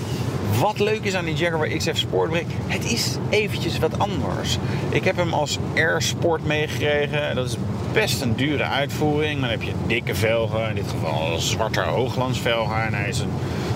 Wat 0.60 0.80
leuk 0.80 1.04
is 1.04 1.14
aan 1.14 1.26
die 1.26 1.36
Jaguar 1.36 1.68
XF 1.68 1.98
Sportbrake, 1.98 2.46
het 2.68 2.92
is 2.92 3.18
eventjes 3.30 3.80
wat 3.80 4.00
anders. 4.00 4.58
Ik 4.90 5.04
heb 5.04 5.16
hem 5.16 5.34
als 5.34 5.58
Air 5.76 6.02
Sport 6.02 6.46
meegekregen. 6.46 7.36
Dat 7.36 7.48
is 7.48 7.58
best 7.94 8.22
een 8.22 8.36
dure 8.36 8.64
uitvoering. 8.64 9.42
Dan 9.42 9.50
heb 9.50 9.62
je 9.62 9.72
dikke 9.88 10.16
velgen, 10.16 10.70
in 10.70 10.76
dit 10.76 10.90
geval 10.90 11.40
zwarte 11.40 11.82
hooglandsvelgen. 11.82 12.86
En 12.86 12.94
hij 12.94 13.10
is 13.10 13.20
een 13.20 13.32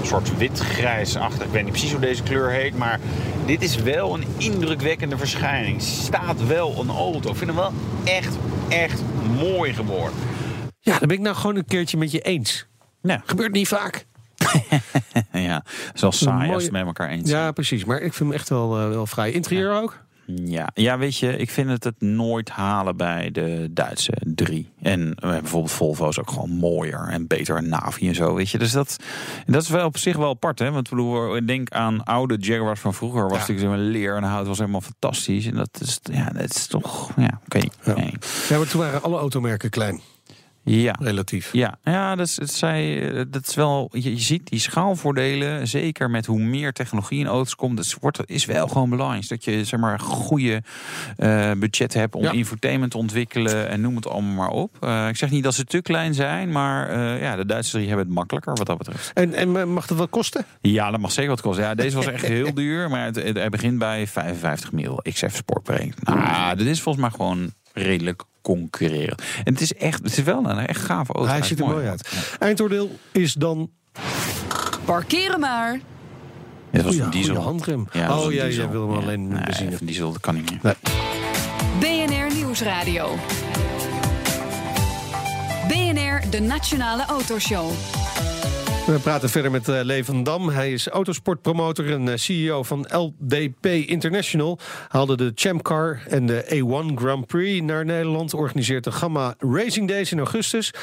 soort 0.06 0.38
wit-grijsachtig. 0.38 1.46
Ik 1.46 1.52
weet 1.52 1.64
niet 1.64 1.72
precies 1.72 1.92
hoe 1.92 2.00
deze 2.00 2.24
kleur 2.24 2.50
heet, 2.50 2.78
maar 2.78 3.00
dit 3.46 3.62
is 3.62 3.76
wel 3.76 4.14
een 4.14 4.26
indrukwekkende 4.38 5.18
verschijning. 5.18 5.82
Staat 5.82 6.48
wel 6.48 6.80
een 6.80 6.90
auto. 6.90 7.30
Ik 7.30 7.36
vind 7.36 7.50
hem 7.50 7.60
wel 7.60 7.74
echt, 8.04 8.38
echt 8.70 9.02
mooi 9.40 9.74
geworden. 9.74 10.18
Ja, 10.80 11.00
dan 11.00 11.08
ben 11.08 11.18
ik 11.18 11.24
nou 11.24 11.36
gewoon 11.36 11.56
een 11.56 11.66
keertje 11.66 11.98
met 11.98 12.12
je 12.12 12.22
eens. 12.22 12.66
Ja. 13.02 13.22
Gebeurt 13.26 13.52
niet 13.52 13.68
vaak. 13.68 14.06
ja, 15.32 15.64
zoals 15.94 16.18
saai 16.18 16.38
Mooie- 16.38 16.54
als 16.54 16.64
het 16.64 16.72
met 16.72 16.86
elkaar 16.86 17.10
eens 17.10 17.30
Ja, 17.30 17.52
precies. 17.52 17.86
Maar 17.86 17.98
ik 17.98 18.14
vind 18.14 18.30
hem 18.30 18.32
echt 18.40 18.50
wel, 18.50 18.80
eh, 18.80 18.88
wel 18.90 19.06
vrij. 19.06 19.32
Interieur 19.32 19.82
ook? 19.82 20.04
Ja. 20.26 20.70
ja, 20.74 20.98
weet 20.98 21.18
je, 21.18 21.38
ik 21.38 21.50
vind 21.50 21.70
het 21.70 21.84
het 21.84 22.02
nooit 22.02 22.50
halen 22.50 22.98
bij 22.98 23.32
de 23.32 23.68
Duitse 23.72 24.14
drie. 24.22 24.70
En 24.82 25.16
eh, 25.16 25.30
bijvoorbeeld 25.30 25.72
Volvo 25.72 26.10
is 26.10 26.20
ook 26.20 26.30
gewoon 26.30 26.50
mooier 26.50 27.08
en 27.08 27.28
beter 27.28 27.58
en 27.58 27.70
Navi 27.70 28.08
en 28.08 28.16
zo, 28.16 28.34
weet 28.34 28.50
je. 28.50 28.58
Dus 28.58 28.72
dat, 28.72 28.96
dat 29.46 29.62
is 29.62 29.70
wel 29.70 29.86
op 29.86 29.98
zich 29.98 30.18
wel 30.18 30.30
apart, 30.30 30.60
hè. 30.60 30.72
Want 30.72 30.92
ik 30.92 31.36
ik 31.36 31.48
denk 31.48 31.70
aan 31.70 32.04
oude 32.04 32.38
Jaguars 32.38 32.80
van 32.80 32.94
vroeger. 32.94 33.22
Was 33.22 33.38
natuurlijk 33.40 33.68
zo 33.68 33.74
een 33.74 33.90
leer 33.90 34.16
en 34.16 34.24
hout 34.24 34.48
was 34.48 34.58
helemaal 34.58 34.82
fantastisch. 34.82 35.46
En 35.46 35.56
dat 35.56 35.70
is, 35.82 36.00
ja, 36.04 36.30
dat 36.30 36.56
is 36.56 36.68
toch, 36.68 37.12
ja, 37.18 37.40
oké. 37.46 37.68
nee. 37.96 38.14
Ja, 38.50 38.58
maar 38.58 38.68
toen 38.68 38.82
waren 38.82 39.02
alle 39.02 39.18
automerken 39.18 39.70
klein, 39.70 40.02
Ja. 40.68 40.96
relatief. 41.00 41.50
Ja, 41.54 41.78
ja 41.84 42.16
dat, 42.16 42.28
is, 42.28 42.36
het 42.36 42.52
zij, 42.52 43.10
dat 43.30 43.48
is 43.48 43.56
wel. 43.56 43.90
Je, 43.94 44.12
je 44.12 44.22
ziet 44.22 44.48
die 44.50 44.60
schaalvoordelen, 44.60 45.68
zeker 45.68 46.10
met 46.10 46.26
hoe 46.26 46.40
meer 46.40 46.74
technologie 46.74 47.20
in 47.20 47.28
auto's 47.28 47.56
komt. 47.56 47.78
Dat 47.78 47.96
wordt, 48.00 48.20
is 48.26 48.46
wel 48.46 48.68
gewoon 48.68 48.90
belangrijk. 48.90 49.28
Dat 49.28 49.44
je 49.44 49.64
zeg 49.66 49.80
maar 49.80 50.00
goede 50.00 50.64
eh, 51.18 51.52
budget 51.58 51.94
hebt 51.94 52.16
om 52.16 52.24
Ja. 52.24 52.32
infotainment 52.32 52.92
te 52.92 52.98
ontwikkelen 52.98 53.70
en 53.70 53.82
noem 53.82 53.96
het 53.96 54.08
allemaal 54.08 54.34
maar 54.36 54.50
op. 54.50 54.78
Eh, 54.80 55.08
ik 55.08 55.16
zeg 55.16 55.30
niet 55.30 55.44
dat 55.44 55.54
ze 55.54 55.64
te 55.64 55.82
klein 55.82 56.14
zijn, 56.14 56.52
maar 56.52 56.90
eh, 56.90 57.22
ja, 57.22 57.36
de 57.36 57.46
Duitsers 57.46 57.78
die 57.78 57.88
hebben 57.88 58.06
het 58.06 58.16
makkelijker 58.16 58.54
wat 58.56 58.66
dat 58.68 58.78
betreft. 58.78 59.12
En, 59.14 59.34
en 59.34 59.58
eh, 59.58 59.64
mag 59.66 59.88
dat 59.88 59.98
wat 59.98 60.10
kosten? 60.10 60.46
Ja, 60.62 60.92
dat 60.92 61.00
mag 61.00 61.12
zeker 61.12 61.30
wat 61.30 61.42
kosten. 61.42 61.64
Ja, 61.64 61.76
deze 61.76 61.96
was 61.96 62.06
echt 62.06 62.26
heel 62.26 62.54
duur, 62.54 62.90
maar 62.90 63.06
het, 63.06 63.50
begint 63.50 63.78
bij 63.80 64.08
55 64.08 64.72
mil 64.72 65.00
XF 65.04 65.36
Sportbrake. 65.36 65.92
Nou, 66.04 66.56
dit 66.58 66.68
is 66.68 66.82
volgens 66.82 67.04
mij 67.04 67.14
gewoon 67.16 67.54
redelijk 67.74 68.24
concurreren. 68.46 69.18
En 69.44 69.54
het 69.54 69.62
is 69.62 69.74
echt, 69.74 70.04
het 70.04 70.18
is 70.18 70.24
wel 70.24 70.46
een 70.50 70.58
echt 70.68 70.82
gave 70.82 71.14
auto. 71.14 71.32
Hij 71.32 71.42
ziet 71.44 71.60
er 71.60 71.66
mooi 71.68 71.88
uit. 71.88 72.10
Eindoordeel 72.40 72.92
is 73.12 73.34
dan 73.34 73.70
Parkeren 74.86 75.40
maar. 75.40 75.80
Dit 76.72 76.84
was 76.84 76.96
een 76.98 77.10
diesel. 77.10 77.36
handrem. 77.36 77.88
Ja, 77.92 78.18
oh 78.20 78.34
ja, 78.34 78.44
diesel. 78.46 78.62
jij 78.64 78.72
wil 78.72 78.82
hem 78.90 78.92
Ja. 79.00 79.02
alleen 79.04 79.28
Nee, 79.28 79.44
benzine. 79.44 79.72
Een 79.80 79.86
diesel, 79.86 80.12
dat 80.12 80.22
kan 80.22 80.36
niet 80.36 80.64
meer. 80.64 80.76
BNR 81.80 82.34
Nieuwsradio. 82.36 83.16
BNR, 85.68 86.22
de 86.30 86.40
Nationale 86.40 87.06
Autoshow. 87.06 87.72
We 88.86 89.00
praten 89.00 89.30
verder 89.30 89.52
met 89.52 89.68
uh, 89.68 89.80
Lee 89.84 90.06
van 90.06 90.24
Dam. 90.24 90.50
Hij 90.50 90.72
is 90.72 90.88
autosportpromotor 90.88 91.92
en 91.92 92.08
uh, 92.08 92.16
CEO 92.16 92.64
van 92.64 92.88
LDP 92.92 93.66
International. 93.66 94.60
Haalde 94.88 95.18
de 95.18 95.32
Champ 95.36 95.64
Car 95.64 96.02
en 96.08 96.26
de 96.26 96.46
A1 96.46 96.94
Grand 96.96 97.26
Prix 97.26 97.62
naar 97.62 97.86
Nederland. 97.86 98.34
Organiseert 98.34 98.84
de 98.84 98.92
Gamma 98.92 99.36
Racing 99.38 99.88
Days 99.88 100.12
in 100.12 100.18
augustus. 100.18 100.74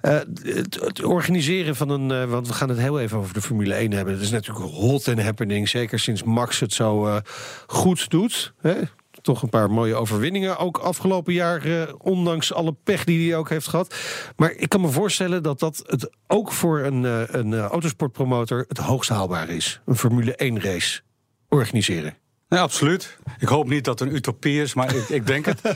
Het, 0.00 0.80
het, 0.80 1.04
organiseren 1.04 1.76
van 1.76 1.88
een... 1.88 2.30
want 2.30 2.46
we 2.46 2.52
gaan 2.52 2.68
het 2.68 2.78
heel 2.78 3.00
even 3.00 3.18
over 3.18 3.34
de 3.34 3.42
Formule 3.42 3.74
1 3.74 3.92
hebben. 3.92 4.14
Het 4.14 4.22
is 4.22 4.30
natuurlijk 4.30 4.70
hot 4.70 5.08
and 5.08 5.22
happening. 5.22 5.68
Zeker 5.68 5.98
sinds 5.98 6.22
Max 6.22 6.60
het 6.60 6.72
zo 6.72 7.20
goed 7.66 8.10
doet. 8.10 8.52
Hè? 8.60 8.80
Toch 9.22 9.42
een 9.42 9.48
paar 9.48 9.70
mooie 9.70 9.94
overwinningen. 9.94 10.58
Ook 10.58 10.78
afgelopen 10.78 11.32
jaar, 11.32 11.64
eh, 11.64 11.94
ondanks 11.98 12.52
alle 12.52 12.74
pech 12.84 13.04
die 13.04 13.28
hij 13.28 13.38
ook 13.38 13.48
heeft 13.48 13.68
gehad. 13.68 13.94
Maar 14.36 14.52
ik 14.52 14.68
kan 14.68 14.80
me 14.80 14.88
voorstellen 14.88 15.42
dat 15.42 15.58
dat 15.58 15.82
het 15.86 16.10
ook 16.26 16.52
voor 16.52 16.80
een, 16.80 17.02
uh, 17.02 17.22
een 17.26 17.50
uh, 17.50 17.64
autosportpromotor 17.64 18.64
het 18.68 18.78
hoogst 18.78 19.10
haalbaar 19.10 19.48
is. 19.48 19.80
Een 19.86 19.96
Formule 19.96 20.34
1 20.36 20.60
race 20.60 21.00
organiseren. 21.48 22.14
Ja, 22.52 22.60
absoluut. 22.60 23.18
Ik 23.38 23.48
hoop 23.48 23.68
niet 23.68 23.84
dat 23.84 23.98
het 23.98 24.08
een 24.08 24.14
utopie 24.14 24.62
is, 24.62 24.74
maar 24.74 24.94
ik, 24.94 25.08
ik 25.08 25.26
denk 25.26 25.44
het. 25.44 25.60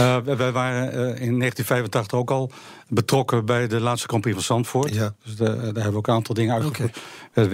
Uh, 0.00 0.16
wij 0.18 0.52
waren 0.52 0.86
uh, 0.86 1.00
in 1.00 1.38
1985 1.38 2.18
ook 2.18 2.30
al 2.30 2.50
betrokken 2.88 3.44
bij 3.44 3.66
de 3.66 3.80
laatste 3.80 4.06
Prix 4.06 4.34
van 4.34 4.42
Zandvoort. 4.42 4.94
Ja. 4.94 5.14
Dus 5.24 5.36
de, 5.36 5.44
daar 5.44 5.62
hebben 5.62 5.90
we 5.90 5.96
ook 5.96 6.06
een 6.06 6.14
aantal 6.14 6.34
dingen 6.34 6.64
okay. 6.66 6.90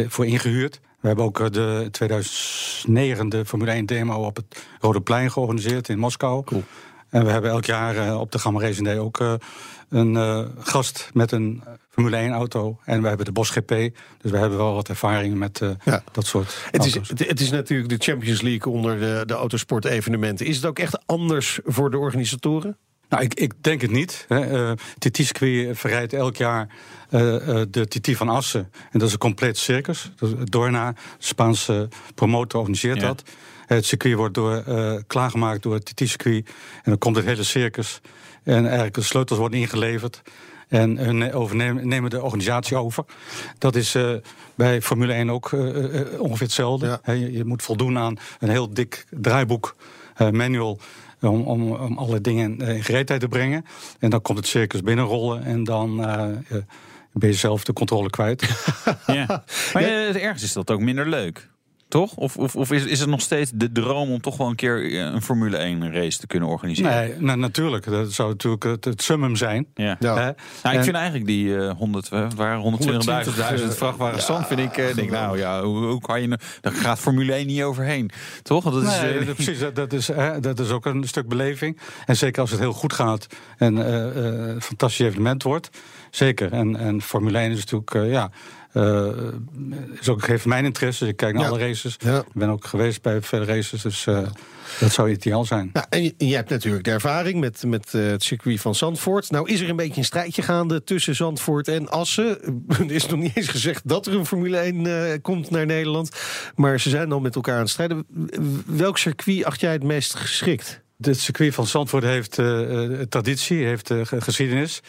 voor 0.09 0.27
ingehuurd. 0.27 0.81
We 1.01 1.07
hebben 1.07 1.25
ook 1.25 1.41
uh, 1.41 1.47
de 1.51 1.89
2009 1.91 3.29
de 3.29 3.45
Formule 3.45 3.71
1 3.71 3.87
demo 3.87 4.25
op 4.25 4.37
het 4.37 4.67
Rode 4.81 5.01
Plein 5.01 5.31
georganiseerd 5.31 5.89
in 5.89 5.99
Moskou. 5.99 6.45
Cool. 6.45 6.65
En 7.09 7.25
we 7.25 7.31
hebben 7.31 7.51
elk 7.51 7.65
jaar 7.65 7.97
uh, 7.97 8.21
op 8.21 8.33
de 8.33 8.39
Gamma 8.39 8.61
Racing 8.61 8.87
Day 8.87 8.99
ook 8.99 9.21
uh, 9.21 9.33
een 9.89 10.15
uh, 10.15 10.47
gast 10.59 11.11
met 11.13 11.33
een 11.33 11.63
Formule 11.91 12.17
1 12.17 12.33
auto. 12.33 12.79
En 12.85 13.03
we 13.03 13.09
hebben 13.09 13.27
de 13.27 13.33
Bosch 13.33 13.53
GP. 13.53 13.69
Dus 14.21 14.31
we 14.31 14.37
hebben 14.37 14.59
wel 14.59 14.75
wat 14.75 14.89
ervaring 14.89 15.35
met 15.35 15.61
ja. 15.85 16.03
dat 16.13 16.27
soort 16.27 16.69
het 16.71 16.85
is, 16.85 16.95
het, 16.95 17.29
het, 17.29 17.41
is 17.41 17.51
natuurlijk 17.51 17.89
de 17.89 17.97
Champions 17.99 18.41
League 18.41 18.73
onder 18.73 18.99
de, 18.99 19.23
de 19.27 19.35
autosport-evenementen. 19.35 20.47
Is 20.47 20.57
het 20.57 20.67
ook 20.67 20.79
echt 20.79 21.07
anders 21.07 21.61
voor 21.65 21.91
de 21.91 21.99
organisatoren? 21.99 22.77
Nou, 23.11 23.23
ik, 23.23 23.35
ik 23.35 23.53
denk 23.61 23.81
het 23.81 23.91
niet. 23.91 24.27
Uh, 24.29 24.73
TT-circuit 24.99 25.79
verrijdt 25.79 26.13
elk 26.13 26.37
jaar 26.37 26.69
uh, 26.69 26.73
uh, 26.73 27.00
de 27.11 27.87
TT 27.89 28.17
van 28.17 28.29
Assen. 28.29 28.71
En 28.91 28.99
dat 28.99 29.09
is 29.09 29.13
een 29.13 29.19
compleet 29.19 29.59
circus. 29.59 30.11
Dorna, 30.45 30.93
de 30.93 30.99
Spaanse 31.19 31.89
promotor, 32.15 32.59
organiseert 32.59 33.01
ja. 33.01 33.07
dat. 33.07 33.23
Het 33.77 33.87
circuit 33.87 34.15
wordt 34.15 34.35
door, 34.35 34.65
uh, 34.69 34.95
klaargemaakt 35.07 35.63
door 35.63 35.75
het 35.75 35.85
TT-circuit. 35.85 36.47
En 36.75 36.83
dan 36.85 36.99
komt 36.99 37.17
het 37.17 37.25
hele 37.25 37.43
circus. 37.43 38.01
En 38.43 38.65
eigenlijk 38.65 38.95
de 38.95 39.03
sleutels 39.03 39.39
worden 39.39 39.59
ingeleverd. 39.59 40.23
En 40.69 40.97
hun 40.99 41.33
overnemen 41.33 41.89
nemen 41.89 42.11
de 42.11 42.23
organisatie 42.23 42.77
over. 42.77 43.05
Dat 43.59 43.77
is 43.77 43.95
uh, 43.95 44.15
bij 44.55 44.83
Formule 44.83 45.13
1 45.13 45.31
ook 45.31 45.51
uh, 45.51 46.21
ongeveer 46.21 46.47
hetzelfde. 46.47 46.87
Ja. 46.87 46.99
He, 47.03 47.13
je, 47.13 47.33
je, 47.33 47.45
moet 47.45 47.63
voldoen 47.63 47.99
aan 47.99 48.17
een 48.39 48.49
heel 48.49 48.75
dik 48.75 49.07
draaiboek, 49.11 49.77
manual. 50.17 50.79
Om, 51.21 51.43
om, 51.43 51.73
om 51.73 51.99
alle 51.99 52.21
dingen 52.21 52.59
in 52.59 52.85
gereedheid 52.85 53.21
te 53.21 53.29
brengen. 53.29 53.65
En 53.99 54.11
dan 54.11 54.23
komt 54.23 54.39
het 54.39 54.47
circus 54.47 54.83
binnenrollen. 54.83 55.45
En 55.45 55.65
dan 55.65 56.05
ben 57.13 57.29
je 57.29 57.35
zelf 57.35 57.65
de 57.65 57.73
controle 57.73 58.11
kwijt. 58.11 58.43
ja. 59.07 59.45
Maar 59.73 59.83
ja. 59.83 60.15
ergens 60.15 60.43
is 60.43 60.53
dat 60.53 60.71
ook 60.71 60.81
minder 60.81 61.09
leuk. 61.09 61.49
Toch? 61.91 62.17
Of, 62.17 62.37
of, 62.37 62.57
of 62.57 62.73
is, 62.73 62.85
is 62.85 63.01
het 63.01 63.09
nog 63.09 63.21
steeds 63.21 63.51
de 63.55 63.73
droom 63.73 64.11
om 64.11 64.21
toch 64.21 64.37
wel 64.37 64.49
een 64.49 64.55
keer 64.55 65.01
een 65.01 65.23
Formule 65.23 65.57
1 65.57 65.93
race 65.93 66.19
te 66.19 66.27
kunnen 66.27 66.49
organiseren? 66.49 66.93
Nee, 66.93 67.15
nou, 67.19 67.39
natuurlijk. 67.39 67.85
Dat 67.85 68.13
zou 68.13 68.29
natuurlijk 68.29 68.63
het, 68.63 68.85
het 68.85 69.03
summum 69.03 69.37
zijn. 69.37 69.67
Ja. 69.75 69.97
ja. 70.01 70.35
Nou, 70.63 70.77
ik 70.77 70.83
vind 70.83 70.97
eigenlijk 70.97 71.27
die 71.27 71.47
uh, 71.47 71.71
100, 71.71 72.09
waar 72.09 72.63
120.000 72.63 73.29
vrachtwagens 73.69 74.23
stand, 74.23 74.47
vind 74.47 74.61
ik, 74.61 74.77
uh, 74.77 74.95
denk 74.95 75.11
nou 75.11 75.39
ja, 75.39 75.63
hoe, 75.63 75.85
hoe 75.85 76.01
kan 76.01 76.21
je 76.21 76.27
nou, 76.27 76.41
daar 76.61 76.73
gaat 76.73 76.99
Formule 76.99 77.33
1 77.33 77.47
niet 77.47 77.63
overheen. 77.63 78.11
Toch? 78.43 78.65
Dat 78.65 78.83
is, 78.83 79.01
nee, 79.01 79.25
dat, 79.25 79.35
precies, 79.35 79.59
dat, 79.59 79.75
dat, 79.75 79.93
is, 79.93 80.11
dat 80.41 80.59
is 80.59 80.71
ook 80.71 80.87
een 80.87 81.05
stuk 81.05 81.29
beleving. 81.29 81.81
En 82.07 82.17
zeker 82.17 82.41
als 82.41 82.51
het 82.51 82.61
heel 82.61 82.73
goed 82.73 82.93
gaat 82.93 83.27
en 83.57 83.77
een 83.77 84.63
fantastisch 84.63 85.07
evenement 85.07 85.43
wordt. 85.43 85.71
Zeker. 86.11 86.53
En, 86.53 86.77
en 86.77 87.03
Formule 87.03 87.39
1 87.39 87.51
is 87.51 87.59
natuurlijk, 87.59 88.13
ja... 88.13 88.31
Uh, 88.75 89.07
is 90.01 90.09
ook 90.09 90.21
gegeven 90.21 90.49
mijn 90.49 90.65
interesse. 90.65 91.05
Dus 91.05 91.13
ik 91.13 91.17
kijk 91.17 91.35
naar 91.35 91.49
alle 91.49 91.59
races. 91.59 91.97
Ik 91.97 92.33
ben 92.33 92.49
ook 92.49 92.65
geweest 92.65 93.03
bij 93.03 93.23
vele 93.23 93.45
races. 93.45 93.83
Dus 93.83 94.07
uh, 94.07 94.23
dat 94.81 94.93
zou 94.93 95.11
ideaal 95.11 95.45
zijn. 95.45 95.71
Ja, 95.73 95.87
en 95.89 96.13
je, 96.17 96.35
hebt 96.35 96.51
natuurlijk 96.51 96.85
de 96.85 96.91
ervaring 96.91 97.41
met, 97.41 97.63
met 97.67 97.93
uh, 97.95 98.07
het 98.07 98.23
circuit 98.23 98.61
van 98.61 98.75
Zandvoort. 98.75 99.31
Nou 99.31 99.51
is 99.51 99.61
er 99.61 99.69
een 99.69 99.77
beetje 99.77 99.99
een 99.99 100.05
strijdje 100.05 100.43
gaande 100.43 100.85
tussen 100.85 101.15
Zandvoort 101.15 101.69
en 101.69 101.89
Assen. 101.89 102.39
er 102.69 102.91
is 102.91 103.07
nog 103.07 103.19
niet 103.19 103.37
eens 103.37 103.49
gezegd 103.49 103.89
dat 103.89 104.07
er 104.07 104.15
een 104.15 104.27
Formule 104.27 104.57
1 104.57 105.21
komt 105.21 105.51
naar 105.51 105.67
Nederland. 105.67 106.11
Maar 106.55 106.81
ze 106.81 106.89
zijn 106.89 107.13
al 107.13 107.21
met 107.21 107.35
elkaar 107.35 107.55
aan 107.55 107.61
het 107.61 107.71
strijden. 107.71 108.07
Welk 108.67 108.99
circuit 108.99 109.45
acht 109.45 109.61
jij 109.61 109.73
het 109.73 109.83
meest 109.83 110.15
geschikt? 110.15 110.83
Het 111.03 111.21
circuit 111.21 111.55
van 111.55 111.67
Zandvoort 111.67 112.05
heeft 112.05 112.39
uh, 112.39 113.01
traditie, 113.09 113.65
heeft 113.65 113.91
uh, 113.91 114.01
geschiedenis. 114.05 114.81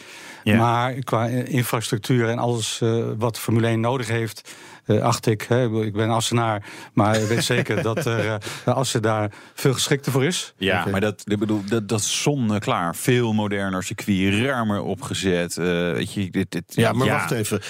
Ja. 0.42 0.56
Maar 0.56 0.92
qua 0.92 1.26
infrastructuur 1.26 2.28
en 2.28 2.38
alles 2.38 2.80
wat 3.16 3.38
Formule 3.38 3.66
1 3.66 3.80
nodig 3.80 4.08
heeft, 4.08 4.50
acht 4.86 5.26
ik. 5.26 5.42
Hè, 5.42 5.84
ik 5.84 5.92
ben 5.92 6.10
Assenaar, 6.10 6.64
maar 6.92 7.16
ik 7.16 7.28
weet 7.28 7.44
zeker 7.44 7.82
dat 7.92 8.06
er 8.06 8.38
Assen 8.64 9.02
daar 9.02 9.32
veel 9.54 9.72
geschikter 9.72 10.12
voor 10.12 10.24
is. 10.24 10.54
Ja, 10.56 10.86
maar 10.90 11.00
dat, 11.00 11.22
ik 11.24 11.38
bedoel, 11.38 11.62
dat, 11.68 11.88
dat 11.88 12.00
is 12.00 12.22
zonneklaar. 12.22 12.96
Veel 12.96 13.32
moderner 13.32 13.82
circuit, 13.82 14.34
ruimer 14.34 14.82
opgezet. 14.82 15.54
weet 15.54 16.12
je, 16.12 16.30
dit, 16.30 16.50
dit, 16.50 16.64
ja, 16.66 16.92
maar 16.92 17.08
wacht 17.08 17.30
even. 17.30 17.60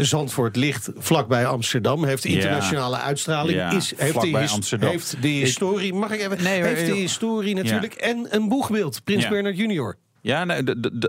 Zandvoort 0.00 0.56
ligt 0.56 0.90
vlakbij 0.96 1.46
Amsterdam, 1.46 2.04
heeft 2.04 2.24
internationale 2.24 2.96
uitstraling. 2.96 3.72
is, 3.72 3.92
heeft, 3.96 4.20
de, 4.20 4.48
Amsterdam. 4.48 4.90
heeft 4.90 5.22
de 5.22 5.28
historie, 5.28 5.94
mag 5.94 6.10
ik 6.10 6.20
even? 6.20 6.42
Nee, 6.42 6.62
heeft 6.62 6.86
de 6.86 6.94
historie 6.94 7.54
natuurlijk. 7.54 7.94
En 7.94 8.26
een 8.30 8.48
boegbeeld, 8.48 9.04
Prins 9.04 9.28
Bernard 9.28 9.56
junior. 9.56 9.96
Ja, 10.22 10.44
nee, 10.44 10.62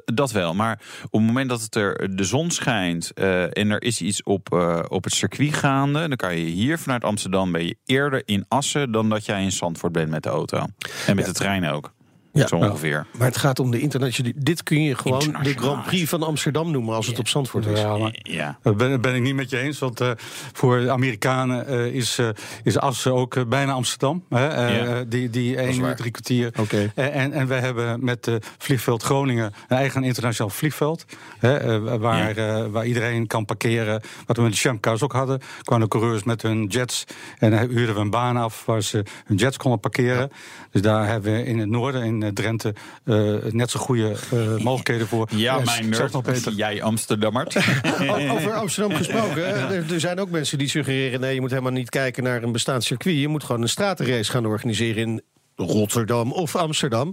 dat 0.05 0.32
wel. 0.32 0.53
Maar 0.53 0.80
op 1.05 1.20
het 1.20 1.22
moment 1.22 1.49
dat 1.49 1.61
het 1.61 1.76
er 1.76 2.16
de 2.16 2.24
zon 2.24 2.51
schijnt 2.51 3.11
uh, 3.16 3.57
en 3.57 3.72
er 3.72 3.82
is 3.84 4.01
iets 4.01 4.24
op, 4.24 4.53
uh, 4.53 4.80
op 4.88 5.03
het 5.03 5.14
circuit 5.14 5.53
gaande, 5.53 6.07
dan 6.07 6.16
kan 6.16 6.38
je 6.38 6.45
hier 6.45 6.80
vanuit 6.80 7.03
Amsterdam 7.03 7.51
ben 7.51 7.66
je 7.66 7.78
eerder 7.86 8.22
in 8.26 8.45
Assen 8.47 8.91
dan 8.91 9.09
dat 9.09 9.26
jij 9.26 9.43
in 9.43 9.51
Zandvoort 9.51 9.93
bent 9.93 10.09
met 10.09 10.24
de 10.24 10.30
auto. 10.30 10.57
En 11.07 11.16
met 11.16 11.26
ja. 11.26 11.32
de 11.32 11.38
trein 11.38 11.70
ook. 11.70 11.93
Ja, 12.34 12.47
zo 12.47 12.55
ongeveer. 12.55 13.05
Maar 13.17 13.27
het 13.27 13.38
gaat 13.38 13.59
om 13.59 13.71
de 13.71 13.79
internationale. 13.79 14.34
Dit 14.38 14.63
kun 14.63 14.84
je 14.84 14.95
gewoon 14.95 15.36
de 15.43 15.53
Grand 15.53 15.86
Prix 15.86 16.09
van 16.09 16.23
Amsterdam 16.23 16.71
noemen 16.71 16.95
als 16.95 17.07
het 17.07 17.19
op 17.19 17.27
Zandvoort 17.27 17.65
is. 17.65 17.79
Ja, 17.79 17.97
maar, 17.97 18.19
ja. 18.21 18.57
Dat 18.61 18.77
ben, 18.77 19.01
ben, 19.01 19.15
ik 19.15 19.21
niet 19.21 19.36
met 19.36 19.49
je 19.49 19.57
eens. 19.57 19.79
Want 19.79 20.01
uh, 20.01 20.11
voor 20.53 20.89
Amerikanen 20.89 21.73
uh, 21.73 21.86
is, 21.86 22.19
uh, 22.19 22.29
is 22.63 22.77
Assen 22.77 23.13
ook 23.13 23.49
bijna 23.49 23.71
Amsterdam. 23.71 24.23
Hè? 24.29 24.77
Ja. 24.77 25.03
die 25.03 25.29
die 25.29 25.57
één 25.57 25.79
uur, 25.79 25.95
drie 25.95 26.11
kwartier. 26.11 26.51
Okay. 26.59 26.91
en, 26.95 27.31
en 27.31 27.47
wij 27.47 27.59
hebben 27.59 28.03
met 28.05 28.31
vliegveld 28.57 29.03
Groningen 29.03 29.53
een 29.67 29.77
eigen 29.77 30.03
internationaal 30.03 30.53
vliegveld. 30.53 31.05
Hè? 31.39 31.79
waar, 31.99 32.36
ja. 32.36 32.69
waar 32.69 32.86
iedereen 32.86 33.27
kan 33.27 33.45
parkeren. 33.45 34.01
Wat 34.25 34.38
we 34.38 34.43
met 34.43 34.51
de 34.51 34.57
Champcars 34.57 35.01
ook 35.01 35.13
hadden. 35.13 35.41
Kwamen 35.61 35.89
de 35.89 35.97
coureurs 35.97 36.23
met 36.23 36.41
hun 36.41 36.65
jets. 36.65 37.03
En 37.39 37.51
dan 37.51 37.59
huurden 37.59 37.95
we 37.95 38.01
een 38.01 38.09
baan 38.09 38.38
af 38.38 38.65
waar 38.65 38.81
ze 38.81 39.03
hun 39.25 39.38
jets 39.38 39.57
konden 39.57 39.79
parkeren. 39.79 40.31
Dus 40.71 40.81
daar 40.81 41.07
hebben 41.07 41.34
we 41.34 41.45
in 41.45 41.59
het 41.59 41.69
noorden. 41.69 42.03
In 42.03 42.22
eh, 42.24 42.32
Drenthe 42.32 42.74
uh, 43.05 43.36
net 43.51 43.71
zo 43.71 43.80
goede 43.80 44.15
uh, 44.34 44.57
mogelijkheden 44.57 45.07
voor. 45.07 45.28
Ja, 45.36 45.59
mijn 45.59 45.89
nerd, 45.89 46.11
nog 46.11 46.24
beter. 46.24 46.53
jij 46.53 46.84
Amsterdammer. 46.84 47.47
Over 48.32 48.53
Amsterdam 48.53 48.97
gesproken. 49.03 49.45
Er, 49.45 49.93
er, 49.93 49.99
zijn 49.99 50.19
ook 50.19 50.30
mensen 50.30 50.57
die 50.57 50.69
suggereren... 50.69 51.19
nee, 51.19 51.34
je 51.34 51.41
moet 51.41 51.49
helemaal 51.49 51.71
niet 51.71 51.89
kijken 51.89 52.24
naar 52.24 52.43
een 52.43 52.51
bestaand 52.51 52.84
circuit. 52.84 53.17
Je 53.17 53.28
moet 53.28 53.43
gewoon 53.43 53.61
een 53.61 53.69
stratenrace 53.69 54.32
gaan 54.32 54.45
organiseren 54.45 55.01
in 55.01 55.21
Rotterdam 55.55 56.32
of 56.32 56.55
Amsterdam. 56.55 57.11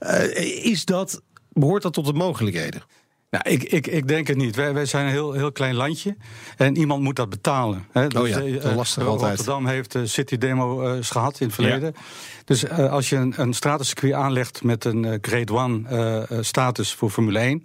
Uh, 0.00 0.64
is 0.64 0.84
dat, 0.84 1.22
behoort 1.52 1.82
dat 1.82 1.92
tot 1.92 2.06
de 2.06 2.12
mogelijkheden? 2.12 2.82
Nou, 3.30 3.50
ik, 3.50 3.62
ik, 3.62 3.86
ik 3.86 4.08
denk 4.08 4.26
het 4.26 4.36
niet. 4.36 4.56
Wij, 4.56 4.74
wij 4.74 4.86
zijn 4.86 5.06
een 5.06 5.12
heel, 5.12 5.32
heel 5.32 5.52
klein 5.52 5.74
landje 5.74 6.16
en 6.56 6.76
iemand 6.76 7.02
moet 7.02 7.16
dat 7.16 7.28
betalen. 7.28 7.86
Hè. 7.92 8.06
oh 8.18 8.28
ja, 8.28 8.42
uh, 8.42 8.76
lastig 8.76 9.02
uh, 9.02 9.08
altijd. 9.08 9.36
Rotterdam 9.36 9.66
heeft 9.66 9.94
uh, 9.94 10.02
City 10.04 10.38
Demo 10.38 10.82
uh, 10.82 10.98
gehad 11.00 11.40
in 11.40 11.46
het 11.46 11.54
verleden. 11.54 11.92
Ja. 11.94 12.02
Dus 12.44 12.70
als 12.70 13.08
je 13.08 13.16
een, 13.16 13.34
een 13.36 13.52
stratencircuit 13.52 14.12
aanlegt 14.12 14.62
met 14.62 14.84
een 14.84 15.18
Grade 15.20 15.86
1 16.28 16.44
status 16.44 16.94
voor 16.94 17.10
Formule 17.10 17.38
1... 17.38 17.62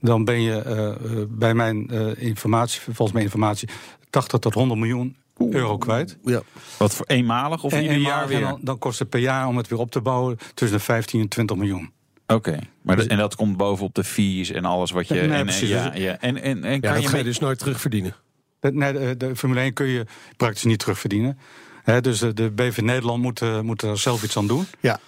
dan 0.00 0.24
ben 0.24 0.40
je 0.40 1.26
bij 1.30 1.54
mijn 1.54 1.88
informatie, 2.18 2.80
volgens 2.80 3.12
mijn 3.12 3.24
informatie, 3.24 3.68
80 4.10 4.38
tot 4.38 4.54
100 4.54 4.80
miljoen 4.80 5.16
euro 5.38 5.78
kwijt. 5.78 6.18
Ja. 6.24 6.42
Wat 6.78 6.94
voor 6.94 7.06
eenmalig 7.06 7.64
of 7.64 7.72
en, 7.72 7.82
ieder 7.82 7.96
jaar 7.96 8.28
weer? 8.28 8.40
Dan, 8.40 8.58
dan, 8.62 8.78
kost 8.78 8.98
het 8.98 9.08
per 9.08 9.20
jaar 9.20 9.46
om 9.46 9.56
het 9.56 9.68
weer 9.68 9.78
op 9.78 9.90
te 9.90 10.00
bouwen 10.00 10.38
tussen 10.54 10.78
de 10.78 10.84
15 10.84 11.20
en 11.20 11.28
20 11.28 11.56
miljoen. 11.56 11.92
Oké, 12.26 12.58
maar 12.82 12.96
dus, 12.96 13.06
en 13.06 13.16
dat 13.16 13.34
komt 13.36 13.56
bovenop 13.56 13.94
de 13.94 14.04
fees 14.04 14.50
en 14.50 14.64
alles 14.64 14.90
wat 14.90 15.08
je. 15.08 15.14
Nee, 15.14 15.30
en, 15.30 15.44
precies. 15.44 15.68
Ja, 15.68 15.94
ja. 15.94 16.18
En, 16.20 16.42
en, 16.42 16.64
en 16.64 16.80
kan 16.80 17.00
je, 17.00 17.08
ga 17.08 17.16
je 17.16 17.24
dus 17.24 17.38
nooit 17.38 17.58
terugverdienen. 17.58 18.14
Nee, 18.60 18.92
de, 18.92 19.16
de, 19.16 19.36
Formule 19.36 19.60
1 19.60 19.72
kun 19.72 19.86
je 19.86 20.06
praktisch 20.36 20.64
niet 20.64 20.78
terugverdienen. 20.78 21.38
He, 21.82 22.00
dus 22.00 22.18
de, 22.18 22.32
de 22.32 22.50
BV 22.50 22.78
Nederland 22.78 23.22
moet, 23.22 23.40
uh, 23.40 23.60
moet 23.60 23.82
er 23.82 23.98
zelf 23.98 24.22
iets 24.22 24.36
aan 24.36 24.46
doen. 24.46 24.66
Ja. 24.80 24.98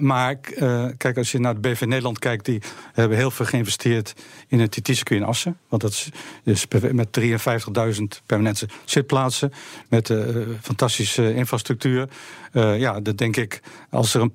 Maar 0.00 0.36
uh, 0.56 0.86
kijk, 0.96 1.16
als 1.16 1.32
je 1.32 1.38
naar 1.38 1.54
de 1.54 1.60
BV 1.60 1.80
Nederland 1.80 2.18
kijkt, 2.18 2.44
die 2.44 2.62
hebben 2.92 3.18
heel 3.18 3.30
veel 3.30 3.46
geïnvesteerd 3.46 4.14
in 4.48 4.60
het 4.60 4.70
TT-circuit 4.70 5.20
in 5.20 5.26
Assen. 5.26 5.58
Want 5.68 5.82
dat 5.82 5.90
is, 5.90 6.08
is 6.44 6.66
met 6.92 7.18
53.000 7.20 8.02
permanente 8.26 8.68
zitplaatsen, 8.84 9.52
met 9.88 10.08
uh, 10.08 10.18
fantastische 10.60 11.34
infrastructuur. 11.34 12.08
Uh, 12.52 12.78
ja, 12.78 13.00
dat 13.00 13.18
denk 13.18 13.36
ik, 13.36 13.60
als 13.90 14.14
er 14.14 14.20
een, 14.20 14.32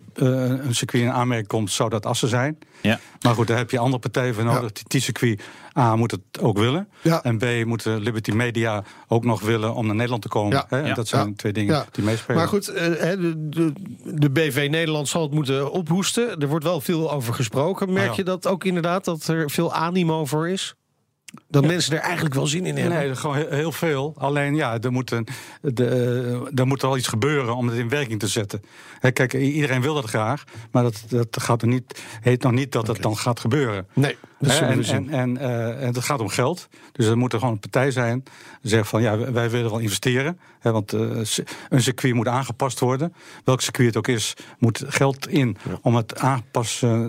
een 0.67 0.75
circuit 0.75 1.03
in 1.03 1.11
aanmerking 1.11 1.47
komt, 1.47 1.71
zou 1.71 1.89
dat 1.89 2.05
Assen 2.05 2.29
zijn. 2.29 2.57
Ja. 2.81 2.99
Maar 3.21 3.33
goed, 3.33 3.47
daar 3.47 3.57
heb 3.57 3.71
je 3.71 3.79
andere 3.79 3.99
partijen 3.99 4.33
voor 4.33 4.43
nodig. 4.43 4.71
Ja. 4.73 4.81
Die 4.87 5.01
circuit 5.01 5.41
A 5.77 5.95
moet 5.95 6.11
het 6.11 6.21
ook 6.39 6.57
willen. 6.57 6.87
Ja. 7.01 7.23
En 7.23 7.37
B 7.37 7.65
moet 7.65 7.85
Liberty 7.85 8.31
Media 8.31 8.83
ook 9.07 9.25
nog 9.25 9.41
willen 9.41 9.73
om 9.73 9.85
naar 9.85 9.95
Nederland 9.95 10.21
te 10.21 10.27
komen. 10.27 10.51
Ja. 10.51 10.65
Hè? 10.77 10.93
Dat 10.93 11.07
zijn 11.07 11.35
twee 11.35 11.53
dingen 11.53 11.85
die 11.91 12.03
meespelen. 12.03 12.37
Maar 12.37 12.47
goed, 12.47 12.65
de, 12.65 13.49
de, 13.49 13.73
de, 14.03 14.29
BV 14.29 14.67
Nederland 14.71 15.07
zal 15.07 15.21
het 15.21 15.31
moeten 15.31 15.71
ophoesten. 15.71 16.39
Er 16.39 16.47
wordt 16.47 16.65
wel 16.65 16.81
veel 16.81 17.11
over 17.11 17.33
gesproken. 17.33 17.93
Merk 17.93 18.13
je 18.13 18.23
dat 18.23 18.47
ook 18.47 18.63
inderdaad, 18.63 19.05
dat 19.05 19.27
er 19.27 19.49
veel 19.49 19.73
animo 19.73 20.25
voor 20.25 20.49
is? 20.49 20.75
Dat 21.47 21.63
ja. 21.63 21.69
mensen 21.69 21.95
er 21.95 22.01
eigenlijk 22.01 22.35
wel 22.35 22.47
zin 22.47 22.65
in 22.65 22.77
hebben. 22.77 22.97
Nee, 22.97 23.15
gewoon 23.15 23.35
heel 23.49 23.71
veel. 23.71 24.13
Alleen 24.17 24.55
ja, 24.55 24.79
er 24.79 24.91
moet, 24.91 25.11
een, 25.11 25.27
de, 25.61 26.51
er 26.55 26.67
moet 26.67 26.81
wel 26.81 26.97
iets 26.97 27.07
gebeuren 27.07 27.55
om 27.55 27.67
het 27.67 27.77
in 27.77 27.89
werking 27.89 28.19
te 28.19 28.27
zetten. 28.27 28.61
Kijk, 29.13 29.33
iedereen 29.33 29.81
wil 29.81 29.93
dat 29.93 30.05
graag, 30.05 30.43
maar 30.71 30.83
dat, 30.83 31.03
dat 31.07 31.41
gaat 31.41 31.61
er 31.61 31.67
niet, 31.67 32.03
heet 32.21 32.43
nog 32.43 32.51
niet 32.51 32.71
dat 32.71 32.81
okay. 32.81 32.93
het 32.93 33.03
dan 33.03 33.17
gaat 33.17 33.39
gebeuren. 33.39 33.87
Nee, 33.93 34.17
dat 34.39 34.59
He, 34.59 34.65
en, 34.65 34.83
en, 34.83 35.09
en, 35.09 35.35
uh, 35.35 35.81
en 35.81 35.93
het 35.93 35.99
gaat 35.99 36.19
om 36.19 36.29
geld. 36.29 36.67
Dus 36.91 37.05
er 37.05 37.17
moet 37.17 37.33
er 37.33 37.39
gewoon 37.39 37.53
een 37.53 37.59
partij 37.59 37.91
zijn 37.91 38.23
die 38.61 38.71
zegt 38.71 38.89
van 38.89 39.01
ja, 39.01 39.31
wij 39.31 39.49
willen 39.49 39.69
wel 39.69 39.79
investeren. 39.79 40.39
Want 40.61 40.93
uh, 40.93 41.21
een 41.69 41.81
circuit 41.81 42.13
moet 42.13 42.27
aangepast 42.27 42.79
worden. 42.79 43.13
Welk 43.43 43.61
circuit 43.61 43.87
het 43.87 43.97
ook 43.97 44.07
is, 44.07 44.33
moet 44.57 44.83
geld 44.87 45.27
in 45.27 45.57
ja. 45.69 45.79
om 45.81 45.95
het 45.95 46.19
aangepast 46.19 46.83
uh, 46.83 47.05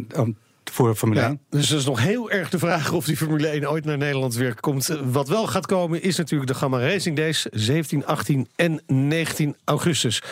voor 0.70 0.94
Formule 0.94 1.20
1. 1.20 1.40
dus 1.50 1.68
dat 1.68 1.78
is 1.78 1.84
nog 1.84 2.02
heel 2.02 2.30
erg 2.30 2.50
de 2.50 2.58
vraag 2.58 2.92
of 2.92 3.04
die 3.04 3.16
Formule 3.16 3.48
1 3.48 3.70
ooit 3.70 3.84
naar 3.84 3.98
Nederland 3.98 4.34
weer 4.34 4.60
komt. 4.60 4.96
Wat 5.04 5.28
wel 5.28 5.46
gaat 5.46 5.66
komen 5.66 6.02
is 6.02 6.16
natuurlijk 6.16 6.50
de 6.50 6.56
Gamma 6.56 6.78
Racing 6.78 7.16
Days 7.16 7.46
17, 7.50 8.06
18 8.06 8.48
en 8.56 8.82
19 8.86 9.56
augustus. 9.64 10.22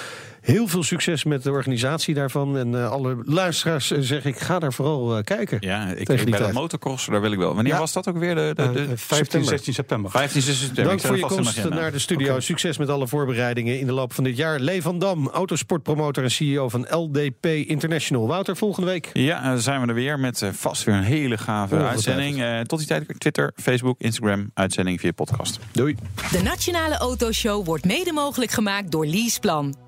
Heel 0.41 0.67
veel 0.67 0.83
succes 0.83 1.25
met 1.25 1.43
de 1.43 1.51
organisatie 1.51 2.15
daarvan. 2.15 2.59
En 2.59 2.73
uh, 2.73 2.91
alle 2.91 3.17
luisteraars 3.25 3.93
uh, 3.93 3.99
zeg 4.01 4.25
ik, 4.25 4.39
ga 4.39 4.59
daar 4.59 4.73
vooral 4.73 5.17
uh, 5.17 5.23
kijken. 5.25 5.59
Ja, 5.61 5.87
ik 5.87 6.07
tegen 6.07 6.31
bij 6.31 6.47
de 6.47 6.53
motocross, 6.53 7.07
daar 7.07 7.21
wil 7.21 7.33
ik 7.33 7.39
wel. 7.39 7.55
Wanneer 7.55 7.73
ja. 7.73 7.79
was 7.79 7.93
dat 7.93 8.09
ook 8.09 8.19
weer? 8.19 8.35
De, 8.35 8.53
de, 8.55 8.73
de 8.73 8.97
15, 8.97 9.45
16 9.45 9.75
september. 9.75 10.11
15, 10.11 10.43
16 10.43 10.67
september. 10.67 10.97
Dank 10.97 11.07
voor 11.07 11.17
je 11.17 11.35
komst 11.37 11.69
naar 11.69 11.93
de 11.93 11.99
studio. 11.99 12.29
Okay. 12.29 12.41
Succes 12.41 12.79
met 12.79 12.89
alle 12.89 13.09
voorbereidingen 13.09 13.81
in 13.81 13.87
de 13.87 13.93
loop 13.93 14.13
van 14.13 14.25
dit 14.25 14.37
jaar. 14.37 14.61
Lee 14.61 14.83
van 14.83 14.99
Dam, 14.99 15.29
autosportpromotor 15.29 16.23
en 16.23 16.31
CEO 16.31 16.69
van 16.69 16.87
LDP 16.91 17.47
International. 17.47 18.27
Wouter, 18.27 18.57
volgende 18.57 18.91
week. 18.91 19.11
Ja, 19.13 19.43
dan 19.43 19.59
zijn 19.59 19.81
we 19.81 19.87
er 19.87 19.95
weer 19.95 20.19
met 20.19 20.43
vast 20.53 20.85
weer 20.85 20.95
een 20.95 21.03
hele 21.03 21.39
gave 21.39 21.75
oh, 21.75 21.89
uitzending. 21.89 22.67
tot 22.67 22.79
die 22.79 22.89
tijd 22.89 23.07
Twitter, 23.19 23.53
Facebook, 23.57 24.01
Instagram, 24.01 24.51
uitzending 24.55 25.01
via 25.01 25.13
podcast. 25.13 25.59
Doei. 25.73 25.97
De 26.31 26.43
Nationale 26.43 26.97
Autoshow 26.97 27.67
wordt 27.67 27.85
mede 27.85 28.13
mogelijk 28.13 28.51
gemaakt 28.51 28.91
door 28.91 29.07
Leaseplan. 29.07 29.88